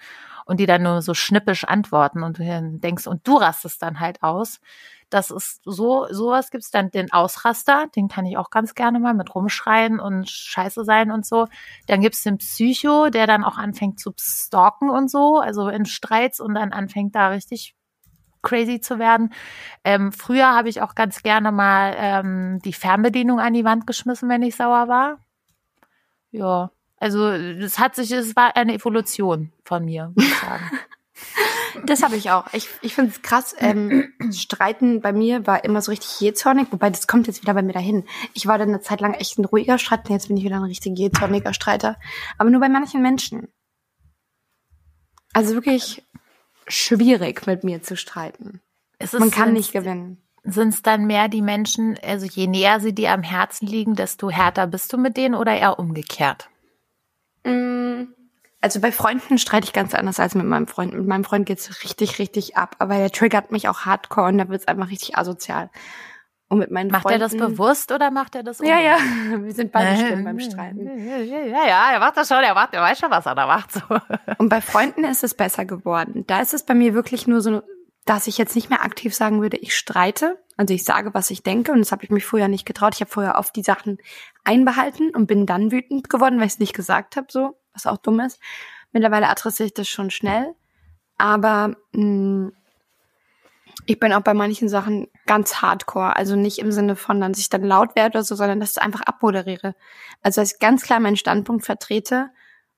Und 0.44 0.58
die 0.60 0.66
dann 0.66 0.82
nur 0.82 1.00
so 1.02 1.14
schnippisch 1.14 1.64
antworten 1.64 2.22
und 2.22 2.38
du 2.38 2.44
dann 2.44 2.80
denkst, 2.80 3.06
und 3.06 3.26
du 3.26 3.36
rastest 3.36 3.80
dann 3.82 4.00
halt 4.00 4.22
aus. 4.22 4.60
Das 5.08 5.30
ist 5.30 5.60
so, 5.64 6.06
sowas 6.10 6.50
gibt's 6.50 6.70
dann 6.70 6.90
den 6.90 7.12
Ausraster, 7.12 7.86
den 7.94 8.08
kann 8.08 8.26
ich 8.26 8.36
auch 8.38 8.50
ganz 8.50 8.74
gerne 8.74 8.98
mal 8.98 9.14
mit 9.14 9.34
rumschreien 9.34 10.00
und 10.00 10.28
scheiße 10.28 10.84
sein 10.84 11.10
und 11.10 11.24
so. 11.26 11.46
Dann 11.86 12.00
gibt's 12.00 12.22
den 12.22 12.38
Psycho, 12.38 13.10
der 13.10 13.26
dann 13.26 13.44
auch 13.44 13.58
anfängt 13.58 14.00
zu 14.00 14.12
stalken 14.18 14.90
und 14.90 15.10
so, 15.10 15.38
also 15.38 15.68
in 15.68 15.84
Streits 15.86 16.40
und 16.40 16.54
dann 16.54 16.72
anfängt 16.72 17.14
da 17.14 17.28
richtig 17.28 17.74
crazy 18.42 18.80
zu 18.80 18.98
werden. 18.98 19.32
Ähm, 19.84 20.12
früher 20.12 20.54
habe 20.54 20.68
ich 20.68 20.82
auch 20.82 20.94
ganz 20.94 21.22
gerne 21.22 21.52
mal 21.52 21.94
ähm, 21.96 22.58
die 22.64 22.72
Fernbedienung 22.72 23.40
an 23.40 23.54
die 23.54 23.64
Wand 23.64 23.86
geschmissen, 23.86 24.28
wenn 24.28 24.42
ich 24.42 24.56
sauer 24.56 24.88
war. 24.88 25.18
Ja, 26.30 26.70
also 26.96 27.28
es 27.28 27.78
hat 27.78 27.94
sich, 27.94 28.10
es 28.12 28.36
war 28.36 28.56
eine 28.56 28.74
Evolution 28.74 29.52
von 29.64 29.84
mir, 29.84 30.12
würde 30.14 30.28
ich 30.28 30.36
sagen. 30.36 30.70
Das 31.86 32.02
habe 32.02 32.16
ich 32.16 32.30
auch. 32.30 32.52
Ich, 32.52 32.68
ich 32.82 32.94
finde 32.94 33.12
es 33.12 33.22
krass. 33.22 33.54
Ähm, 33.58 34.12
Streiten 34.30 35.00
bei 35.00 35.12
mir 35.12 35.46
war 35.46 35.64
immer 35.64 35.80
so 35.80 35.90
richtig 35.90 36.20
jähzornig, 36.20 36.68
wobei 36.70 36.90
das 36.90 37.06
kommt 37.06 37.26
jetzt 37.26 37.42
wieder 37.42 37.54
bei 37.54 37.62
mir 37.62 37.72
dahin. 37.72 38.04
Ich 38.34 38.46
war 38.46 38.58
dann 38.58 38.68
eine 38.68 38.80
Zeit 38.80 39.00
lang 39.00 39.14
echt 39.14 39.38
ein 39.38 39.44
ruhiger 39.44 39.78
Streiter, 39.78 40.12
jetzt 40.12 40.28
bin 40.28 40.36
ich 40.36 40.44
wieder 40.44 40.56
ein 40.56 40.64
richtig 40.64 40.98
jähzorniger 40.98 41.54
Streiter. 41.54 41.98
Aber 42.38 42.50
nur 42.50 42.60
bei 42.60 42.68
manchen 42.68 43.02
Menschen. 43.02 43.48
Also 45.32 45.54
wirklich 45.54 46.04
schwierig 46.68 47.46
mit 47.46 47.64
mir 47.64 47.82
zu 47.82 47.96
streiten. 47.96 48.60
Es 48.98 49.14
ist- 49.14 49.20
Man 49.20 49.30
kann 49.30 49.52
nicht 49.52 49.72
gewinnen. 49.72 50.18
Sind 50.44 50.70
es 50.74 50.82
dann 50.82 51.06
mehr 51.06 51.28
die 51.28 51.42
Menschen, 51.42 51.96
also 52.04 52.26
je 52.26 52.48
näher 52.48 52.80
sie 52.80 52.92
dir 52.94 53.12
am 53.12 53.22
Herzen 53.22 53.66
liegen, 53.66 53.94
desto 53.94 54.28
härter 54.30 54.66
bist 54.66 54.92
du 54.92 54.98
mit 54.98 55.16
denen 55.16 55.34
oder 55.36 55.54
eher 55.56 55.78
umgekehrt? 55.78 56.48
Mm, 57.44 58.02
Also 58.60 58.80
bei 58.80 58.92
Freunden 58.92 59.38
streite 59.38 59.66
ich 59.66 59.72
ganz 59.72 59.92
anders 59.92 60.20
als 60.20 60.36
mit 60.36 60.46
meinem 60.46 60.68
Freund. 60.68 60.94
Mit 60.94 61.06
meinem 61.06 61.24
Freund 61.24 61.46
geht's 61.46 61.82
richtig, 61.82 62.20
richtig 62.20 62.56
ab. 62.56 62.76
Aber 62.78 62.96
der 62.96 63.10
triggert 63.10 63.50
mich 63.50 63.68
auch 63.68 63.80
hardcore 63.80 64.28
und 64.28 64.38
da 64.38 64.48
wird's 64.48 64.68
einfach 64.68 64.88
richtig 64.88 65.16
asozial. 65.18 65.68
Und 66.52 66.58
mit 66.58 66.70
meinen 66.70 66.90
macht 66.90 67.02
Freunden. 67.04 67.22
er 67.22 67.28
das 67.28 67.36
bewusst 67.36 67.92
oder 67.92 68.10
macht 68.10 68.34
er 68.34 68.42
das 68.42 68.58
Ja, 68.58 68.78
ja. 68.78 68.96
unbewusst? 68.96 69.44
Wir 69.46 69.52
sind 69.54 69.72
beide 69.72 69.96
schlimm 69.98 70.22
beim 70.22 70.38
Streiten. 70.38 70.86
Ja, 71.08 71.66
ja, 71.66 71.92
er 71.92 71.98
macht 71.98 72.16
das 72.18 72.28
schon, 72.28 72.38
er, 72.38 72.52
macht, 72.54 72.74
er 72.74 72.82
weiß 72.82 72.98
schon, 72.98 73.10
was 73.10 73.24
er 73.24 73.34
da 73.34 73.46
macht. 73.46 73.72
So. 73.72 73.80
Und 74.36 74.50
bei 74.50 74.60
Freunden 74.60 75.04
ist 75.04 75.24
es 75.24 75.32
besser 75.34 75.64
geworden. 75.64 76.24
Da 76.26 76.40
ist 76.40 76.52
es 76.52 76.62
bei 76.64 76.74
mir 76.74 76.92
wirklich 76.92 77.26
nur 77.26 77.40
so, 77.40 77.62
dass 78.04 78.26
ich 78.26 78.36
jetzt 78.36 78.54
nicht 78.54 78.68
mehr 78.68 78.82
aktiv 78.84 79.14
sagen 79.14 79.40
würde, 79.40 79.56
ich 79.56 79.74
streite. 79.74 80.38
Also 80.58 80.74
ich 80.74 80.84
sage, 80.84 81.14
was 81.14 81.30
ich 81.30 81.42
denke. 81.42 81.72
Und 81.72 81.78
das 81.78 81.90
habe 81.90 82.04
ich 82.04 82.10
mich 82.10 82.26
früher 82.26 82.48
nicht 82.48 82.66
getraut. 82.66 82.94
Ich 82.94 83.00
habe 83.00 83.10
früher 83.10 83.36
oft 83.36 83.56
die 83.56 83.62
Sachen 83.62 83.96
einbehalten 84.44 85.10
und 85.16 85.26
bin 85.26 85.46
dann 85.46 85.72
wütend 85.72 86.10
geworden, 86.10 86.38
weil 86.38 86.46
ich 86.46 86.52
es 86.52 86.58
nicht 86.58 86.74
gesagt 86.74 87.16
habe, 87.16 87.28
so, 87.30 87.56
was 87.72 87.86
auch 87.86 87.96
dumm 87.96 88.20
ist. 88.20 88.38
Mittlerweile 88.92 89.28
adressiere 89.30 89.68
ich 89.68 89.74
das 89.74 89.88
schon 89.88 90.10
schnell. 90.10 90.54
Aber 91.16 91.76
mh, 91.92 92.50
ich 93.86 93.98
bin 93.98 94.12
auch 94.12 94.20
bei 94.20 94.34
manchen 94.34 94.68
Sachen 94.68 95.08
ganz 95.26 95.62
hardcore. 95.62 96.16
Also 96.16 96.36
nicht 96.36 96.58
im 96.58 96.72
Sinne 96.72 96.96
von, 96.96 97.20
dass 97.20 97.38
ich 97.38 97.48
dann 97.48 97.64
laut 97.64 97.96
werde 97.96 98.18
oder 98.18 98.24
so, 98.24 98.34
sondern 98.34 98.60
dass 98.60 98.72
ich 98.72 98.82
einfach 98.82 99.02
abmoderiere. 99.02 99.74
Also 100.22 100.40
dass 100.40 100.54
ich 100.54 100.58
ganz 100.58 100.82
klar 100.82 101.00
meinen 101.00 101.16
Standpunkt 101.16 101.64
vertrete 101.64 102.30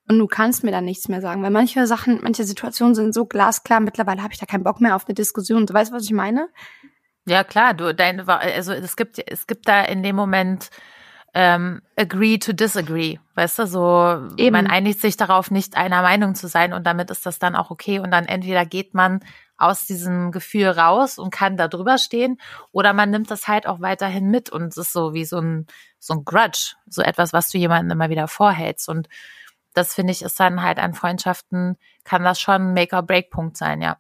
und 0.09 0.19
du 0.19 0.27
kannst 0.27 0.65
mir 0.65 0.71
dann 0.71 0.85
nichts 0.85 1.09
mehr 1.09 1.21
sagen. 1.21 1.43
Weil 1.43 1.51
manche 1.51 1.87
Sachen, 1.87 2.21
manche 2.23 2.45
Situationen 2.45 2.95
sind 2.95 3.15
so 3.15 3.27
glasklar, 3.27 3.81
mittlerweile 3.81 4.23
habe 4.23 4.33
ich 4.33 4.39
da 4.39 4.47
keinen 4.47 4.65
Bock 4.65 4.81
mehr 4.81 4.97
auf 4.97 5.07
eine 5.07 5.15
Diskussion. 5.15 5.67
Du 5.67 5.75
weißt, 5.75 5.93
was 5.93 6.05
ich 6.05 6.13
meine? 6.13 6.49
Ja, 7.27 7.43
klar, 7.43 7.73
du, 7.73 7.95
deine, 7.95 8.27
also 8.29 8.73
es 8.73 8.97
gibt, 8.97 9.19
es 9.27 9.47
gibt 9.47 9.67
da 9.67 9.83
in 9.83 10.03
dem 10.03 10.15
Moment 10.15 10.71
ähm, 11.33 11.81
agree 11.97 12.39
to 12.39 12.53
disagree, 12.53 13.19
weißt 13.35 13.59
du, 13.59 13.67
so 13.67 14.29
Eben. 14.37 14.53
man 14.53 14.67
einigt 14.69 15.01
sich 15.01 15.17
darauf, 15.17 15.51
nicht 15.51 15.77
einer 15.77 16.03
Meinung 16.03 16.35
zu 16.35 16.47
sein 16.47 16.73
und 16.73 16.87
damit 16.87 17.11
ist 17.11 17.27
das 17.27 17.41
dann 17.41 17.57
auch 17.57 17.71
okay 17.71 17.99
und 17.99 18.11
dann 18.13 18.27
entweder 18.27 18.65
geht 18.65 18.95
man 18.95 19.21
aus 19.57 19.87
diesem 19.87 20.33
Gefühl 20.33 20.69
raus 20.69 21.19
und 21.19 21.31
kann 21.31 21.57
da 21.57 21.69
drüber 21.69 21.99
stehen 21.99 22.39
oder 22.73 22.93
man 22.93 23.11
nimmt 23.11 23.31
das 23.31 23.47
halt 23.47 23.67
auch 23.67 23.81
weiterhin 23.81 24.31
mit 24.31 24.51
und 24.51 24.69
es 24.69 24.77
ist 24.77 24.93
so 24.93 25.15
wie 25.15 25.25
so 25.25 25.39
ein 25.39 25.67
so 25.99 26.15
ein 26.15 26.25
Grudge, 26.25 26.75
so 26.87 27.03
etwas, 27.03 27.33
was 27.33 27.51
du 27.51 27.59
jemandem 27.59 27.97
immer 27.97 28.11
wieder 28.11 28.29
vorhältst 28.29 28.89
und 28.89 29.09
das 29.73 29.95
finde 29.95 30.13
ich 30.13 30.23
ist 30.23 30.39
dann 30.41 30.63
halt 30.63 30.79
an 30.79 30.95
Freundschaften 30.95 31.77
kann 32.05 32.23
das 32.23 32.41
schon 32.41 32.55
ein 32.55 32.75
Make-or-Break-Punkt 32.75 33.57
sein, 33.57 33.81
ja. 33.81 33.99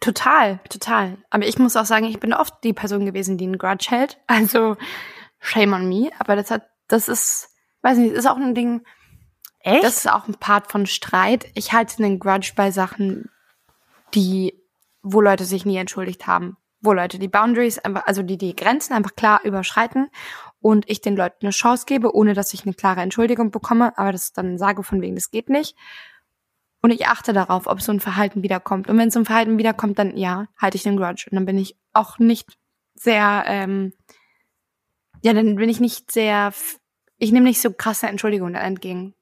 Total, 0.00 0.60
total. 0.68 1.18
Aber 1.30 1.46
ich 1.46 1.58
muss 1.58 1.76
auch 1.76 1.84
sagen, 1.84 2.06
ich 2.06 2.20
bin 2.20 2.34
oft 2.34 2.54
die 2.64 2.72
Person 2.72 3.04
gewesen, 3.04 3.38
die 3.38 3.44
einen 3.44 3.58
Grudge 3.58 3.88
hält. 3.90 4.18
Also 4.26 4.76
shame 5.40 5.72
on 5.72 5.88
me. 5.88 6.10
Aber 6.18 6.36
das 6.36 6.50
hat, 6.50 6.68
das 6.88 7.08
ist, 7.08 7.50
weiß 7.82 7.98
nicht, 7.98 8.12
ist 8.12 8.26
auch 8.26 8.36
ein 8.36 8.54
Ding. 8.54 8.84
Echt? 9.60 9.84
Das 9.84 9.98
ist 9.98 10.10
auch 10.10 10.26
ein 10.26 10.34
Part 10.34 10.70
von 10.70 10.86
Streit. 10.86 11.46
Ich 11.54 11.72
halte 11.72 12.02
einen 12.02 12.18
Grudge 12.18 12.52
bei 12.56 12.70
Sachen, 12.70 13.30
die, 14.14 14.57
wo 15.12 15.20
Leute 15.20 15.44
sich 15.44 15.64
nie 15.64 15.76
entschuldigt 15.76 16.26
haben. 16.26 16.56
Wo 16.80 16.92
Leute 16.92 17.18
die 17.18 17.28
Boundaries 17.28 17.78
einfach, 17.78 18.06
also 18.06 18.22
die 18.22 18.38
die 18.38 18.54
Grenzen 18.54 18.92
einfach 18.92 19.16
klar 19.16 19.40
überschreiten 19.44 20.08
und 20.60 20.88
ich 20.88 21.00
den 21.00 21.16
Leuten 21.16 21.38
eine 21.42 21.50
Chance 21.50 21.84
gebe, 21.86 22.14
ohne 22.14 22.34
dass 22.34 22.54
ich 22.54 22.64
eine 22.64 22.74
klare 22.74 23.00
Entschuldigung 23.00 23.50
bekomme, 23.50 23.96
aber 23.98 24.12
das 24.12 24.32
dann 24.32 24.58
sage 24.58 24.82
von 24.82 25.00
wegen, 25.00 25.14
das 25.14 25.30
geht 25.30 25.48
nicht. 25.48 25.76
Und 26.80 26.92
ich 26.92 27.06
achte 27.06 27.32
darauf, 27.32 27.66
ob 27.66 27.80
so 27.80 27.90
ein 27.90 27.98
Verhalten 27.98 28.42
wiederkommt. 28.42 28.88
Und 28.88 28.96
wenn 28.98 29.10
so 29.10 29.18
ein 29.18 29.24
Verhalten 29.24 29.58
wiederkommt, 29.58 29.98
dann 29.98 30.16
ja, 30.16 30.46
halte 30.56 30.76
ich 30.76 30.84
den 30.84 30.96
Grudge. 30.96 31.26
Und 31.28 31.34
dann 31.34 31.46
bin 31.46 31.58
ich 31.58 31.76
auch 31.92 32.18
nicht 32.18 32.56
sehr, 32.94 33.44
ähm, 33.46 33.92
ja, 35.22 35.32
dann 35.32 35.56
bin 35.56 35.68
ich 35.68 35.80
nicht 35.80 36.12
sehr, 36.12 36.52
ich 37.16 37.32
nehme 37.32 37.46
nicht 37.46 37.60
so 37.60 37.72
krasse 37.72 38.06
Entschuldigungen 38.06 38.54
entgegen. 38.54 39.14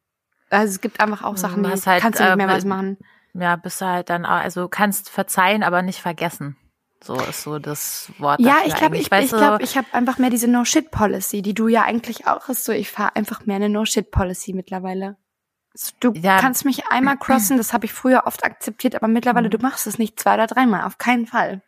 Also 0.50 0.72
es 0.72 0.80
gibt 0.80 1.00
einfach 1.00 1.22
auch 1.22 1.36
Sachen, 1.36 1.62
die 1.62 1.70
Was 1.70 1.86
halt, 1.86 2.02
kannst 2.02 2.20
du 2.20 2.24
nicht 2.24 2.36
mehr 2.36 2.48
äh, 2.48 2.52
was 2.52 2.64
machen. 2.64 2.98
Ja, 3.38 3.56
bist 3.56 3.80
du 3.80 3.86
halt 3.86 4.08
dann, 4.10 4.24
auch- 4.24 4.30
also 4.42 4.62
du 4.62 4.68
kannst 4.68 5.10
verzeihen, 5.10 5.62
aber 5.62 5.82
nicht 5.82 6.00
vergessen. 6.00 6.56
So 7.02 7.14
ist 7.24 7.42
so 7.42 7.58
das 7.58 8.10
Wort. 8.18 8.40
Ja, 8.40 8.56
ich 8.64 8.74
glaube, 8.74 8.96
ich, 8.96 9.12
ich 9.12 9.30
du, 9.30 9.36
glaube, 9.36 9.62
ich 9.62 9.76
habe 9.76 9.92
einfach 9.92 10.18
mehr 10.18 10.30
diese 10.30 10.48
No-Shit-Policy, 10.48 11.42
die 11.42 11.52
du 11.54 11.68
ja 11.68 11.82
eigentlich 11.82 12.26
auch 12.26 12.48
hast. 12.48 12.64
So, 12.64 12.72
ich 12.72 12.90
fahre 12.90 13.14
einfach 13.16 13.44
mehr 13.46 13.56
eine 13.56 13.68
No-Shit-Policy 13.68 14.54
mittlerweile. 14.54 15.16
So, 15.74 15.92
Du 16.00 16.12
Ja. 16.14 16.38
kannst 16.40 16.64
mich 16.64 16.86
einmal 16.88 17.18
crossen, 17.18 17.58
das 17.58 17.74
habe 17.74 17.84
ich 17.84 17.92
früher 17.92 18.22
oft 18.26 18.44
akzeptiert, 18.44 18.94
aber 18.94 19.08
mittlerweile, 19.08 19.50
du 19.50 19.58
machst 19.58 19.86
es 19.86 19.98
nicht 19.98 20.18
zwei 20.18 20.34
oder 20.34 20.46
dreimal, 20.46 20.84
auf 20.84 20.96
keinen 20.96 21.26
Fall. 21.26 21.62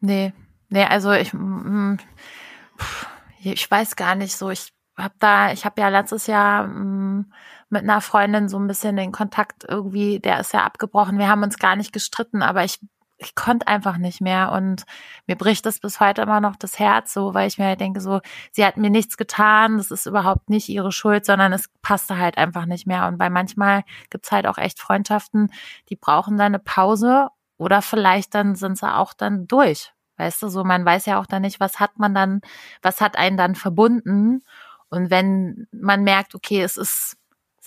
Nee, 0.00 0.32
nee, 0.68 0.84
also 0.84 1.10
ich, 1.12 1.30
pff, 1.30 3.06
ich 3.42 3.68
weiß 3.70 3.96
gar 3.96 4.14
nicht 4.14 4.36
so. 4.36 4.50
Ich 4.50 4.72
habe 4.96 5.14
da, 5.18 5.52
ich 5.52 5.64
habe 5.64 5.80
ja 5.80 5.88
letztes 5.88 6.26
Jahr 6.28 6.66
mm, 6.68 7.32
mit 7.70 7.82
einer 7.82 8.00
Freundin 8.00 8.48
so 8.48 8.58
ein 8.58 8.66
bisschen 8.66 8.96
den 8.96 9.12
Kontakt 9.12 9.64
irgendwie, 9.68 10.20
der 10.20 10.40
ist 10.40 10.52
ja 10.52 10.64
abgebrochen. 10.64 11.18
Wir 11.18 11.28
haben 11.28 11.42
uns 11.42 11.58
gar 11.58 11.76
nicht 11.76 11.92
gestritten, 11.92 12.42
aber 12.42 12.64
ich, 12.64 12.80
ich 13.18 13.34
konnte 13.34 13.66
einfach 13.68 13.98
nicht 13.98 14.20
mehr 14.20 14.52
und 14.52 14.84
mir 15.26 15.36
bricht 15.36 15.66
das 15.66 15.80
bis 15.80 16.00
heute 16.00 16.22
immer 16.22 16.40
noch 16.40 16.56
das 16.56 16.78
Herz, 16.78 17.12
so, 17.12 17.34
weil 17.34 17.48
ich 17.48 17.58
mir 17.58 17.66
halt 17.66 17.80
denke, 17.80 18.00
so, 18.00 18.20
sie 18.52 18.64
hat 18.64 18.76
mir 18.76 18.90
nichts 18.90 19.16
getan, 19.16 19.76
das 19.76 19.90
ist 19.90 20.06
überhaupt 20.06 20.48
nicht 20.50 20.68
ihre 20.68 20.92
Schuld, 20.92 21.26
sondern 21.26 21.52
es 21.52 21.68
passte 21.82 22.16
halt 22.16 22.38
einfach 22.38 22.64
nicht 22.64 22.86
mehr. 22.86 23.06
Und 23.06 23.18
bei 23.18 23.28
manchmal 23.28 23.82
gibt's 24.10 24.32
halt 24.32 24.46
auch 24.46 24.58
echt 24.58 24.80
Freundschaften, 24.80 25.52
die 25.90 25.96
brauchen 25.96 26.38
dann 26.38 26.54
eine 26.54 26.60
Pause 26.60 27.28
oder 27.58 27.82
vielleicht 27.82 28.34
dann 28.34 28.54
sind 28.54 28.78
sie 28.78 28.90
auch 28.90 29.12
dann 29.12 29.46
durch. 29.46 29.92
Weißt 30.16 30.42
du, 30.42 30.48
so 30.48 30.64
man 30.64 30.84
weiß 30.84 31.06
ja 31.06 31.20
auch 31.20 31.26
dann 31.26 31.42
nicht, 31.42 31.60
was 31.60 31.80
hat 31.80 31.98
man 31.98 32.14
dann, 32.14 32.40
was 32.82 33.00
hat 33.00 33.16
einen 33.16 33.36
dann 33.36 33.54
verbunden. 33.54 34.42
Und 34.90 35.10
wenn 35.10 35.68
man 35.70 36.02
merkt, 36.02 36.34
okay, 36.34 36.62
es 36.62 36.76
ist, 36.76 37.17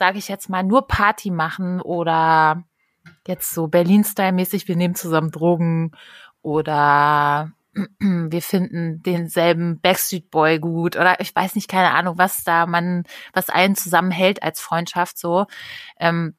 sage 0.01 0.17
ich 0.17 0.29
jetzt 0.29 0.49
mal, 0.49 0.63
nur 0.63 0.87
Party 0.87 1.29
machen 1.29 1.79
oder 1.79 2.63
jetzt 3.27 3.51
so 3.51 3.67
Berlin-Style-mäßig, 3.67 4.67
wir 4.67 4.75
nehmen 4.75 4.95
zusammen 4.95 5.29
Drogen 5.29 5.91
oder 6.41 7.51
wir 7.99 8.41
finden 8.41 9.03
denselben 9.03 9.79
Backstreet 9.79 10.31
Boy 10.31 10.57
gut 10.57 10.95
oder 10.95 11.19
ich 11.19 11.35
weiß 11.35 11.53
nicht, 11.53 11.69
keine 11.69 11.91
Ahnung, 11.91 12.17
was 12.17 12.43
da 12.43 12.65
man, 12.65 13.03
was 13.33 13.51
einen 13.51 13.75
zusammenhält 13.75 14.41
als 14.41 14.59
Freundschaft 14.59 15.19
so. 15.19 15.45
Ähm, 15.99 16.33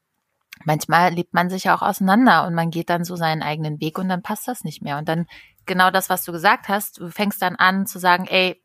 manchmal 0.65 1.13
lebt 1.13 1.33
man 1.33 1.49
sich 1.49 1.63
ja 1.63 1.77
auch 1.77 1.83
auseinander 1.83 2.49
und 2.49 2.55
man 2.55 2.73
geht 2.73 2.91
dann 2.91 3.05
so 3.05 3.15
seinen 3.15 3.43
eigenen 3.43 3.81
Weg 3.81 3.97
und 3.97 4.09
dann 4.09 4.25
passt 4.25 4.49
das 4.49 4.65
nicht 4.65 4.83
mehr. 4.83 4.99
Und 4.99 5.09
dann 5.09 5.27
genau 5.67 5.93
das, 5.93 6.11
was 6.11 6.25
du 6.25 6.33
gesagt 6.33 6.69
hast, 6.69 6.99
du 6.99 7.11
fängst 7.11 7.41
dann 7.41 7.55
an 7.55 7.87
zu 7.87 8.01
sagen, 8.01 8.27
ey, 8.27 8.61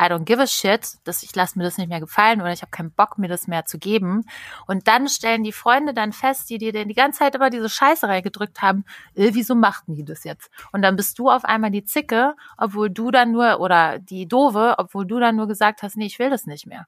I 0.00 0.04
don't 0.08 0.24
give 0.24 0.42
a 0.42 0.46
shit, 0.46 0.98
dass 1.04 1.22
ich 1.22 1.34
lasse 1.34 1.58
mir 1.58 1.64
das 1.64 1.78
nicht 1.78 1.88
mehr 1.88 2.00
gefallen 2.00 2.40
oder 2.42 2.52
ich 2.52 2.60
habe 2.62 2.70
keinen 2.70 2.90
Bock, 2.90 3.16
mir 3.16 3.28
das 3.28 3.46
mehr 3.48 3.64
zu 3.64 3.78
geben. 3.78 4.24
Und 4.66 4.88
dann 4.88 5.08
stellen 5.08 5.42
die 5.42 5.52
Freunde 5.52 5.94
dann 5.94 6.12
fest, 6.12 6.50
die 6.50 6.58
dir 6.58 6.72
denn 6.72 6.88
die 6.88 6.94
ganze 6.94 7.20
Zeit 7.20 7.34
immer 7.34 7.48
diese 7.48 7.68
Scheiße 7.70 8.06
reingedrückt 8.06 8.60
haben, 8.60 8.84
äh, 9.14 9.30
wieso 9.32 9.54
machten 9.54 9.94
die 9.94 10.04
das 10.04 10.24
jetzt? 10.24 10.50
Und 10.72 10.82
dann 10.82 10.96
bist 10.96 11.18
du 11.18 11.30
auf 11.30 11.44
einmal 11.46 11.70
die 11.70 11.84
Zicke, 11.84 12.34
obwohl 12.58 12.90
du 12.90 13.10
dann 13.10 13.32
nur, 13.32 13.60
oder 13.60 13.98
die 13.98 14.26
Dove, 14.28 14.74
obwohl 14.78 15.06
du 15.06 15.18
dann 15.18 15.36
nur 15.36 15.46
gesagt 15.48 15.82
hast, 15.82 15.96
nee, 15.96 16.06
ich 16.06 16.18
will 16.18 16.28
das 16.30 16.46
nicht 16.46 16.66
mehr. 16.66 16.86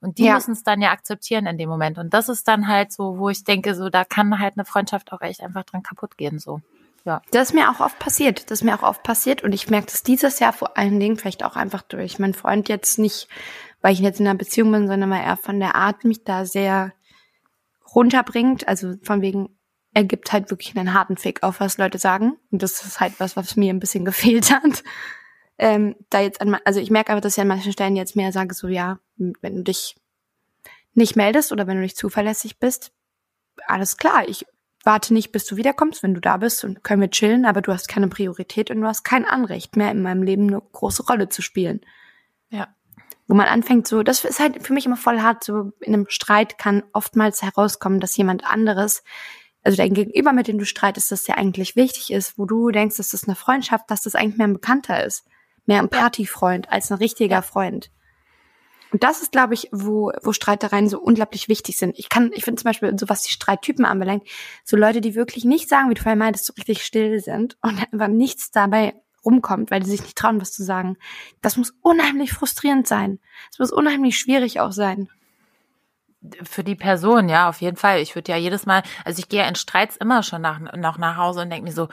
Und 0.00 0.18
die 0.18 0.24
Ja. 0.24 0.34
müssen 0.34 0.52
es 0.52 0.62
dann 0.62 0.80
ja 0.80 0.90
akzeptieren 0.92 1.46
in 1.46 1.58
dem 1.58 1.68
Moment. 1.68 1.98
Und 1.98 2.14
das 2.14 2.28
ist 2.28 2.48
dann 2.48 2.68
halt 2.68 2.92
so, 2.92 3.18
wo 3.18 3.30
ich 3.30 3.44
denke, 3.44 3.74
so, 3.74 3.88
da 3.90 4.04
kann 4.04 4.38
halt 4.38 4.54
eine 4.56 4.64
Freundschaft 4.64 5.12
auch 5.12 5.20
echt 5.22 5.42
einfach 5.42 5.64
dran 5.64 5.82
kaputt 5.82 6.16
gehen, 6.16 6.38
so. 6.38 6.60
Ja. 7.08 7.22
Das 7.30 7.48
ist 7.48 7.54
mir 7.54 7.70
auch 7.70 7.80
oft 7.80 7.98
passiert. 7.98 8.50
Das 8.50 8.58
ist 8.60 8.64
mir 8.64 8.78
auch 8.78 8.82
oft 8.82 9.02
passiert. 9.02 9.42
Und 9.42 9.52
ich 9.52 9.70
merke 9.70 9.86
das 9.86 10.02
dieses 10.02 10.40
Jahr 10.40 10.52
vor 10.52 10.76
allen 10.76 11.00
Dingen 11.00 11.16
vielleicht 11.16 11.42
auch 11.42 11.56
einfach 11.56 11.80
durch 11.80 12.18
meinen 12.18 12.34
Freund 12.34 12.68
jetzt 12.68 12.98
nicht, 12.98 13.28
weil 13.80 13.94
ich 13.94 14.00
jetzt 14.00 14.20
in 14.20 14.26
einer 14.26 14.38
Beziehung 14.38 14.70
bin, 14.72 14.86
sondern 14.86 15.08
weil 15.08 15.22
er 15.22 15.38
von 15.38 15.58
der 15.58 15.74
Art 15.74 16.04
mich 16.04 16.24
da 16.24 16.44
sehr 16.44 16.92
runterbringt. 17.94 18.68
Also 18.68 18.96
von 19.02 19.22
wegen, 19.22 19.48
er 19.94 20.04
gibt 20.04 20.32
halt 20.34 20.50
wirklich 20.50 20.76
einen 20.76 20.92
harten 20.92 21.16
Fick 21.16 21.42
auf, 21.42 21.60
was 21.60 21.78
Leute 21.78 21.96
sagen. 21.96 22.36
Und 22.50 22.62
das 22.62 22.84
ist 22.84 23.00
halt 23.00 23.14
was, 23.18 23.36
was 23.36 23.56
mir 23.56 23.72
ein 23.72 23.80
bisschen 23.80 24.04
gefehlt 24.04 24.50
hat. 24.52 24.84
Ähm, 25.56 25.96
da 26.10 26.20
jetzt 26.20 26.42
an, 26.42 26.58
also 26.66 26.78
ich 26.78 26.90
merke 26.90 27.12
aber, 27.12 27.22
dass 27.22 27.38
ich 27.38 27.40
an 27.40 27.48
manchen 27.48 27.72
Stellen 27.72 27.96
jetzt 27.96 28.16
mehr 28.16 28.32
sage, 28.32 28.54
so 28.54 28.68
ja, 28.68 28.98
wenn 29.16 29.56
du 29.56 29.62
dich 29.62 29.96
nicht 30.92 31.16
meldest 31.16 31.52
oder 31.52 31.66
wenn 31.66 31.76
du 31.76 31.82
nicht 31.82 31.96
zuverlässig 31.96 32.58
bist, 32.58 32.92
alles 33.66 33.96
klar, 33.96 34.28
ich 34.28 34.46
warte 34.84 35.12
nicht, 35.12 35.32
bis 35.32 35.44
du 35.46 35.56
wiederkommst, 35.56 36.02
wenn 36.02 36.14
du 36.14 36.20
da 36.20 36.36
bist 36.36 36.64
und 36.64 36.82
können 36.84 37.00
wir 37.00 37.10
chillen, 37.10 37.44
aber 37.44 37.60
du 37.60 37.72
hast 37.72 37.88
keine 37.88 38.08
Priorität 38.08 38.70
und 38.70 38.80
du 38.80 38.86
hast 38.86 39.04
kein 39.04 39.24
Anrecht 39.24 39.76
mehr 39.76 39.90
in 39.90 40.02
meinem 40.02 40.22
Leben 40.22 40.48
eine 40.48 40.60
große 40.60 41.04
Rolle 41.06 41.28
zu 41.28 41.42
spielen. 41.42 41.80
Ja. 42.50 42.68
Wo 43.26 43.34
man 43.34 43.46
anfängt 43.46 43.86
so, 43.86 44.02
das 44.02 44.24
ist 44.24 44.40
halt 44.40 44.62
für 44.66 44.72
mich 44.72 44.86
immer 44.86 44.96
voll 44.96 45.20
hart, 45.20 45.44
so 45.44 45.72
in 45.80 45.94
einem 45.94 46.06
Streit 46.08 46.56
kann 46.58 46.82
oftmals 46.92 47.42
herauskommen, 47.42 48.00
dass 48.00 48.16
jemand 48.16 48.44
anderes, 48.44 49.02
also 49.62 49.76
dein 49.76 49.92
Gegenüber, 49.92 50.32
mit 50.32 50.48
dem 50.48 50.58
du 50.58 50.64
streitest, 50.64 51.12
das 51.12 51.26
ja 51.26 51.34
eigentlich 51.34 51.76
wichtig 51.76 52.10
ist, 52.10 52.38
wo 52.38 52.46
du 52.46 52.70
denkst, 52.70 52.96
dass 52.96 53.10
das 53.10 53.24
eine 53.24 53.36
Freundschaft, 53.36 53.90
dass 53.90 54.02
das 54.02 54.14
eigentlich 54.14 54.38
mehr 54.38 54.48
ein 54.48 54.54
Bekannter 54.54 55.04
ist, 55.04 55.26
mehr 55.66 55.80
ein 55.80 55.90
Partyfreund 55.90 56.70
als 56.70 56.90
ein 56.90 56.98
richtiger 56.98 57.42
Freund. 57.42 57.90
Und 58.92 59.02
das 59.02 59.20
ist, 59.20 59.32
glaube 59.32 59.54
ich, 59.54 59.68
wo, 59.72 60.12
wo 60.22 60.32
Streitereien 60.32 60.88
so 60.88 60.98
unglaublich 61.00 61.48
wichtig 61.48 61.76
sind. 61.76 61.98
Ich 61.98 62.08
kann, 62.08 62.30
ich 62.34 62.44
finde 62.44 62.62
zum 62.62 62.68
Beispiel, 62.68 62.98
so 62.98 63.08
was 63.08 63.22
die 63.22 63.32
Streittypen 63.32 63.84
anbelangt, 63.84 64.24
so 64.64 64.76
Leute, 64.76 65.00
die 65.00 65.14
wirklich 65.14 65.44
nicht 65.44 65.68
sagen, 65.68 65.90
wie 65.90 65.94
du 65.94 66.02
vorhin 66.02 66.18
meintest, 66.18 66.46
so 66.46 66.54
richtig 66.54 66.84
still 66.84 67.20
sind 67.20 67.56
und 67.62 67.78
einfach 67.92 68.08
nichts 68.08 68.50
dabei 68.50 68.94
rumkommt, 69.24 69.70
weil 69.70 69.80
die 69.80 69.90
sich 69.90 70.02
nicht 70.02 70.16
trauen, 70.16 70.40
was 70.40 70.52
zu 70.52 70.64
sagen. 70.64 70.96
Das 71.42 71.56
muss 71.56 71.74
unheimlich 71.82 72.32
frustrierend 72.32 72.86
sein. 72.86 73.18
Es 73.52 73.58
muss 73.58 73.72
unheimlich 73.72 74.18
schwierig 74.18 74.60
auch 74.60 74.72
sein. 74.72 75.08
Für 76.42 76.64
die 76.64 76.74
Person, 76.74 77.28
ja, 77.28 77.48
auf 77.48 77.60
jeden 77.60 77.76
Fall. 77.76 78.00
Ich 78.00 78.14
würde 78.14 78.32
ja 78.32 78.38
jedes 78.38 78.66
Mal, 78.66 78.82
also 79.04 79.20
ich 79.20 79.28
gehe 79.28 79.40
ja 79.40 79.48
in 79.48 79.54
Streits 79.54 79.96
immer 79.96 80.22
schon 80.22 80.42
nach, 80.42 80.60
noch 80.76 80.98
nach 80.98 81.16
Hause 81.16 81.42
und 81.42 81.50
denke 81.50 81.64
mir 81.64 81.74
so, 81.74 81.88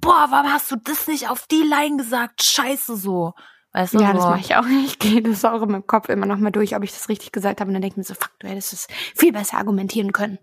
boah, 0.00 0.26
warum 0.30 0.52
hast 0.52 0.70
du 0.70 0.76
das 0.76 1.06
nicht 1.06 1.28
auf 1.28 1.46
die 1.46 1.62
Line 1.62 1.96
gesagt? 1.96 2.42
Scheiße 2.42 2.96
so. 2.96 3.34
Weißt 3.72 3.94
du, 3.94 3.98
Ja, 4.00 4.08
so. 4.08 4.14
das 4.14 4.24
mache 4.24 4.40
ich 4.40 4.56
auch 4.56 4.64
nicht. 4.66 4.88
Ich 4.88 4.98
gehe 4.98 5.22
das 5.22 5.44
auch 5.44 5.62
in 5.62 5.70
meinem 5.70 5.86
Kopf 5.86 6.08
immer 6.08 6.26
noch 6.26 6.38
mal 6.38 6.50
durch, 6.50 6.74
ob 6.74 6.82
ich 6.82 6.92
das 6.92 7.08
richtig 7.08 7.32
gesagt 7.32 7.60
habe. 7.60 7.68
Und 7.68 7.74
dann 7.74 7.82
denke 7.82 7.94
ich 7.94 7.96
mir 7.98 8.04
so, 8.04 8.14
fuck, 8.14 8.32
du 8.38 8.48
hättest 8.48 8.72
es 8.72 8.88
viel 9.14 9.32
besser 9.32 9.58
argumentieren 9.58 10.12
können. 10.12 10.38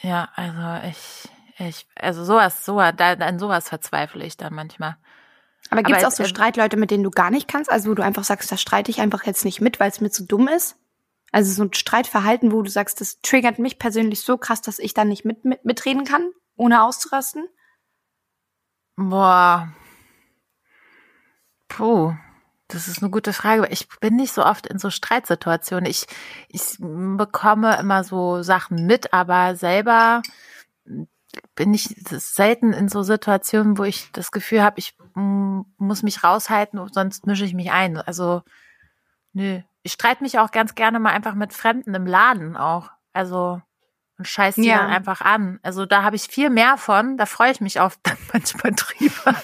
Ja, 0.00 0.28
also 0.34 0.88
ich, 0.88 1.28
ich, 1.58 1.86
also 1.96 2.24
sowas, 2.24 2.64
sowas, 2.64 2.94
da, 2.96 3.12
an 3.14 3.38
sowas 3.38 3.68
verzweifle 3.68 4.24
ich 4.24 4.36
dann 4.36 4.54
manchmal. 4.54 4.96
Aber 5.70 5.82
gibt 5.82 5.98
es 5.98 6.04
auch 6.04 6.10
so 6.10 6.22
es- 6.24 6.28
Streitleute, 6.28 6.76
mit 6.76 6.90
denen 6.90 7.04
du 7.04 7.10
gar 7.10 7.30
nicht 7.30 7.48
kannst? 7.48 7.70
Also 7.70 7.90
wo 7.90 7.94
du 7.94 8.02
einfach 8.02 8.24
sagst, 8.24 8.50
da 8.52 8.56
streite 8.56 8.90
ich 8.90 9.00
einfach 9.00 9.24
jetzt 9.24 9.44
nicht 9.44 9.60
mit, 9.60 9.80
weil 9.80 9.90
es 9.90 10.00
mir 10.00 10.10
zu 10.10 10.24
dumm 10.24 10.48
ist? 10.48 10.76
Also 11.32 11.52
so 11.52 11.64
ein 11.64 11.72
Streitverhalten, 11.74 12.52
wo 12.52 12.62
du 12.62 12.70
sagst, 12.70 13.00
das 13.00 13.20
triggert 13.20 13.58
mich 13.58 13.78
persönlich 13.78 14.20
so 14.20 14.36
krass, 14.38 14.62
dass 14.62 14.78
ich 14.78 14.94
da 14.94 15.04
nicht 15.04 15.24
mit, 15.24 15.44
mit 15.44 15.64
mitreden 15.64 16.04
kann, 16.04 16.30
ohne 16.56 16.82
auszurasten? 16.84 17.48
Boah. 18.96 19.72
Puh. 21.76 22.14
Das 22.68 22.88
ist 22.88 23.02
eine 23.02 23.10
gute 23.10 23.32
Frage. 23.32 23.66
Ich 23.68 23.88
bin 24.00 24.16
nicht 24.16 24.32
so 24.32 24.44
oft 24.44 24.66
in 24.66 24.78
so 24.78 24.88
Streitsituationen. 24.88 25.84
Ich, 25.88 26.06
ich 26.48 26.76
bekomme 26.78 27.76
immer 27.78 28.04
so 28.04 28.42
Sachen 28.42 28.86
mit, 28.86 29.12
aber 29.12 29.54
selber 29.54 30.22
bin 31.54 31.74
ich 31.74 31.94
selten 32.08 32.72
in 32.72 32.88
so 32.88 33.02
Situationen, 33.02 33.76
wo 33.76 33.84
ich 33.84 34.10
das 34.12 34.30
Gefühl 34.30 34.62
habe, 34.62 34.78
ich 34.78 34.96
muss 35.14 36.02
mich 36.02 36.24
raushalten, 36.24 36.80
sonst 36.92 37.26
mische 37.26 37.44
ich 37.44 37.54
mich 37.54 37.70
ein. 37.70 37.98
Also, 37.98 38.42
nö. 39.32 39.60
Ich 39.82 39.92
streite 39.92 40.22
mich 40.22 40.38
auch 40.38 40.50
ganz 40.50 40.74
gerne 40.74 40.98
mal 40.98 41.10
einfach 41.12 41.34
mit 41.34 41.52
Fremden 41.52 41.94
im 41.94 42.06
Laden 42.06 42.56
auch. 42.56 42.90
Also, 43.12 43.60
und 44.16 44.26
scheiß 44.26 44.54
die 44.54 44.64
Ja. 44.66 44.78
dann 44.78 44.90
einfach 44.90 45.20
an. 45.20 45.58
Also 45.62 45.86
da 45.86 46.02
habe 46.02 46.16
ich 46.16 46.22
viel 46.22 46.48
mehr 46.48 46.78
von. 46.78 47.16
Da 47.18 47.26
freue 47.26 47.50
ich 47.50 47.60
mich 47.60 47.80
auch 47.80 47.92
dann 48.02 48.16
manchmal 48.32 48.72
drüber. 48.72 49.34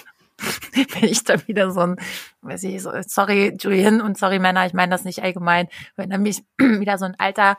Wenn 0.73 1.03
ich 1.03 1.23
da 1.23 1.47
wieder 1.47 1.71
so 1.71 1.81
ein, 1.81 1.95
weiß 2.41 2.63
ich, 2.63 2.81
so, 2.81 2.91
sorry 3.07 3.55
Julian 3.59 4.01
und 4.01 4.17
sorry 4.17 4.39
Männer, 4.39 4.65
ich 4.65 4.73
meine 4.73 4.91
das 4.91 5.03
nicht 5.03 5.23
allgemein, 5.23 5.67
wenn 5.95 6.09
da 6.09 6.17
mich 6.17 6.43
wieder 6.57 6.97
so 6.97 7.05
ein 7.05 7.15
alter, 7.19 7.57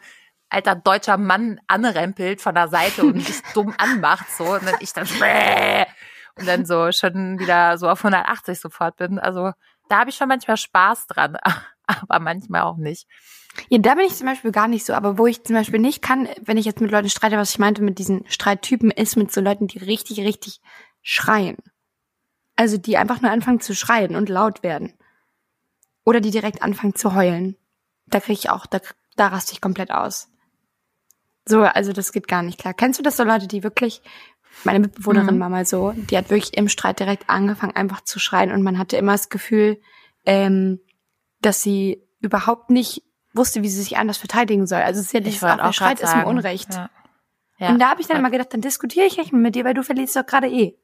alter 0.48 0.74
deutscher 0.74 1.16
Mann 1.16 1.60
anrempelt 1.66 2.40
von 2.40 2.54
der 2.54 2.68
Seite 2.68 3.02
und 3.02 3.16
mich 3.16 3.42
dumm 3.54 3.74
anmacht, 3.78 4.26
so, 4.36 4.54
und 4.54 4.66
dann 4.66 4.76
ich 4.80 4.92
dann 4.92 5.06
und 6.38 6.48
dann 6.48 6.64
so 6.64 6.92
schon 6.92 7.38
wieder 7.38 7.78
so 7.78 7.88
auf 7.88 8.00
180 8.04 8.58
sofort 8.58 8.96
bin. 8.96 9.18
Also 9.18 9.52
da 9.88 10.00
habe 10.00 10.10
ich 10.10 10.16
schon 10.16 10.28
manchmal 10.28 10.56
Spaß 10.56 11.06
dran, 11.06 11.36
aber 11.86 12.18
manchmal 12.20 12.62
auch 12.62 12.76
nicht. 12.76 13.06
Ja, 13.68 13.78
da 13.78 13.94
bin 13.94 14.06
ich 14.06 14.14
zum 14.14 14.26
Beispiel 14.26 14.52
gar 14.52 14.68
nicht 14.68 14.86
so. 14.86 14.94
Aber 14.94 15.18
wo 15.18 15.26
ich 15.26 15.44
zum 15.44 15.54
Beispiel 15.54 15.78
nicht 15.78 16.02
kann, 16.02 16.28
wenn 16.40 16.56
ich 16.56 16.64
jetzt 16.64 16.80
mit 16.80 16.90
Leuten 16.90 17.10
streite, 17.10 17.36
was 17.36 17.50
ich 17.50 17.58
meinte 17.58 17.82
mit 17.82 17.98
diesen 17.98 18.24
Streittypen, 18.28 18.90
ist 18.90 19.16
mit 19.16 19.32
so 19.32 19.40
Leuten, 19.40 19.66
die 19.66 19.78
richtig, 19.78 20.20
richtig 20.20 20.60
schreien. 21.02 21.58
Also 22.62 22.76
die 22.78 22.96
einfach 22.96 23.20
nur 23.20 23.32
anfangen 23.32 23.58
zu 23.58 23.74
schreien 23.74 24.14
und 24.14 24.28
laut 24.28 24.62
werden. 24.62 24.92
Oder 26.04 26.20
die 26.20 26.30
direkt 26.30 26.62
anfangen 26.62 26.94
zu 26.94 27.12
heulen. 27.12 27.56
Da 28.06 28.20
kriege 28.20 28.38
ich 28.38 28.50
auch, 28.50 28.66
da, 28.66 28.78
da 29.16 29.26
raste 29.26 29.52
ich 29.52 29.60
komplett 29.60 29.90
aus. 29.90 30.28
So, 31.44 31.62
also 31.62 31.92
das 31.92 32.12
geht 32.12 32.28
gar 32.28 32.44
nicht 32.44 32.60
klar. 32.60 32.72
Kennst 32.72 33.00
du 33.00 33.02
das 33.02 33.16
so 33.16 33.24
Leute, 33.24 33.48
die 33.48 33.64
wirklich, 33.64 34.00
meine 34.62 34.78
Mitbewohnerin 34.78 35.34
Mhm. 35.34 35.40
war 35.40 35.48
mal 35.48 35.66
so, 35.66 35.90
die 35.90 36.16
hat 36.16 36.30
wirklich 36.30 36.56
im 36.56 36.68
Streit 36.68 37.00
direkt 37.00 37.28
angefangen, 37.28 37.74
einfach 37.74 38.02
zu 38.02 38.20
schreien 38.20 38.52
und 38.52 38.62
man 38.62 38.78
hatte 38.78 38.96
immer 38.96 39.10
das 39.10 39.28
Gefühl, 39.28 39.80
ähm, 40.24 40.78
dass 41.40 41.62
sie 41.62 42.00
überhaupt 42.20 42.70
nicht 42.70 43.02
wusste, 43.34 43.64
wie 43.64 43.68
sie 43.68 43.82
sich 43.82 43.96
anders 43.96 44.18
verteidigen 44.18 44.68
soll. 44.68 44.82
Also 44.82 45.00
es 45.00 45.06
ist 45.06 45.14
ja 45.14 45.18
dieses, 45.18 45.42
wollte 45.42 45.62
auch, 45.62 45.66
der 45.66 45.72
Streit 45.72 46.00
ist 46.00 46.14
im 46.14 46.26
Unrecht. 46.26 46.72
Ja. 46.74 46.90
Ja. 47.58 47.70
Und 47.70 47.80
da 47.80 47.90
habe 47.90 48.00
ich 48.00 48.06
dann 48.06 48.18
immer 48.18 48.30
gedacht, 48.30 48.54
dann 48.54 48.60
diskutiere 48.60 49.06
ich 49.06 49.16
nicht 49.16 49.32
mit 49.32 49.56
dir, 49.56 49.64
weil 49.64 49.74
du 49.74 49.82
verlierst 49.82 50.14
doch 50.14 50.24
gerade 50.26 50.48
eh. 50.48 50.76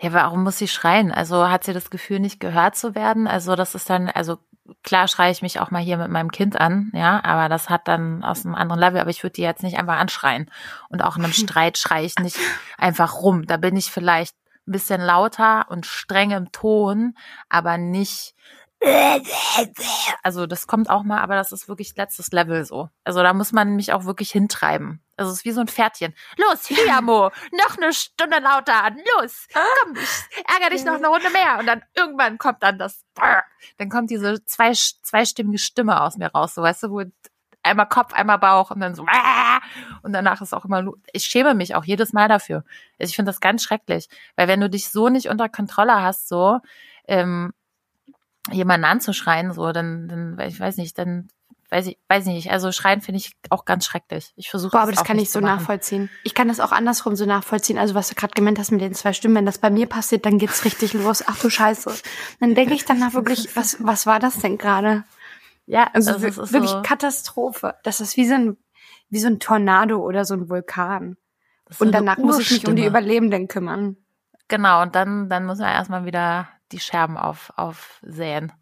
Ja, 0.00 0.12
warum 0.12 0.44
muss 0.44 0.58
sie 0.58 0.68
schreien? 0.68 1.12
Also 1.12 1.48
hat 1.48 1.64
sie 1.64 1.72
das 1.72 1.90
Gefühl, 1.90 2.20
nicht 2.20 2.40
gehört 2.40 2.76
zu 2.76 2.94
werden? 2.94 3.26
Also 3.26 3.56
das 3.56 3.74
ist 3.74 3.88
dann, 3.88 4.08
also 4.08 4.38
klar 4.82 5.08
schreie 5.08 5.32
ich 5.32 5.42
mich 5.42 5.60
auch 5.60 5.70
mal 5.70 5.82
hier 5.82 5.96
mit 5.96 6.10
meinem 6.10 6.30
Kind 6.30 6.60
an, 6.60 6.90
ja, 6.94 7.22
aber 7.22 7.48
das 7.48 7.68
hat 7.68 7.86
dann 7.86 8.24
aus 8.24 8.44
einem 8.44 8.54
anderen 8.54 8.80
Level, 8.80 9.00
aber 9.00 9.10
ich 9.10 9.22
würde 9.22 9.34
die 9.34 9.42
jetzt 9.42 9.62
nicht 9.62 9.78
einfach 9.78 9.98
anschreien. 9.98 10.50
Und 10.88 11.02
auch 11.02 11.16
in 11.16 11.24
einem 11.24 11.32
Streit 11.34 11.78
schreie 11.78 12.04
ich 12.06 12.16
nicht 12.18 12.38
einfach 12.78 13.20
rum. 13.20 13.46
Da 13.46 13.56
bin 13.56 13.76
ich 13.76 13.90
vielleicht 13.90 14.34
ein 14.66 14.72
bisschen 14.72 15.00
lauter 15.00 15.66
und 15.68 15.86
streng 15.86 16.30
im 16.30 16.50
Ton, 16.52 17.14
aber 17.48 17.76
nicht 17.76 18.34
also 20.22 20.46
das 20.46 20.66
kommt 20.66 20.90
auch 20.90 21.04
mal, 21.04 21.20
aber 21.20 21.36
das 21.36 21.52
ist 21.52 21.68
wirklich 21.68 21.96
letztes 21.96 22.32
Level 22.32 22.64
so. 22.64 22.90
Also 23.04 23.22
da 23.22 23.32
muss 23.32 23.52
man 23.52 23.76
mich 23.76 23.92
auch 23.92 24.04
wirklich 24.04 24.30
hintreiben. 24.30 25.00
Also 25.16 25.30
es 25.30 25.38
ist 25.38 25.44
wie 25.44 25.52
so 25.52 25.60
ein 25.60 25.68
Pferdchen. 25.68 26.14
Los, 26.36 26.66
Fiamo, 26.66 27.30
noch 27.52 27.76
eine 27.76 27.92
Stunde 27.92 28.38
lauter 28.40 28.84
an. 28.84 28.98
Los, 29.16 29.46
komm, 29.52 29.96
ich 29.96 30.44
ärgere 30.48 30.70
dich 30.70 30.84
noch 30.84 30.94
eine 30.94 31.08
Runde 31.08 31.30
mehr. 31.30 31.58
Und 31.58 31.66
dann 31.66 31.82
irgendwann 31.94 32.38
kommt 32.38 32.62
dann 32.62 32.78
das, 32.78 33.04
dann 33.78 33.88
kommt 33.88 34.10
diese 34.10 34.44
zwei, 34.44 34.72
zweistimmige 34.72 35.58
Stimme 35.58 36.00
aus 36.00 36.16
mir 36.16 36.32
raus, 36.32 36.54
so 36.54 36.62
weißt 36.62 36.84
du, 36.84 36.90
wo 36.90 37.02
einmal 37.62 37.88
Kopf, 37.88 38.12
einmal 38.12 38.38
Bauch 38.38 38.70
und 38.70 38.80
dann 38.80 38.94
so 38.94 39.06
und 40.02 40.12
danach 40.12 40.40
ist 40.42 40.52
auch 40.52 40.64
immer, 40.64 40.84
ich 41.12 41.24
schäme 41.24 41.54
mich 41.54 41.74
auch 41.74 41.84
jedes 41.84 42.12
Mal 42.12 42.28
dafür. 42.28 42.64
Also 42.98 43.10
ich 43.10 43.16
finde 43.16 43.30
das 43.30 43.40
ganz 43.40 43.62
schrecklich, 43.62 44.08
weil 44.36 44.48
wenn 44.48 44.60
du 44.60 44.68
dich 44.68 44.90
so 44.90 45.08
nicht 45.08 45.28
unter 45.28 45.48
Kontrolle 45.48 46.02
hast, 46.02 46.28
so 46.28 46.60
ähm, 47.08 47.52
jemanden 48.50 48.84
anzuschreien, 48.84 49.52
so, 49.52 49.72
dann, 49.72 50.08
dann, 50.08 50.38
ich 50.46 50.60
weiß 50.60 50.76
nicht, 50.76 50.98
dann 50.98 51.28
weiß 51.74 51.86
ich, 51.88 51.98
weiß 52.08 52.26
nicht. 52.26 52.50
Also 52.50 52.70
schreien 52.72 53.00
finde 53.00 53.18
ich 53.18 53.36
auch 53.50 53.64
ganz 53.64 53.84
schrecklich. 53.84 54.32
Ich 54.36 54.48
versuche 54.48 54.78
aber 54.78 54.92
das 54.92 55.00
auch 55.00 55.04
kann 55.04 55.18
ich 55.18 55.30
so 55.30 55.40
nachvollziehen. 55.40 56.08
Ich 56.22 56.34
kann 56.34 56.48
das 56.48 56.60
auch 56.60 56.72
andersrum 56.72 57.16
so 57.16 57.26
nachvollziehen. 57.26 57.76
Also 57.78 57.94
was 57.94 58.08
du 58.08 58.14
gerade 58.14 58.32
gemeint 58.34 58.58
hast 58.58 58.70
mit 58.70 58.80
den 58.80 58.94
zwei 58.94 59.12
Stimmen, 59.12 59.34
wenn 59.34 59.46
das 59.46 59.58
bei 59.58 59.70
mir 59.70 59.86
passiert, 59.86 60.24
dann 60.24 60.38
geht's 60.38 60.64
richtig 60.64 60.92
los. 60.94 61.24
Ach 61.26 61.38
du 61.38 61.50
Scheiße. 61.50 61.92
Dann 62.40 62.54
denke 62.54 62.74
ich 62.74 62.84
danach 62.84 63.12
wirklich, 63.14 63.54
was, 63.56 63.76
was 63.80 64.06
war 64.06 64.18
das 64.20 64.38
denn 64.38 64.56
gerade? 64.58 65.04
Ja, 65.66 65.90
Also 65.92 66.12
also 66.12 66.22
wir- 66.22 66.28
es 66.30 66.38
ist 66.38 66.52
wirklich 66.52 66.70
so, 66.70 66.82
Katastrophe. 66.82 67.74
Das 67.82 68.00
ist 68.00 68.16
wie 68.16 68.26
so 68.28 68.34
ein, 68.34 68.56
wie 69.10 69.18
so 69.18 69.26
ein 69.28 69.40
Tornado 69.40 69.98
oder 69.98 70.24
so 70.24 70.34
ein 70.34 70.48
Vulkan. 70.48 71.16
das 71.66 71.78
so 71.78 71.84
Und 71.84 71.92
danach 71.92 72.18
muss 72.18 72.38
ich 72.38 72.50
mich 72.52 72.66
um 72.68 72.76
die. 72.76 72.84
Überlebenden 72.86 73.48
kümmern. 73.48 73.96
Genau, 74.48 74.82
und 74.82 74.94
dann, 74.94 75.28
dann 75.28 75.46
muss 75.46 75.58
man 75.58 75.68
erstmal 75.72 76.04
wieder 76.04 76.48
die 76.72 76.80
Scherben 76.80 77.16
auf, 77.16 77.50
aufsäen. 77.56 78.52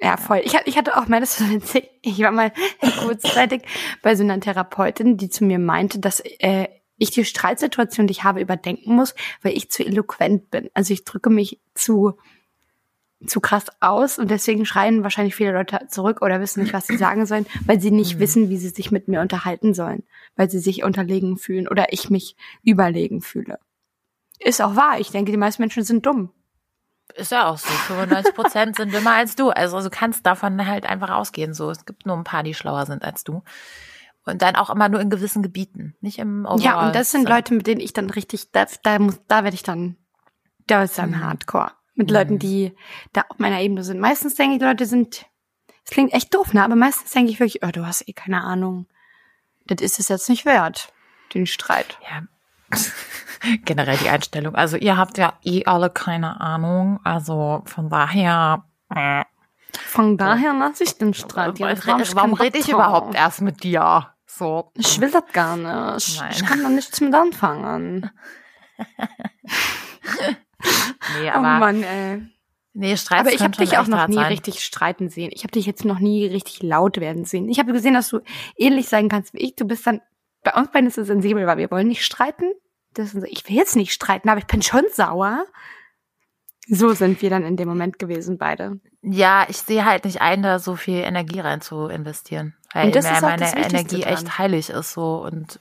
Ja, 0.00 0.16
voll. 0.16 0.40
Ich, 0.44 0.54
hatte- 0.54 0.68
ich 0.68 0.76
hatte 0.78 0.96
auch 0.96 1.08
mal 1.08 1.20
das 1.20 1.40
witzig. 1.50 1.88
Ich 2.02 2.18
war 2.20 2.30
mal 2.30 2.52
kurzzeitig 3.00 3.62
bei 4.02 4.14
so 4.14 4.22
einer 4.22 4.38
Therapeutin, 4.40 5.16
die 5.16 5.28
zu 5.28 5.44
mir 5.44 5.58
meinte, 5.58 5.98
dass 5.98 6.20
äh, 6.20 6.68
ich 6.96 7.10
die 7.10 7.24
Streitsituation, 7.24 8.06
die 8.06 8.12
ich 8.12 8.24
habe, 8.24 8.40
überdenken 8.40 8.94
muss, 8.94 9.14
weil 9.42 9.56
ich 9.56 9.70
zu 9.70 9.84
eloquent 9.84 10.50
bin. 10.50 10.70
Also 10.74 10.92
ich 10.92 11.04
drücke 11.04 11.30
mich 11.30 11.60
zu 11.74 12.16
zu 13.26 13.40
krass 13.40 13.64
aus 13.80 14.16
und 14.20 14.30
deswegen 14.30 14.64
schreien 14.64 15.02
wahrscheinlich 15.02 15.34
viele 15.34 15.50
Leute 15.50 15.80
zurück 15.88 16.22
oder 16.22 16.40
wissen 16.40 16.62
nicht, 16.62 16.72
was 16.72 16.86
sie 16.86 16.96
sagen 16.96 17.26
sollen, 17.26 17.46
weil 17.66 17.80
sie 17.80 17.90
nicht 17.90 18.14
Mhm. 18.14 18.20
wissen, 18.20 18.48
wie 18.48 18.56
sie 18.58 18.68
sich 18.68 18.92
mit 18.92 19.08
mir 19.08 19.20
unterhalten 19.20 19.74
sollen, 19.74 20.04
weil 20.36 20.48
sie 20.48 20.60
sich 20.60 20.84
unterlegen 20.84 21.36
fühlen 21.36 21.66
oder 21.66 21.92
ich 21.92 22.10
mich 22.10 22.36
überlegen 22.62 23.20
fühle. 23.20 23.58
Ist 24.38 24.62
auch 24.62 24.76
wahr. 24.76 25.00
Ich 25.00 25.10
denke, 25.10 25.32
die 25.32 25.36
meisten 25.36 25.62
Menschen 25.62 25.82
sind 25.82 26.06
dumm. 26.06 26.30
Ist 27.18 27.32
ja 27.32 27.48
auch 27.48 27.58
so. 27.58 27.68
95 27.68 28.34
Prozent 28.34 28.76
sind 28.76 28.92
dümmer 28.94 29.12
als 29.14 29.34
du. 29.36 29.50
Also 29.50 29.80
du 29.80 29.90
kannst 29.90 30.24
davon 30.24 30.66
halt 30.66 30.86
einfach 30.86 31.10
ausgehen. 31.10 31.52
So, 31.54 31.70
es 31.70 31.84
gibt 31.84 32.06
nur 32.06 32.16
ein 32.16 32.24
paar, 32.24 32.42
die 32.42 32.54
schlauer 32.54 32.86
sind 32.86 33.02
als 33.04 33.24
du. 33.24 33.42
Und 34.24 34.42
dann 34.42 34.56
auch 34.56 34.70
immer 34.70 34.88
nur 34.88 35.00
in 35.00 35.10
gewissen 35.10 35.42
Gebieten, 35.42 35.96
nicht 36.00 36.18
im 36.18 36.44
Overall. 36.44 36.60
Ja, 36.60 36.86
und 36.86 36.94
das 36.94 37.10
sind 37.10 37.22
So. 37.26 37.28
Leute, 37.34 37.54
mit 37.54 37.66
denen 37.66 37.80
ich 37.80 37.92
dann 37.94 38.10
richtig, 38.10 38.52
da, 38.52 38.66
da 38.82 38.98
muss, 38.98 39.18
da 39.26 39.42
werde 39.42 39.54
ich 39.54 39.62
dann, 39.62 39.96
da 40.66 40.82
ist 40.82 40.98
dann 40.98 41.10
Mhm. 41.10 41.20
Hardcore. 41.24 41.72
Mit 41.94 42.08
Mhm. 42.10 42.14
Leuten, 42.14 42.38
die 42.38 42.76
da 43.12 43.24
auf 43.28 43.38
meiner 43.38 43.60
Ebene 43.60 43.82
sind. 43.84 43.98
Meistens 44.00 44.34
denke 44.34 44.54
ich, 44.54 44.58
die 44.60 44.66
Leute 44.66 44.86
sind, 44.86 45.24
es 45.84 45.90
klingt 45.90 46.12
echt 46.12 46.34
doof, 46.34 46.52
ne? 46.52 46.62
Aber 46.62 46.76
meistens 46.76 47.10
denke 47.10 47.30
ich 47.32 47.40
wirklich, 47.40 47.64
oh, 47.64 47.70
du 47.72 47.86
hast 47.86 48.06
eh 48.06 48.12
keine 48.12 48.42
Ahnung. 48.44 48.86
Das 49.66 49.80
ist 49.80 49.98
es 49.98 50.08
jetzt 50.08 50.28
nicht 50.28 50.44
wert, 50.44 50.92
den 51.34 51.46
Streit. 51.46 51.98
Ja. 52.08 52.22
Generell 53.64 53.96
die 53.96 54.08
Einstellung. 54.08 54.54
Also 54.54 54.76
ihr 54.76 54.96
habt 54.96 55.16
ja 55.18 55.34
eh 55.44 55.64
alle 55.64 55.90
keine 55.90 56.40
Ahnung. 56.40 57.00
Also 57.04 57.62
von 57.66 57.88
daher. 57.88 58.64
Äh, 58.94 59.24
Von 59.86 60.16
daher 60.16 60.54
lasse 60.54 60.84
ich 60.84 60.98
den 60.98 61.14
Streit. 61.14 61.60
warum 61.60 61.76
hab 62.00 62.14
warum 62.16 62.30
Bock 62.32 62.40
rede 62.40 62.58
ich 62.58 62.68
überhaupt 62.68 63.14
erst 63.14 63.40
mit 63.42 63.62
dir? 63.62 64.08
So. 64.26 64.70
Ich 64.74 65.00
will 65.00 65.10
das 65.10 65.24
gar 65.32 65.56
nicht. 65.56 66.20
Nein. 66.20 66.30
Ich 66.32 66.44
kann 66.44 66.62
da 66.62 66.68
nichts 66.68 67.00
mit 67.00 67.14
anfangen. 67.14 68.10
Nee, 71.20 71.28
oh 71.30 71.34
aber 71.34 71.58
Mann, 71.58 71.82
ey. 71.82 72.22
nee, 72.74 72.96
Streit 72.96 73.20
Aber 73.20 73.32
ich 73.32 73.40
habe 73.42 73.56
dich 73.56 73.78
auch 73.78 73.86
noch 73.86 74.08
nie 74.08 74.14
sein. 74.16 74.26
richtig 74.26 74.62
streiten 74.64 75.08
sehen. 75.08 75.30
Ich 75.32 75.44
habe 75.44 75.52
dich 75.52 75.66
jetzt 75.66 75.84
noch 75.84 76.00
nie 76.00 76.26
richtig 76.26 76.62
laut 76.62 76.98
werden 76.98 77.24
sehen. 77.24 77.48
Ich 77.48 77.58
habe 77.58 77.72
gesehen, 77.72 77.94
dass 77.94 78.08
du 78.08 78.20
ähnlich 78.56 78.88
sein 78.88 79.08
kannst 79.08 79.34
wie 79.34 79.38
ich. 79.38 79.54
Du 79.56 79.64
bist 79.66 79.86
dann, 79.86 80.00
bei 80.52 80.60
uns 80.60 80.70
beiden 80.70 80.88
ist 80.88 80.98
es 80.98 81.06
sensibel, 81.06 81.46
weil 81.46 81.56
wir 81.58 81.70
wollen 81.70 81.88
nicht 81.88 82.04
streiten. 82.04 82.52
Das 82.94 83.12
so, 83.12 83.22
ich 83.24 83.48
will 83.48 83.56
jetzt 83.56 83.76
nicht 83.76 83.92
streiten, 83.92 84.28
aber 84.28 84.38
ich 84.40 84.46
bin 84.46 84.62
schon 84.62 84.84
sauer. 84.92 85.44
So 86.70 86.92
sind 86.92 87.20
wir 87.22 87.30
dann 87.30 87.44
in 87.44 87.56
dem 87.56 87.68
Moment 87.68 87.98
gewesen, 87.98 88.36
beide. 88.38 88.78
Ja, 89.02 89.46
ich 89.48 89.56
sehe 89.58 89.84
halt 89.86 90.04
nicht 90.04 90.20
ein, 90.20 90.42
da 90.42 90.58
so 90.58 90.76
viel 90.76 90.98
Energie 90.98 91.40
rein 91.40 91.60
zu 91.62 91.86
investieren. 91.86 92.54
Weil 92.74 92.86
Und 92.86 92.96
das 92.96 93.04
mir 93.06 93.12
ist 93.12 93.18
auch 93.18 93.22
meine 93.22 93.40
das 93.40 93.54
Energie 93.54 94.00
dran. 94.02 94.12
echt 94.12 94.38
heilig 94.38 94.68
ist 94.70 94.92
so 94.92 95.22
und 95.24 95.60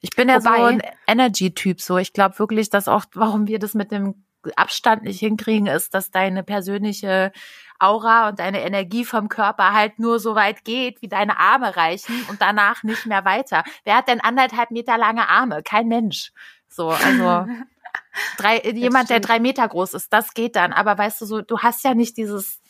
Ich 0.00 0.10
bin 0.10 0.28
ja 0.28 0.36
Wobei- 0.36 0.56
so 0.58 0.64
ein 0.64 0.82
Energy-Typ, 1.06 1.80
so. 1.80 1.98
Ich 1.98 2.12
glaube 2.12 2.38
wirklich, 2.38 2.70
dass 2.70 2.88
auch, 2.88 3.04
warum 3.14 3.46
wir 3.46 3.58
das 3.58 3.74
mit 3.74 3.90
dem 3.90 4.24
Abstand 4.56 5.02
nicht 5.02 5.18
hinkriegen, 5.18 5.66
ist, 5.66 5.92
dass 5.92 6.10
deine 6.10 6.42
persönliche 6.44 7.32
Aura 7.78 8.28
und 8.28 8.38
deine 8.38 8.62
Energie 8.62 9.04
vom 9.04 9.28
Körper 9.28 9.72
halt 9.72 9.98
nur 9.98 10.18
so 10.20 10.34
weit 10.34 10.64
geht, 10.64 11.00
wie 11.02 11.08
deine 11.08 11.38
Arme 11.38 11.76
reichen 11.76 12.26
und 12.28 12.40
danach 12.40 12.82
nicht 12.82 13.06
mehr 13.06 13.24
weiter. 13.24 13.64
Wer 13.84 13.96
hat 13.96 14.08
denn 14.08 14.20
anderthalb 14.20 14.70
Meter 14.70 14.98
lange 14.98 15.28
Arme? 15.28 15.62
Kein 15.62 15.88
Mensch. 15.88 16.32
So, 16.68 16.88
also 16.90 17.46
drei, 18.36 18.60
jemand, 18.62 19.10
der 19.10 19.20
drei 19.20 19.38
Meter 19.38 19.66
groß 19.68 19.94
ist, 19.94 20.12
das 20.12 20.34
geht 20.34 20.56
dann. 20.56 20.72
Aber 20.72 20.98
weißt 20.98 21.20
du 21.20 21.26
so, 21.26 21.40
du 21.40 21.60
hast 21.60 21.84
ja 21.84 21.94
nicht 21.94 22.16
dieses, 22.16 22.60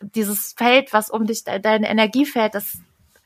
dieses 0.00 0.52
Feld, 0.56 0.92
was 0.92 1.10
um 1.10 1.26
dich, 1.26 1.44
de- 1.44 1.60
dein 1.60 1.82
Energiefeld, 1.82 2.54
das, 2.54 2.78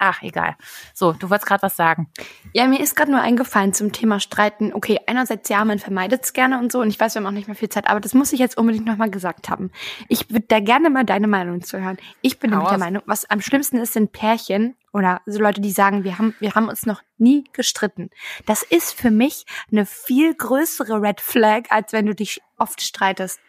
ach, 0.05 0.23
egal. 0.23 0.57
So, 0.93 1.13
du 1.13 1.31
wolltest 1.31 1.47
gerade 1.47 1.63
was 1.63 1.77
sagen. 1.77 2.09
Ja, 2.53 2.67
mir 2.67 2.81
ist 2.81 2.95
gerade 2.95 3.11
nur 3.11 3.21
eingefallen 3.21 3.73
zum 3.73 3.93
Thema 3.93 4.21
Streiten. 4.21 4.73
Okay, 4.75 5.01
einerseits 5.07 5.49
ja, 5.49 5.65
man 5.65 5.79
vermeidet 5.79 6.25
es 6.25 6.33
gerne 6.33 6.59
und 6.59 6.71
so. 6.71 6.81
Und 6.81 6.89
ich 6.89 7.01
weiß, 7.01 7.15
wir 7.15 7.21
haben 7.21 7.27
auch 7.27 7.33
nicht 7.33 7.49
mehr 7.49 7.57
viel 7.57 7.71
Zeit, 7.71 7.89
aber 7.89 8.01
das 8.01 8.13
muss 8.15 8.33
ich 8.33 8.41
jetzt 8.41 8.59
unbedingt 8.59 8.85
nochmal 8.85 9.11
gesagt 9.11 9.49
haben. 9.49 9.71
Ich 10.09 10.31
würde 10.31 10.45
da 10.49 10.61
gerne 10.61 10.91
mal 10.91 11.05
deine 11.05 11.27
Meinung 11.27 11.63
zu 11.63 11.81
hören. 11.81 11.97
Ich 12.21 12.39
bin 12.39 12.51
nämlich 12.51 12.69
der. 12.69 12.79
Meinung, 12.79 13.03
was 13.07 13.29
am 13.31 13.41
schlimmsten 13.41 13.79
ist, 13.79 13.95
sind 13.95 14.13
Pärchen 14.13 14.77
oder 14.93 15.23
so 15.27 15.41
Leute, 15.41 15.61
die 15.61 15.73
sagen, 15.73 16.05
wir 16.05 16.19
haben, 16.19 16.35
wir 16.39 16.55
haben 16.55 16.69
uns 16.69 16.87
noch 16.87 17.03
nie 17.19 17.45
gestritten. 17.53 18.11
Das 18.47 18.63
ist 18.63 18.93
für 18.93 19.11
mich 19.11 19.47
eine 19.73 19.87
viel 19.87 20.35
größere 20.35 21.01
Red 21.01 21.21
Flag, 21.21 21.63
als 21.71 21.93
wenn 21.93 22.07
du 22.07 22.15
dich 22.15 22.43
oft 22.59 22.83
streitest. 22.83 23.41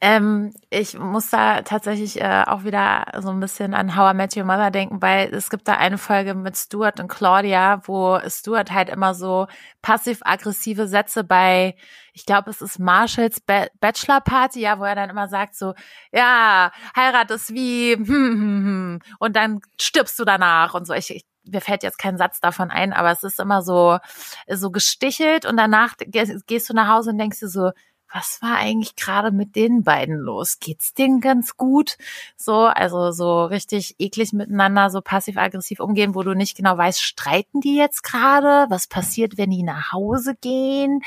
Ähm, 0.00 0.52
ich 0.70 0.98
muss 0.98 1.30
da 1.30 1.62
tatsächlich 1.62 2.20
äh, 2.20 2.44
auch 2.46 2.64
wieder 2.64 3.04
so 3.20 3.30
ein 3.30 3.40
bisschen 3.40 3.72
an 3.74 3.96
How 3.96 4.12
I 4.12 4.16
Met 4.16 4.36
Your 4.36 4.44
Mother 4.44 4.70
denken, 4.70 5.00
weil 5.00 5.32
es 5.32 5.48
gibt 5.50 5.68
da 5.68 5.74
eine 5.74 5.98
Folge 5.98 6.34
mit 6.34 6.56
Stuart 6.56 6.98
und 7.00 7.08
Claudia, 7.08 7.82
wo 7.86 8.18
Stuart 8.28 8.72
halt 8.72 8.88
immer 8.88 9.14
so 9.14 9.46
passiv-aggressive 9.82 10.88
Sätze 10.88 11.22
bei, 11.24 11.76
ich 12.12 12.26
glaube, 12.26 12.50
es 12.50 12.60
ist 12.62 12.78
Marshalls 12.78 13.40
ba 13.40 13.66
Bachelor 13.80 14.20
Party, 14.20 14.60
ja, 14.60 14.78
wo 14.78 14.84
er 14.84 14.94
dann 14.96 15.10
immer 15.10 15.28
sagt 15.28 15.54
so, 15.56 15.74
ja, 16.12 16.72
Heirat 16.96 17.30
ist 17.30 17.54
wie, 17.54 17.92
hm, 17.94 18.06
hm, 18.06 18.64
hm, 18.64 18.98
und 19.20 19.36
dann 19.36 19.60
stirbst 19.80 20.18
du 20.18 20.24
danach 20.24 20.74
und 20.74 20.86
so. 20.86 20.94
Ich, 20.94 21.10
ich 21.14 21.24
mir 21.44 21.60
fällt 21.60 21.82
jetzt 21.82 21.98
kein 21.98 22.16
Satz 22.18 22.38
davon 22.40 22.70
ein, 22.70 22.92
aber 22.92 23.10
es 23.10 23.24
ist 23.24 23.40
immer 23.40 23.62
so, 23.62 23.98
so 24.48 24.70
gestichelt 24.70 25.44
und 25.44 25.56
danach 25.56 25.96
ge- 25.98 26.38
gehst 26.46 26.70
du 26.70 26.74
nach 26.74 26.88
Hause 26.88 27.10
und 27.10 27.18
denkst 27.18 27.40
dir 27.40 27.48
so, 27.48 27.72
was 28.12 28.40
war 28.42 28.56
eigentlich 28.56 28.96
gerade 28.96 29.30
mit 29.30 29.56
den 29.56 29.82
beiden 29.82 30.16
los? 30.16 30.58
Geht's 30.60 30.94
denen 30.94 31.20
ganz 31.20 31.56
gut? 31.56 31.96
So, 32.36 32.66
also 32.66 33.10
so 33.10 33.44
richtig 33.44 33.96
eklig 33.98 34.32
miteinander, 34.32 34.90
so 34.90 35.00
passiv-aggressiv 35.00 35.80
umgehen, 35.80 36.14
wo 36.14 36.22
du 36.22 36.34
nicht 36.34 36.56
genau 36.56 36.76
weißt, 36.76 37.00
streiten 37.00 37.60
die 37.60 37.76
jetzt 37.76 38.02
gerade? 38.02 38.66
Was 38.70 38.86
passiert, 38.86 39.38
wenn 39.38 39.50
die 39.50 39.62
nach 39.62 39.92
Hause 39.92 40.34
gehen? 40.40 41.00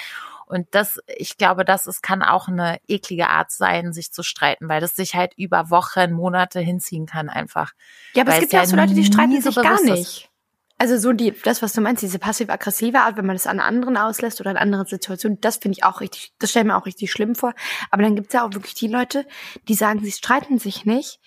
Und 0.48 0.68
das, 0.72 1.00
ich 1.08 1.38
glaube, 1.38 1.66
das 1.66 1.88
ist, 1.88 2.04
kann 2.04 2.22
auch 2.22 2.48
eine 2.48 2.80
eklige 2.88 3.30
Art 3.30 3.52
sein, 3.52 3.94
sich 3.94 4.12
zu 4.12 4.22
streiten, 4.22 4.70
weil 4.70 4.80
das 4.80 4.96
sich 4.96 5.16
halt 5.16 5.34
über 5.38 5.70
Wochen, 5.72 6.12
Monate 6.12 6.60
hinziehen 6.60 7.08
kann 7.08 7.30
einfach. 7.30 7.74
Ja, 8.14 8.22
aber 8.22 8.32
Weil 8.32 8.36
es 8.36 8.42
gibt 8.42 8.54
ja 8.54 8.62
auch 8.62 8.66
so 8.66 8.76
Leute, 8.76 8.94
die 8.94 9.06
streiten 9.06 9.42
so 9.42 9.52
sich 9.52 9.56
gar 9.56 9.78
bewusst 9.78 10.00
ist. 10.00 10.30
Also 10.78 10.98
so 10.98 11.14
die, 11.14 11.32
das, 11.44 11.62
was 11.62 11.72
du 11.72 11.80
meinst, 11.82 12.04
diese 12.04 12.20
passiv-aggressive 12.20 13.00
Art, 13.00 13.16
wenn 13.16 13.26
man 13.26 13.36
das 13.36 13.48
an 13.48 13.62
anderen 13.62 13.96
auslässt 13.96 14.42
oder 14.42 14.52
in 14.52 14.58
anderen 14.58 14.86
Situationen, 14.86 15.40
das 15.40 15.58
finde 15.58 15.78
ich 15.78 15.84
auch 15.86 16.02
richtig, 16.02 16.34
das 16.40 16.50
stelle 16.50 16.66
ich 16.66 16.68
mir 16.72 16.78
auch 16.78 16.86
richtig 16.86 17.12
schlimm 17.12 17.34
vor. 17.36 17.54
Aber 17.92 18.04
dann 18.04 18.16
gibt's 18.16 18.34
ja 18.34 18.46
auch 18.46 18.54
wirklich 18.54 18.74
die 18.74 18.88
Leute, 18.90 19.26
die 19.70 19.74
sagen, 19.74 20.04
sie 20.04 20.12
streiten 20.12 20.60
sich 20.60 20.86
nicht. 20.86 21.20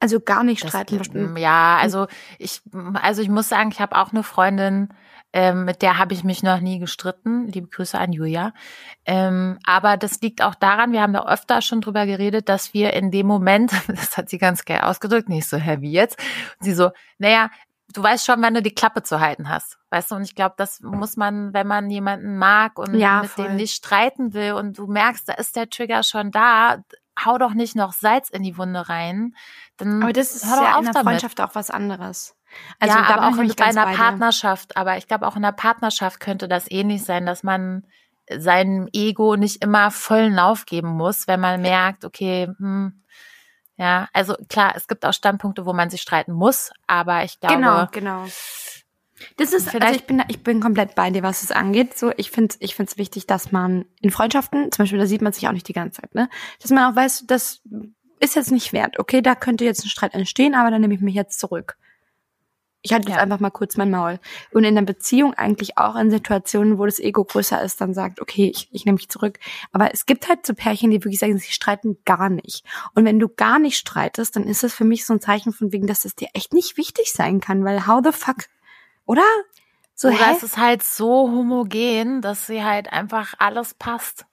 Also 0.00 0.20
gar 0.20 0.42
nicht 0.42 0.62
Das- 0.62 0.70
streiten. 0.70 1.36
Ja, 1.36 1.76
also 1.80 2.06
ich, 2.38 2.62
also 2.94 3.20
ich 3.22 3.28
muss 3.28 3.48
sagen, 3.48 3.70
ich 3.72 3.80
habe 3.80 3.96
auch 3.96 4.12
eine 4.12 4.22
Freundin, 4.22 4.88
ähm, 5.34 5.64
mit 5.64 5.82
der 5.82 5.98
habe 5.98 6.14
ich 6.14 6.24
mich 6.24 6.42
noch 6.42 6.60
nie 6.60 6.78
gestritten. 6.78 7.48
Liebe 7.48 7.68
Grüße 7.68 7.98
an 7.98 8.12
Julia. 8.12 8.52
Ähm, 9.04 9.58
aber 9.64 9.96
das 9.96 10.20
liegt 10.20 10.42
auch 10.42 10.54
daran, 10.54 10.92
wir 10.92 11.02
haben 11.02 11.12
da 11.12 11.26
öfter 11.26 11.60
schon 11.60 11.80
drüber 11.80 12.06
geredet, 12.06 12.48
dass 12.48 12.72
wir 12.72 12.92
in 12.94 13.10
dem 13.10 13.26
Moment, 13.26 13.70
das 13.88 14.16
hat 14.16 14.30
sie 14.30 14.38
ganz 14.38 14.64
geil 14.64 14.80
ausgedrückt, 14.82 15.28
nicht 15.28 15.48
so 15.48 15.56
heavy 15.58 15.90
jetzt, 15.90 16.18
und 16.60 16.64
sie 16.64 16.74
so, 16.74 16.90
naja, 17.18 17.50
du 17.94 18.02
weißt 18.02 18.26
schon, 18.26 18.42
wann 18.42 18.54
du 18.54 18.62
die 18.62 18.74
Klappe 18.74 19.02
zu 19.02 19.20
halten 19.20 19.48
hast. 19.48 19.78
Weißt 19.90 20.10
du, 20.10 20.16
und 20.16 20.22
ich 20.22 20.34
glaube, 20.34 20.54
das 20.58 20.80
muss 20.80 21.16
man, 21.16 21.54
wenn 21.54 21.66
man 21.66 21.88
jemanden 21.90 22.36
mag 22.36 22.78
und 22.78 22.94
Ja, 22.94 23.22
mit 23.22 23.30
voll. 23.30 23.46
dem 23.46 23.56
nicht 23.56 23.74
streiten 23.74 24.34
will 24.34 24.52
und 24.52 24.76
du 24.76 24.86
merkst, 24.86 25.28
da 25.28 25.34
ist 25.34 25.56
der 25.56 25.70
Trigger 25.70 26.02
schon 26.02 26.30
da, 26.30 26.78
hau 27.24 27.38
doch 27.38 27.54
nicht 27.54 27.76
noch 27.76 27.92
Salz 27.92 28.28
in 28.28 28.42
die 28.42 28.58
Wunde 28.58 28.88
rein. 28.88 29.34
Dann 29.76 30.02
Aber 30.02 30.12
das 30.12 30.34
ist 30.34 30.44
ja 30.44 30.58
in 30.58 30.64
einer 30.66 30.92
damit. 30.92 31.04
Freundschaft 31.04 31.40
auch 31.40 31.54
was 31.54 31.70
anderes. 31.70 32.36
Also 32.78 32.98
ja, 32.98 33.04
aber 33.04 33.22
auch 33.26 33.30
in, 33.30 33.36
nämlich 33.36 33.56
bei 33.56 33.64
einer 33.64 33.84
bei 33.84 33.92
dir. 33.92 33.96
Partnerschaft. 33.98 34.76
Aber 34.76 34.96
ich 34.96 35.08
glaube, 35.08 35.26
auch 35.26 35.36
in 35.36 35.44
einer 35.44 35.52
Partnerschaft 35.52 36.20
könnte 36.20 36.48
das 36.48 36.70
ähnlich 36.70 37.04
sein, 37.04 37.26
dass 37.26 37.42
man 37.42 37.86
seinem 38.30 38.88
Ego 38.92 39.36
nicht 39.36 39.62
immer 39.62 39.90
vollen 39.90 40.34
Lauf 40.34 40.64
geben 40.66 40.88
muss, 40.88 41.26
wenn 41.28 41.40
man 41.40 41.60
merkt, 41.60 42.04
okay, 42.04 42.46
hm, 42.58 43.02
ja, 43.76 44.08
also 44.12 44.34
klar, 44.48 44.74
es 44.76 44.86
gibt 44.86 45.04
auch 45.04 45.12
Standpunkte, 45.12 45.66
wo 45.66 45.72
man 45.72 45.90
sich 45.90 46.02
streiten 46.02 46.32
muss, 46.32 46.70
aber 46.86 47.24
ich 47.24 47.40
glaube, 47.40 47.56
Genau, 47.56 47.86
genau. 47.90 48.26
Das 49.36 49.52
ist, 49.52 49.74
also 49.74 49.94
ich 49.94 50.06
bin, 50.06 50.22
ich 50.28 50.42
bin 50.42 50.60
komplett 50.60 50.94
bei 50.96 51.10
dir, 51.10 51.22
was 51.22 51.42
es 51.42 51.52
angeht. 51.52 51.96
So, 51.96 52.12
ich 52.16 52.30
finde, 52.30 52.56
ich 52.58 52.74
finde 52.74 52.90
es 52.90 52.98
wichtig, 52.98 53.26
dass 53.26 53.52
man 53.52 53.84
in 54.00 54.10
Freundschaften, 54.10 54.72
zum 54.72 54.82
Beispiel, 54.82 54.98
da 54.98 55.06
sieht 55.06 55.22
man 55.22 55.32
sich 55.32 55.46
auch 55.46 55.52
nicht 55.52 55.68
die 55.68 55.72
ganze 55.72 56.00
Zeit, 56.00 56.14
ne, 56.14 56.28
dass 56.60 56.70
man 56.70 56.90
auch 56.90 56.96
weiß, 56.96 57.24
das 57.26 57.62
ist 58.20 58.34
jetzt 58.34 58.50
nicht 58.50 58.72
wert. 58.72 58.98
Okay, 58.98 59.22
da 59.22 59.34
könnte 59.34 59.64
jetzt 59.64 59.84
ein 59.84 59.88
Streit 59.88 60.14
entstehen, 60.14 60.54
aber 60.54 60.70
dann 60.70 60.80
nehme 60.80 60.94
ich 60.94 61.00
mich 61.00 61.14
jetzt 61.14 61.38
zurück. 61.38 61.76
Ich 62.84 62.92
halte 62.92 63.08
jetzt 63.08 63.16
Ja. 63.16 63.22
einfach 63.22 63.40
mal 63.40 63.50
kurz 63.50 63.78
mein 63.78 63.90
Maul. 63.90 64.20
Und 64.52 64.64
in 64.64 64.74
der 64.74 64.82
Beziehung 64.82 65.32
eigentlich 65.32 65.78
auch 65.78 65.96
in 65.96 66.10
Situationen, 66.10 66.78
wo 66.78 66.84
das 66.84 67.00
Ego 67.00 67.24
größer 67.24 67.62
ist, 67.62 67.80
dann 67.80 67.94
sagt, 67.94 68.20
okay, 68.20 68.52
ich, 68.54 68.68
ich 68.72 68.84
nehme 68.84 68.96
mich 68.96 69.08
zurück. 69.08 69.38
Aber 69.72 69.92
es 69.94 70.04
gibt 70.04 70.28
halt 70.28 70.44
so 70.44 70.52
Pärchen, 70.52 70.90
die 70.90 70.98
wirklich 70.98 71.18
sagen, 71.18 71.38
sie 71.38 71.50
streiten 71.50 71.96
gar 72.04 72.28
nicht. 72.28 72.62
Und 72.94 73.06
wenn 73.06 73.18
du 73.18 73.28
gar 73.30 73.58
nicht 73.58 73.78
streitest, 73.78 74.36
dann 74.36 74.44
ist 74.44 74.62
das 74.62 74.74
für 74.74 74.84
mich 74.84 75.06
so 75.06 75.14
ein 75.14 75.20
Zeichen 75.20 75.54
von 75.54 75.72
wegen, 75.72 75.86
dass 75.86 76.04
es 76.04 76.14
dir 76.14 76.28
echt 76.34 76.52
nicht 76.52 76.76
wichtig 76.76 77.10
sein 77.10 77.40
kann, 77.40 77.64
weil 77.64 77.86
how 77.86 78.02
the 78.04 78.12
fuck, 78.12 78.48
oder? 79.06 79.24
So, 79.94 80.08
oder 80.08 80.18
hä? 80.18 80.34
es 80.36 80.42
ist 80.42 80.58
halt 80.58 80.82
so 80.82 81.30
homogen, 81.30 82.20
dass 82.20 82.46
sie 82.46 82.62
halt 82.62 82.92
einfach 82.92 83.32
alles 83.38 83.72
passt. 83.72 84.26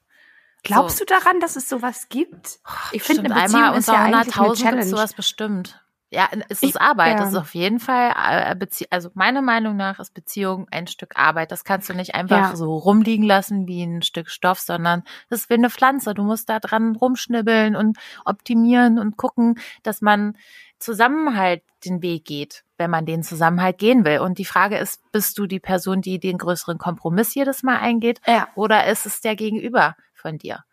Glaubst 0.64 0.98
so. 0.98 1.06
du 1.06 1.14
daran, 1.14 1.40
dass 1.40 1.56
es 1.56 1.70
sowas 1.70 2.10
gibt? 2.10 2.60
Ich 2.92 3.02
finde, 3.04 3.32
eine 3.32 3.44
Beziehung 3.44 3.64
einmal 3.64 3.80
ist 3.80 3.88
unter 3.88 4.00
ja 4.00 4.06
eigentlich 4.06 4.38
eine 4.38 4.48
100.000 4.48 4.48
gibt's 4.48 4.62
Challenge. 4.62 4.86
sowas 4.86 5.14
bestimmt. 5.14 5.81
Ja, 6.14 6.28
es 6.50 6.62
Ich- 6.62 6.72
ist 6.72 6.82
Arbeit. 6.82 7.14
ja. 7.14 7.18
Das 7.20 7.30
ist 7.30 7.38
auf 7.38 7.56
jeden 7.56 7.80
Fall, 7.80 8.14
äh, 8.18 8.54
Bezie 8.56 8.86
also 8.92 9.10
meiner 9.14 9.42
Meinung 9.42 9.78
nach 9.78 9.98
ist 10.00 10.14
Beziehung 10.14 10.68
ein 10.70 10.88
Stück 10.88 11.14
Arbeit. 11.18 11.52
Das 11.54 11.64
kannst 11.64 11.88
du 11.90 11.94
nicht 11.94 12.14
einfach 12.16 12.38
Ja. 12.52 12.56
so 12.56 12.76
rumliegen 12.78 13.26
lassen 13.26 13.66
wie 13.66 13.82
ein 13.84 14.02
Stück 14.02 14.30
Stoff, 14.30 14.60
sondern 14.60 15.04
das 15.30 15.42
ist 15.42 15.50
wie 15.50 15.54
eine 15.54 15.70
Pflanze. 15.70 16.14
Du 16.14 16.24
musst 16.24 16.50
da 16.50 16.60
dran 16.60 16.98
rumschnibbeln 16.98 17.78
und 17.78 17.98
optimieren 18.26 19.00
und 19.00 19.16
gucken, 19.16 19.56
dass 19.84 20.02
man 20.02 20.36
zusammen 20.80 21.38
halt 21.38 21.64
den 21.86 22.02
Weg 22.02 22.26
geht, 22.26 22.66
wenn 22.78 22.90
man 22.92 23.06
den 23.06 23.24
Zusammenhalt 23.24 23.78
gehen 23.78 24.04
will. 24.04 24.20
Und 24.20 24.38
die 24.38 24.46
Frage 24.46 24.78
ist, 24.78 25.00
bist 25.14 25.38
du 25.38 25.48
die 25.48 25.60
Person, 25.62 26.02
die 26.02 26.20
den 26.20 26.38
größeren 26.38 26.78
Kompromiss 26.78 27.34
jedes 27.36 27.64
Mal 27.64 27.78
eingeht 27.78 28.20
Ja, 28.28 28.50
oder 28.56 28.88
ist 28.88 29.06
es 29.06 29.22
der 29.22 29.36
Gegenüber 29.38 29.96
von 30.14 30.38
dir? 30.38 30.64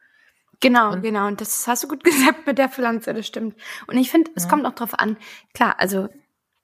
Genau, 0.60 0.92
Und- 0.92 1.02
genau. 1.02 1.26
Und 1.26 1.40
das 1.40 1.66
hast 1.66 1.84
du 1.84 1.88
gut 1.88 2.04
gesagt 2.04 2.46
mit 2.46 2.58
der 2.58 2.68
Pflanze, 2.68 3.14
das 3.14 3.26
stimmt. 3.26 3.56
Und 3.86 3.96
ich 3.98 4.10
finde, 4.10 4.30
es 4.34 4.44
Ja. 4.44 4.50
kommt 4.50 4.66
auch 4.66 4.74
drauf 4.74 4.94
an. 4.98 5.16
Klar, 5.54 5.76
also 5.78 6.08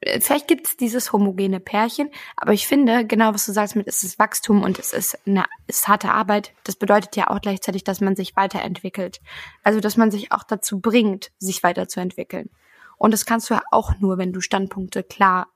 äh, 0.01 0.20
vielleicht 0.20 0.49
gibt 0.49 0.66
es 0.66 0.76
dieses 0.76 1.12
homogene 1.12 1.61
Pärchen, 1.61 2.11
aber 2.36 2.53
ich 2.53 2.66
finde, 2.66 3.07
genau 3.07 3.32
was 3.34 3.47
du 3.47 3.53
sagst 3.53 3.76
mit, 3.76 3.86
es 3.88 4.03
ist 4.03 4.18
Wachstum 4.18 4.62
und 4.62 4.78
es 4.78 4.92
ist 4.92 5.18
eine 5.26 5.45
es 5.66 5.78
ist 5.78 5.88
harte 5.88 6.11
Arbeit, 6.11 6.53
das 6.64 6.76
bedeutet 6.76 7.16
ja 7.16 7.28
auch 7.30 7.40
gleichzeitig, 7.40 7.84
dass 7.84 8.01
man 8.01 8.14
sich 8.16 8.36
weiterentwickelt. 8.36 9.20
Also, 9.62 9.80
dass 9.80 9.97
man 9.97 10.11
sich 10.11 10.30
auch 10.32 10.45
dazu 10.45 10.80
bringt, 10.80 11.30
sich 11.38 11.62
weiterzuentwickeln. 11.62 12.51
Und 12.99 13.12
das 13.12 13.24
kannst 13.26 13.51
du 13.51 13.55
ja 13.55 13.62
auch 13.70 13.99
nur, 13.99 14.18
wenn 14.18 14.32
du 14.32 14.40
Standpunkte 14.40 15.03
klar 15.03 15.49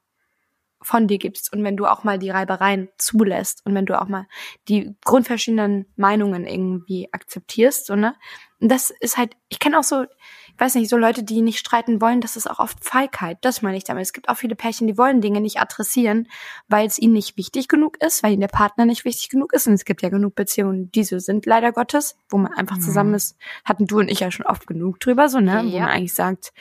von 0.81 1.09
dir 1.09 1.19
gibst 1.19 1.53
und 1.53 1.65
wenn 1.65 1.77
du 1.77 1.87
auch 1.87 2.05
mal 2.05 2.19
die 2.19 2.31
Reibereien 2.31 2.89
zulässt 2.99 3.63
und 3.67 3.75
wenn 3.75 3.87
du 3.87 4.01
auch 4.01 4.09
mal 4.09 4.27
die 4.69 4.95
grundverschiedenen 5.05 5.87
Meinungen 5.97 6.47
irgendwie 6.47 7.09
akzeptierst, 7.13 7.87
so, 7.87 7.97
ne? 7.97 8.15
Und 8.61 8.71
das 8.71 8.91
ist 9.01 9.17
halt, 9.17 9.37
ich 9.49 9.61
kenne 9.61 9.79
auch 9.79 9.85
so, 9.85 10.03
ich 10.03 10.61
weiß 10.61 10.75
nicht, 10.75 10.89
so 10.91 10.97
Leute, 10.97 11.23
die 11.23 11.43
nicht 11.43 11.61
streiten 11.61 12.01
wollen, 12.01 12.21
das 12.21 12.35
ist 12.35 12.51
auch 12.51 12.59
oft 12.59 12.85
Feigheit. 12.85 13.39
Das 13.43 13.63
meine 13.63 13.77
ich 13.77 13.85
damit. 13.85 14.03
Es 14.03 14.13
gibt 14.13 14.29
auch 14.29 14.37
viele 14.37 14.57
Pärchen, 14.57 14.89
die 14.89 14.99
wollen 14.99 15.21
Dinge 15.21 15.41
nicht 15.41 15.61
adressieren, 15.61 16.27
weil 16.67 16.85
es 16.85 16.99
ihnen 16.99 17.13
nicht 17.13 17.37
wichtig 17.37 17.69
genug 17.69 18.03
ist, 18.03 18.25
weil 18.25 18.33
ihnen 18.33 18.41
der 18.41 18.49
Partner 18.49 18.85
nicht 18.85 19.05
wichtig 19.05 19.29
genug 19.29 19.53
ist. 19.53 19.69
Und 19.69 19.75
es 19.75 19.85
gibt 19.85 20.03
ja 20.03 20.09
genug 20.09 20.35
Beziehungen, 20.35 20.91
die 20.91 21.05
so 21.05 21.21
sind, 21.21 21.47
leider 21.47 21.71
Gottes, 21.71 22.17
wo 22.29 22.39
man 22.39 22.53
einfach 22.53 22.77
Mhm. 22.77 22.81
zusammen 22.81 23.15
ist. 23.15 23.37
Hatten 23.65 23.87
du 23.87 24.01
und 24.01 24.09
ich 24.11 24.19
ja 24.21 24.33
schon 24.33 24.47
oft 24.47 24.67
genug 24.67 24.99
drüber, 24.99 25.29
so, 25.29 25.39
ne? 25.39 25.63
Wo 25.65 25.69
Ja. 25.77 25.83
man 25.83 25.91
eigentlich 25.91 26.15
sagt, 26.15 26.53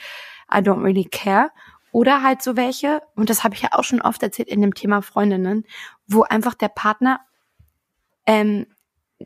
I 0.52 0.58
don't 0.58 0.84
really 0.84 1.04
care. 1.04 1.50
Oder 1.92 2.22
halt 2.22 2.42
so 2.42 2.56
welche, 2.56 3.02
und 3.14 3.30
das 3.30 3.44
habe 3.44 3.54
ich 3.54 3.62
ja 3.62 3.70
auch 3.72 3.84
schon 3.84 4.00
oft 4.00 4.22
erzählt 4.22 4.48
in 4.48 4.60
dem 4.60 4.74
Thema 4.74 5.02
Freundinnen, 5.02 5.64
wo 6.06 6.22
einfach 6.22 6.54
der 6.54 6.68
Partner 6.68 7.20
ähm, 8.26 8.66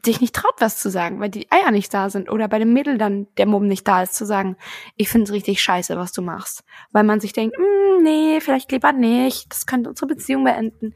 sich 0.04 0.20
nicht 0.20 0.34
traut, 0.34 0.54
was 0.58 0.78
zu 0.78 0.90
sagen, 0.90 1.20
weil 1.20 1.28
die 1.28 1.50
Eier 1.52 1.70
nicht 1.70 1.92
da 1.92 2.08
sind. 2.08 2.30
Oder 2.30 2.48
bei 2.48 2.58
dem 2.58 2.72
Mädel 2.72 2.96
dann 2.96 3.26
der 3.36 3.46
Mumm 3.46 3.68
nicht 3.68 3.86
da 3.86 4.02
ist, 4.02 4.14
zu 4.14 4.24
sagen, 4.24 4.56
ich 4.96 5.08
finde 5.08 5.24
es 5.24 5.32
richtig 5.32 5.62
scheiße, 5.62 5.96
was 5.96 6.12
du 6.12 6.22
machst. 6.22 6.64
Weil 6.92 7.04
man 7.04 7.20
sich 7.20 7.32
denkt, 7.32 7.58
"Mm, 7.58 8.02
nee, 8.02 8.40
vielleicht 8.40 8.72
lieber 8.72 8.92
nicht, 8.92 9.50
das 9.50 9.66
könnte 9.66 9.90
unsere 9.90 10.06
Beziehung 10.06 10.44
beenden. 10.44 10.94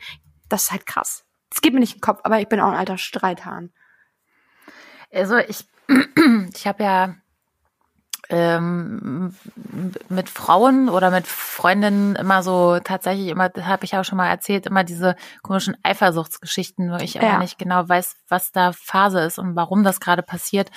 Das 0.49 0.65
ist 0.65 0.73
halt 0.73 0.87
krass. 0.87 1.25
Das 1.51 1.61
geht 1.61 1.75
mir 1.75 1.81
nicht 1.81 1.95
in 1.95 1.99
den 1.99 2.03
Kopf, 2.03 2.21
aber 2.23 2.41
ich 2.41 2.49
bin 2.49 2.61
auch 2.61 2.69
ein 2.69 2.79
alter 2.79 2.99
Streithahn. 2.99 3.73
Also 5.13 5.37
ich, 5.37 5.65
ich 6.55 6.67
habe 6.67 6.83
ja 6.83 7.15
ähm, 8.29 9.35
mit 10.09 10.29
Frauen 10.29 10.89
oder 10.89 11.11
mit 11.11 11.27
Freundinnen 11.27 12.17
immer 12.17 12.43
so 12.43 12.79
tatsächlich 12.83 13.29
immer, 13.29 13.49
das 13.49 13.65
habe 13.65 13.85
ich 13.85 13.97
auch 13.97 14.05
schon 14.05 14.19
mal 14.19 14.29
erzählt, 14.29 14.67
immer 14.67 14.85
diese 14.85 15.17
komischen 15.43 15.77
Eifersuchtsgeschichten, 15.83 16.91
wo 16.91 16.97
ich 16.97 17.15
ja. 17.15 17.23
immer 17.23 17.39
nicht 17.39 17.59
genau 17.59 17.89
weiß, 17.89 18.17
was 18.29 18.53
da 18.53 18.73
Phase 18.73 19.21
ist 19.21 19.39
und 19.39 19.57
warum 19.57 19.85
das 19.85 20.01
gerade 20.01 20.23
passiert. 20.23 20.71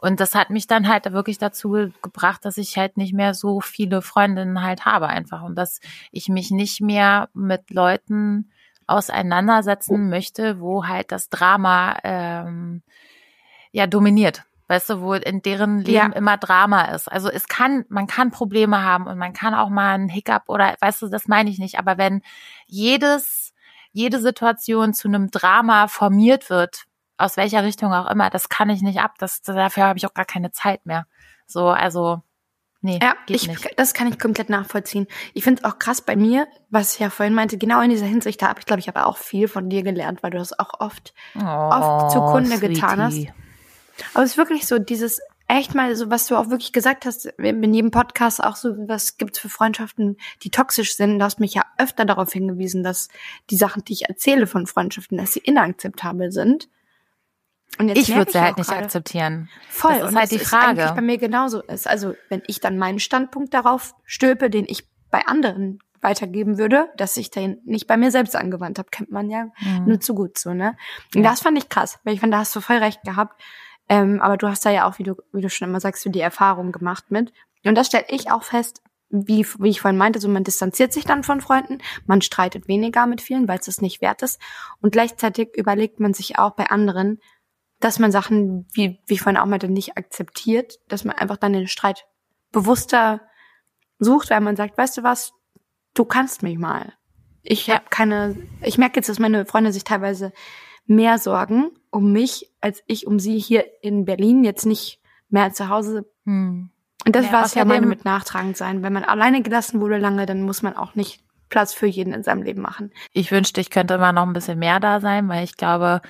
Und 0.00 0.20
das 0.20 0.34
hat 0.34 0.50
mich 0.50 0.68
dann 0.68 0.88
halt 0.88 1.12
wirklich 1.12 1.38
dazu 1.38 1.90
gebracht, 2.02 2.44
dass 2.44 2.56
ich 2.56 2.76
halt 2.78 2.96
nicht 2.96 3.12
mehr 3.12 3.34
so 3.34 3.60
viele 3.60 4.00
Freundinnen 4.00 4.62
halt 4.62 4.84
habe 4.84 5.08
einfach 5.08 5.42
und 5.42 5.56
dass 5.56 5.80
ich 6.12 6.28
mich 6.28 6.52
nicht 6.52 6.80
mehr 6.80 7.28
mit 7.34 7.70
Leuten 7.70 8.50
auseinandersetzen 8.86 10.08
möchte, 10.08 10.60
wo 10.60 10.86
halt 10.86 11.12
das 11.12 11.28
Drama 11.28 11.96
ähm, 12.04 12.82
ja 13.72 13.86
dominiert. 13.86 14.44
Weißt 14.68 14.90
du, 14.90 15.00
wo 15.00 15.14
in 15.14 15.40
deren 15.40 15.78
Leben 15.78 16.12
ja. 16.12 16.16
immer 16.16 16.36
Drama 16.36 16.84
ist. 16.94 17.10
Also 17.10 17.30
es 17.30 17.48
kann, 17.48 17.86
man 17.88 18.06
kann 18.06 18.30
Probleme 18.30 18.82
haben 18.82 19.06
und 19.06 19.16
man 19.16 19.32
kann 19.32 19.54
auch 19.54 19.70
mal 19.70 19.94
einen 19.94 20.10
Hiccup 20.10 20.42
oder, 20.46 20.76
weißt 20.80 21.02
du, 21.02 21.08
das 21.08 21.26
meine 21.26 21.48
ich 21.48 21.58
nicht. 21.58 21.78
Aber 21.78 21.96
wenn 21.96 22.20
jedes, 22.66 23.54
jede 23.92 24.20
Situation 24.20 24.92
zu 24.92 25.08
einem 25.08 25.30
Drama 25.30 25.88
formiert 25.88 26.50
wird, 26.50 26.84
aus 27.16 27.36
welcher 27.36 27.64
Richtung 27.64 27.92
auch 27.92 28.10
immer, 28.10 28.30
das 28.30 28.48
kann 28.48 28.70
ich 28.70 28.82
nicht 28.82 29.00
ab. 29.00 29.14
Das, 29.18 29.42
dafür 29.42 29.84
habe 29.84 29.98
ich 29.98 30.06
auch 30.06 30.14
gar 30.14 30.24
keine 30.24 30.52
Zeit 30.52 30.86
mehr. 30.86 31.06
So, 31.46 31.68
also, 31.68 32.22
nee, 32.82 32.98
ja, 33.02 33.14
geht 33.26 33.36
ich, 33.36 33.48
nicht. 33.48 33.70
Das 33.76 33.94
kann 33.94 34.06
ich 34.06 34.18
komplett 34.18 34.50
nachvollziehen. 34.50 35.06
Ich 35.34 35.44
finde 35.44 35.62
es 35.62 35.70
auch 35.70 35.78
krass 35.78 36.00
bei 36.00 36.14
mir, 36.14 36.46
was 36.70 36.94
ich 36.94 37.00
ja 37.00 37.10
vorhin 37.10 37.34
meinte, 37.34 37.58
genau 37.58 37.80
in 37.80 37.90
dieser 37.90 38.06
Hinsicht, 38.06 38.40
da 38.40 38.48
habe 38.48 38.60
ich, 38.60 38.66
glaube 38.66 38.80
ich, 38.80 38.88
aber 38.88 39.06
auch 39.06 39.16
viel 39.16 39.48
von 39.48 39.68
dir 39.68 39.82
gelernt, 39.82 40.22
weil 40.22 40.30
du 40.30 40.38
das 40.38 40.56
auch 40.58 40.78
oft, 40.78 41.14
oh, 41.34 41.40
oft 41.42 42.12
zu 42.12 42.20
Kunde 42.20 42.56
sweetie. 42.56 42.74
getan 42.74 43.02
hast. 43.02 43.26
Aber 44.14 44.24
es 44.24 44.32
ist 44.32 44.36
wirklich 44.36 44.66
so, 44.66 44.78
dieses 44.78 45.20
echt 45.48 45.74
mal 45.74 45.96
so, 45.96 46.10
was 46.10 46.26
du 46.26 46.36
auch 46.36 46.50
wirklich 46.50 46.72
gesagt 46.72 47.06
hast, 47.06 47.24
in 47.24 47.74
jedem 47.74 47.90
Podcast 47.90 48.42
auch 48.42 48.56
so, 48.56 48.76
was 48.86 49.16
gibt's 49.16 49.38
für 49.38 49.48
Freundschaften, 49.48 50.18
die 50.42 50.50
toxisch 50.50 50.94
sind. 50.94 51.18
Du 51.18 51.24
hast 51.24 51.40
mich 51.40 51.54
ja 51.54 51.64
öfter 51.78 52.04
darauf 52.04 52.32
hingewiesen, 52.32 52.82
dass 52.82 53.08
die 53.50 53.56
Sachen, 53.56 53.82
die 53.84 53.94
ich 53.94 54.08
erzähle 54.08 54.46
von 54.46 54.66
Freundschaften, 54.66 55.16
dass 55.16 55.32
sie 55.32 55.40
inakzeptabel 55.40 56.30
sind. 56.32 56.68
Und 57.78 57.88
jetzt 57.88 57.98
ich 57.98 58.14
würde 58.14 58.30
sie 58.30 58.40
halt 58.40 58.58
nicht 58.58 58.68
grade, 58.68 58.84
akzeptieren. 58.84 59.48
Voll. 59.68 59.92
Das 59.92 60.02
ist 60.02 60.08
und 60.08 60.18
halt 60.18 60.30
die 60.32 60.38
Frage. 60.38 60.82
Ist 60.82 60.94
bei 60.94 61.00
mir 61.00 61.18
genauso 61.18 61.62
ist. 61.62 61.86
Also 61.86 62.14
wenn 62.28 62.42
ich 62.46 62.60
dann 62.60 62.78
meinen 62.78 62.98
Standpunkt 62.98 63.54
darauf 63.54 63.94
stülpe, 64.04 64.50
den 64.50 64.66
ich 64.68 64.86
bei 65.10 65.26
anderen 65.26 65.80
weitergeben 66.00 66.58
würde, 66.58 66.88
dass 66.96 67.16
ich 67.16 67.30
den 67.30 67.58
nicht 67.64 67.86
bei 67.86 67.96
mir 67.96 68.10
selbst 68.10 68.36
angewandt 68.36 68.78
habe, 68.78 68.88
kennt 68.90 69.10
man 69.10 69.30
ja 69.30 69.48
mhm. 69.60 69.84
nur 69.86 70.00
zu 70.00 70.14
gut 70.14 70.38
so, 70.38 70.54
ne? 70.54 70.76
Und 71.14 71.24
ja. 71.24 71.30
das 71.30 71.40
fand 71.40 71.58
ich 71.58 71.68
krass, 71.68 71.98
weil 72.04 72.14
ich 72.14 72.20
fand, 72.20 72.32
da 72.32 72.38
hast 72.38 72.54
du 72.54 72.60
voll 72.60 72.76
recht 72.76 73.02
gehabt. 73.02 73.40
Ähm, 73.88 74.20
aber 74.20 74.36
du 74.36 74.48
hast 74.48 74.64
da 74.66 74.70
ja 74.70 74.86
auch, 74.86 74.98
wie 74.98 75.04
du, 75.04 75.14
wie 75.32 75.40
du 75.40 75.48
schon 75.48 75.68
immer 75.68 75.80
sagst, 75.80 76.02
so 76.02 76.10
die 76.10 76.20
Erfahrung 76.20 76.72
gemacht 76.72 77.10
mit. 77.10 77.32
Und 77.64 77.74
das 77.74 77.86
stelle 77.86 78.06
ich 78.08 78.30
auch 78.30 78.42
fest, 78.42 78.82
wie, 79.10 79.46
wie 79.58 79.70
ich 79.70 79.80
vorhin 79.80 79.98
meinte, 79.98 80.20
so 80.20 80.28
man 80.28 80.44
distanziert 80.44 80.92
sich 80.92 81.04
dann 81.04 81.22
von 81.22 81.40
Freunden, 81.40 81.78
man 82.06 82.20
streitet 82.20 82.68
weniger 82.68 83.06
mit 83.06 83.22
vielen, 83.22 83.48
weil 83.48 83.58
es 83.58 83.68
es 83.68 83.80
nicht 83.80 84.02
wert 84.02 84.22
ist. 84.22 84.38
Und 84.82 84.92
gleichzeitig 84.92 85.56
überlegt 85.56 85.98
man 86.00 86.12
sich 86.12 86.38
auch 86.38 86.50
bei 86.50 86.66
anderen, 86.66 87.18
dass 87.80 87.98
man 87.98 88.12
Sachen, 88.12 88.66
wie, 88.72 89.00
wie 89.06 89.14
ich 89.14 89.22
vorhin 89.22 89.40
auch 89.40 89.46
meinte, 89.46 89.68
nicht 89.68 89.96
akzeptiert, 89.96 90.78
dass 90.88 91.04
man 91.04 91.16
einfach 91.16 91.36
dann 91.36 91.52
den 91.52 91.68
Streit 91.68 92.06
bewusster 92.52 93.22
sucht, 93.98 94.30
weil 94.30 94.40
man 94.40 94.56
sagt, 94.56 94.76
weißt 94.76 94.98
du 94.98 95.02
was, 95.02 95.32
du 95.94 96.04
kannst 96.04 96.42
mich 96.42 96.58
mal. 96.58 96.94
Ich 97.42 97.66
ja. 97.66 97.76
habe 97.76 97.86
keine, 97.88 98.36
ich 98.62 98.78
merke 98.78 98.96
jetzt, 98.96 99.08
dass 99.08 99.18
meine 99.18 99.46
Freunde 99.46 99.72
sich 99.72 99.84
teilweise 99.84 100.32
mehr 100.88 101.18
sorgen 101.18 101.70
um 101.90 102.12
mich, 102.12 102.50
als 102.60 102.82
ich 102.86 103.06
um 103.06 103.18
sie 103.18 103.38
hier 103.38 103.64
in 103.82 104.04
Berlin, 104.04 104.44
jetzt 104.44 104.66
nicht 104.66 105.00
mehr 105.28 105.52
zu 105.52 105.68
Hause. 105.68 106.10
Hm. 106.24 106.70
Und 107.06 107.16
das 107.16 107.26
ja, 107.26 107.32
war 107.32 107.44
es 107.44 107.54
ja 107.54 107.64
meine 107.64 107.86
mit 107.86 108.04
nachtragend 108.04 108.56
sein. 108.56 108.82
Wenn 108.82 108.92
man 108.92 109.04
alleine 109.04 109.42
gelassen 109.42 109.80
wurde 109.80 109.98
lange, 109.98 110.26
dann 110.26 110.42
muss 110.42 110.62
man 110.62 110.76
auch 110.76 110.94
nicht 110.94 111.22
Platz 111.48 111.72
für 111.72 111.86
jeden 111.86 112.12
in 112.12 112.22
seinem 112.22 112.42
Leben 112.42 112.60
machen. 112.60 112.92
Ich 113.12 113.30
wünschte, 113.30 113.60
ich 113.60 113.70
könnte 113.70 113.94
immer 113.94 114.12
noch 114.12 114.26
ein 114.26 114.32
bisschen 114.32 114.58
mehr 114.58 114.80
da 114.80 115.00
sein, 115.00 115.28
weil 115.28 115.44
ich 115.44 115.56
glaube, 115.56 116.02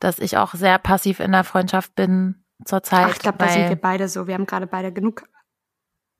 dass 0.00 0.18
ich 0.18 0.38
auch 0.38 0.54
sehr 0.54 0.78
passiv 0.78 1.20
in 1.20 1.32
der 1.32 1.44
Freundschaft 1.44 1.94
bin 1.94 2.42
zurzeit. 2.64 3.06
Ach, 3.06 3.12
ich 3.12 3.18
glaube, 3.18 3.38
da 3.38 3.48
sind 3.48 3.68
wir 3.68 3.76
beide 3.76 4.08
so. 4.08 4.26
Wir 4.26 4.34
haben 4.34 4.46
gerade 4.46 4.66
beide 4.66 4.92
genug 4.92 5.24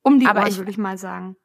um 0.02 0.18
die 0.18 0.26
Ohren, 0.26 0.56
würde 0.56 0.70
ich 0.70 0.78
mal 0.78 0.98
sagen 0.98 1.36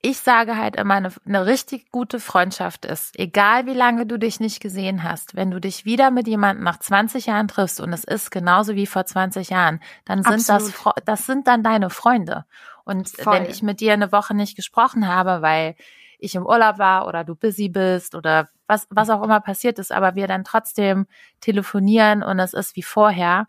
ich 0.00 0.18
sage 0.18 0.56
halt 0.56 0.76
immer, 0.76 0.94
eine, 0.94 1.12
eine 1.26 1.46
richtig 1.46 1.90
gute 1.90 2.20
Freundschaft 2.20 2.84
ist, 2.84 3.18
egal 3.18 3.66
wie 3.66 3.74
lange 3.74 4.06
du 4.06 4.16
dich 4.16 4.38
nicht 4.38 4.60
gesehen 4.60 5.02
hast, 5.02 5.34
wenn 5.34 5.50
du 5.50 5.60
dich 5.60 5.84
wieder 5.84 6.10
mit 6.10 6.28
jemandem 6.28 6.64
nach 6.64 6.78
20 6.78 7.26
Jahren 7.26 7.48
triffst 7.48 7.80
und 7.80 7.92
es 7.92 8.04
ist 8.04 8.30
genauso 8.30 8.76
wie 8.76 8.86
vor 8.86 9.06
20 9.06 9.50
Jahren, 9.50 9.80
dann 10.04 10.22
sind 10.22 10.48
Absolut. 10.48 10.96
das, 10.96 11.04
das 11.04 11.26
sind 11.26 11.48
dann 11.48 11.64
deine 11.64 11.90
Freunde. 11.90 12.44
Und 12.84 13.08
Voll. 13.08 13.34
wenn 13.34 13.46
ich 13.46 13.62
mit 13.62 13.80
dir 13.80 13.92
eine 13.92 14.12
Woche 14.12 14.34
nicht 14.34 14.56
gesprochen 14.56 15.08
habe, 15.08 15.42
weil 15.42 15.74
ich 16.18 16.34
im 16.34 16.46
Urlaub 16.46 16.78
war 16.78 17.06
oder 17.06 17.24
du 17.24 17.34
busy 17.34 17.68
bist 17.68 18.14
oder 18.14 18.48
was, 18.66 18.86
was 18.90 19.10
auch 19.10 19.22
immer 19.22 19.40
passiert 19.40 19.78
ist, 19.78 19.92
aber 19.92 20.14
wir 20.14 20.28
dann 20.28 20.44
trotzdem 20.44 21.06
telefonieren 21.40 22.22
und 22.22 22.38
es 22.38 22.54
ist 22.54 22.76
wie 22.76 22.82
vorher, 22.82 23.46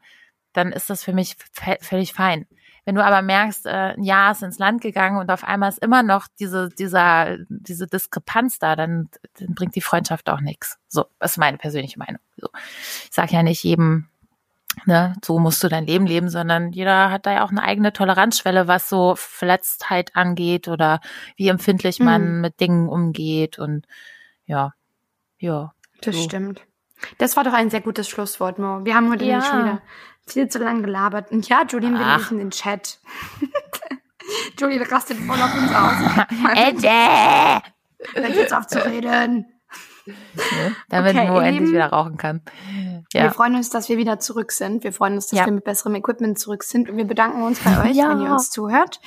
dann 0.53 0.71
ist 0.71 0.89
das 0.89 1.03
für 1.03 1.13
mich 1.13 1.37
völlig 1.81 2.13
fein. 2.13 2.47
Wenn 2.85 2.95
du 2.95 3.03
aber 3.03 3.21
merkst, 3.21 3.65
äh, 3.65 3.69
ein 3.69 4.03
Jahr 4.03 4.31
ist 4.31 4.43
ins 4.43 4.59
Land 4.59 4.81
gegangen 4.81 5.17
und 5.17 5.29
auf 5.31 5.43
einmal 5.43 5.69
ist 5.69 5.79
immer 5.79 6.03
noch 6.03 6.27
diese, 6.39 6.69
dieser, 6.69 7.37
diese 7.49 7.87
Diskrepanz 7.87 8.59
da, 8.59 8.75
dann, 8.75 9.09
dann 9.37 9.53
bringt 9.53 9.75
die 9.75 9.81
Freundschaft 9.81 10.29
auch 10.29 10.41
nichts. 10.41 10.77
So, 10.87 11.05
das 11.19 11.31
ist 11.31 11.37
meine 11.37 11.57
persönliche 11.57 11.99
Meinung. 11.99 12.21
So. 12.37 12.49
Ich 12.53 13.13
sage 13.13 13.33
ja 13.33 13.43
nicht 13.43 13.63
jedem, 13.63 14.07
ne, 14.85 15.15
so 15.23 15.39
musst 15.39 15.63
du 15.63 15.69
dein 15.69 15.85
Leben 15.85 16.05
leben, 16.05 16.29
sondern 16.29 16.71
jeder 16.71 17.11
hat 17.11 17.25
da 17.25 17.33
ja 17.33 17.43
auch 17.43 17.51
eine 17.51 17.63
eigene 17.63 17.93
Toleranzschwelle, 17.93 18.67
was 18.67 18.89
so 18.89 19.15
Verletztheit 19.15 20.15
angeht 20.15 20.67
oder 20.67 20.99
wie 21.35 21.49
empfindlich 21.49 21.99
man 21.99 22.35
mhm. 22.35 22.41
mit 22.41 22.59
Dingen 22.59 22.89
umgeht 22.89 23.59
und 23.59 23.85
ja, 24.45 24.73
ja. 25.37 25.73
Das 26.01 26.15
so. 26.15 26.23
stimmt. 26.23 26.65
Das 27.17 27.37
war 27.37 27.43
doch 27.43 27.53
ein 27.53 27.69
sehr 27.69 27.81
gutes 27.81 28.09
Schlusswort, 28.09 28.59
Mo. 28.59 28.83
Wir 28.83 28.95
haben 28.95 29.09
heute 29.11 29.25
ja. 29.25 29.41
schon 29.41 29.59
wieder 29.59 29.81
viel 30.27 30.47
zu 30.47 30.59
lange 30.59 30.81
gelabert. 30.81 31.31
Und 31.31 31.47
ja, 31.49 31.63
Julien 31.67 31.97
will 31.97 32.15
nicht 32.17 32.31
in 32.31 32.37
den 32.37 32.51
Chat. 32.51 32.99
Julien 34.59 34.83
rastet 34.83 35.17
voll 35.17 35.41
auf 35.41 35.53
uns 35.55 35.73
aus. 35.73 36.27
Ende! 36.55 37.63
Hört 38.13 38.35
jetzt 38.35 38.53
auf 38.53 38.67
zu 38.67 38.85
reden. 38.85 39.45
Ja, 40.05 40.13
damit 40.89 41.15
okay, 41.15 41.27
Mo 41.27 41.39
endlich 41.39 41.69
wieder 41.69 41.87
rauchen 41.87 42.17
kann. 42.17 42.41
Ja. 43.13 43.23
Wir 43.23 43.31
freuen 43.31 43.55
uns, 43.55 43.69
dass 43.69 43.89
wir 43.89 43.97
wieder 43.97 44.19
zurück 44.19 44.51
sind. 44.51 44.83
Wir 44.83 44.93
freuen 44.93 45.15
uns, 45.15 45.27
dass 45.27 45.39
ja. 45.39 45.45
wir 45.45 45.53
mit 45.53 45.63
besserem 45.63 45.95
Equipment 45.95 46.39
zurück 46.39 46.63
sind. 46.63 46.89
Und 46.89 46.97
wir 46.97 47.05
bedanken 47.05 47.43
uns 47.43 47.59
bei 47.59 47.83
euch, 47.89 47.95
ja. 47.95 48.09
wenn 48.09 48.21
ihr 48.21 48.31
uns 48.31 48.49
zuhört. 48.49 48.99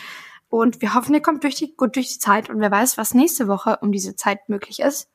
Und 0.49 0.81
wir 0.83 0.95
hoffen, 0.95 1.15
ihr 1.15 1.23
kommt 1.23 1.45
durch 1.45 1.55
die, 1.55 1.75
gut 1.75 1.97
durch 1.97 2.13
die 2.13 2.19
Zeit. 2.19 2.51
Und 2.51 2.61
wer 2.61 2.71
weiß, 2.71 2.99
was 2.99 3.15
nächste 3.15 3.49
Woche 3.49 3.79
um 3.81 3.91
diese 3.91 4.17
Zeit 4.17 4.49
möglich 4.49 4.81
ist. 4.81 5.09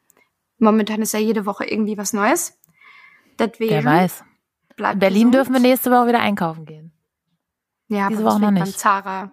Momentan 0.57 1.01
ist 1.01 1.13
ja 1.13 1.19
jede 1.19 1.45
Woche 1.45 1.65
irgendwie 1.65 1.97
was 1.97 2.13
Neues. 2.13 2.57
Deswegen, 3.39 3.71
wer 3.71 3.85
weiß. 3.85 4.23
In 4.77 4.99
Berlin 4.99 5.31
gesund. 5.31 5.35
dürfen 5.35 5.53
wir 5.53 5.59
nächste 5.59 5.91
Woche 5.91 6.07
wieder 6.07 6.19
einkaufen 6.19 6.65
gehen. 6.65 6.91
Ja, 7.88 8.09
Diese 8.09 8.23
Woche 8.23 8.39
noch 8.39 8.51
nicht. 8.51 8.79
Zara. 8.79 9.31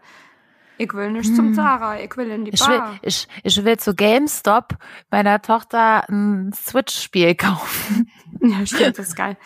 Ich 0.76 0.92
will 0.92 1.12
nicht 1.12 1.28
hm. 1.28 1.36
zum 1.36 1.54
Zara, 1.54 2.00
ich 2.00 2.16
will 2.16 2.30
in 2.30 2.44
die 2.44 2.52
ich 2.52 2.66
Will, 2.66 2.82
ich, 3.02 3.28
ich 3.44 3.64
will 3.64 3.78
zu 3.78 3.94
GameStop 3.94 4.76
meiner 5.10 5.40
Tochter 5.40 6.08
ein 6.08 6.52
Switch-Spiel 6.52 7.34
kaufen. 7.36 8.10
Ja, 8.40 8.66
stimmt, 8.66 8.98
das 8.98 9.08
ist 9.08 9.16
geil. 9.16 9.36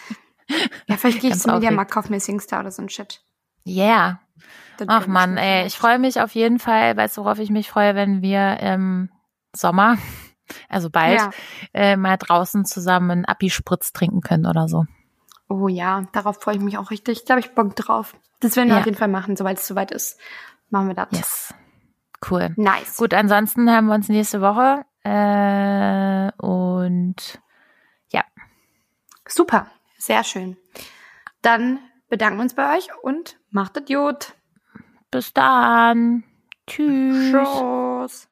Ja, 0.86 0.96
vielleicht 0.96 1.20
gehe 1.20 1.30
ich 1.30 1.38
zum 1.38 1.52
Mediamarkt, 1.52 1.90
kauf 1.90 2.09
mir 2.09 2.20
SingStar 2.20 2.61
oder 2.61 2.70
so 2.70 2.80
ein 2.80 2.88
Shit. 2.88 3.22
Yeah. 3.66 4.20
Das 4.78 4.88
Ach 4.88 5.06
man, 5.06 5.36
ey, 5.36 5.66
ich 5.66 5.76
freue 5.76 5.98
mich 5.98 6.20
auf 6.20 6.34
jeden 6.34 6.59
Fall, 6.59 6.96
weißt 6.96 7.18
du, 7.18 7.24
worauf 7.24 7.38
ich 7.38 7.50
mich 7.50 7.68
freue, 7.68 7.94
wenn 7.94 8.22
wir 8.22 8.59
im 8.61 9.11
Sommer, 9.54 9.98
also 10.68 10.90
bald, 10.90 11.18
ja. 11.18 11.30
äh, 11.74 11.96
mal 11.96 12.16
draußen 12.16 12.64
zusammen 12.64 13.11
einen 13.11 13.24
Api-Spritz 13.24 13.92
trinken 13.92 14.20
können 14.20 14.46
oder 14.46 14.68
so. 14.68 14.84
Oh 15.49 15.68
ja, 15.68 16.03
darauf 16.12 16.40
freue 16.40 16.57
ich 16.57 16.61
mich 16.61 16.78
auch 16.78 16.90
richtig. 16.90 17.24
Da 17.24 17.34
habe 17.34 17.40
ich 17.40 17.55
Bock 17.55 17.74
drauf. 17.74 18.14
Das 18.40 18.57
werden 18.57 18.68
wir 18.68 18.74
ja. 18.74 18.80
auf 18.80 18.86
jeden 18.86 18.99
Fall 18.99 19.09
machen, 19.09 19.36
sobald 19.36 19.59
es 19.59 19.66
soweit 19.66 19.90
ist. 19.90 20.18
Machen 20.70 20.88
wir 20.88 20.94
das. 20.94 21.09
Yes. 21.11 21.55
Cool. 22.28 22.53
Nice. 22.57 22.96
Gut, 22.96 23.14
ansonsten 23.14 23.70
haben 23.70 23.86
wir 23.86 23.94
uns 23.94 24.09
nächste 24.09 24.40
Woche. 24.40 24.84
Äh, 25.05 26.32
und 26.44 27.40
ja. 28.11 28.24
Super. 29.26 29.68
Sehr 29.96 30.24
schön. 30.24 30.57
Dann 31.42 31.78
bedanken 32.09 32.38
wir 32.38 32.42
uns 32.42 32.55
bei 32.55 32.76
euch 32.76 32.88
und 33.03 33.38
macht 33.51 33.76
Idiot. 33.76 34.34
Bis 35.11 35.32
dann. 35.32 36.24
Tschüss. 36.66 37.32
Tschüss. 37.32 38.26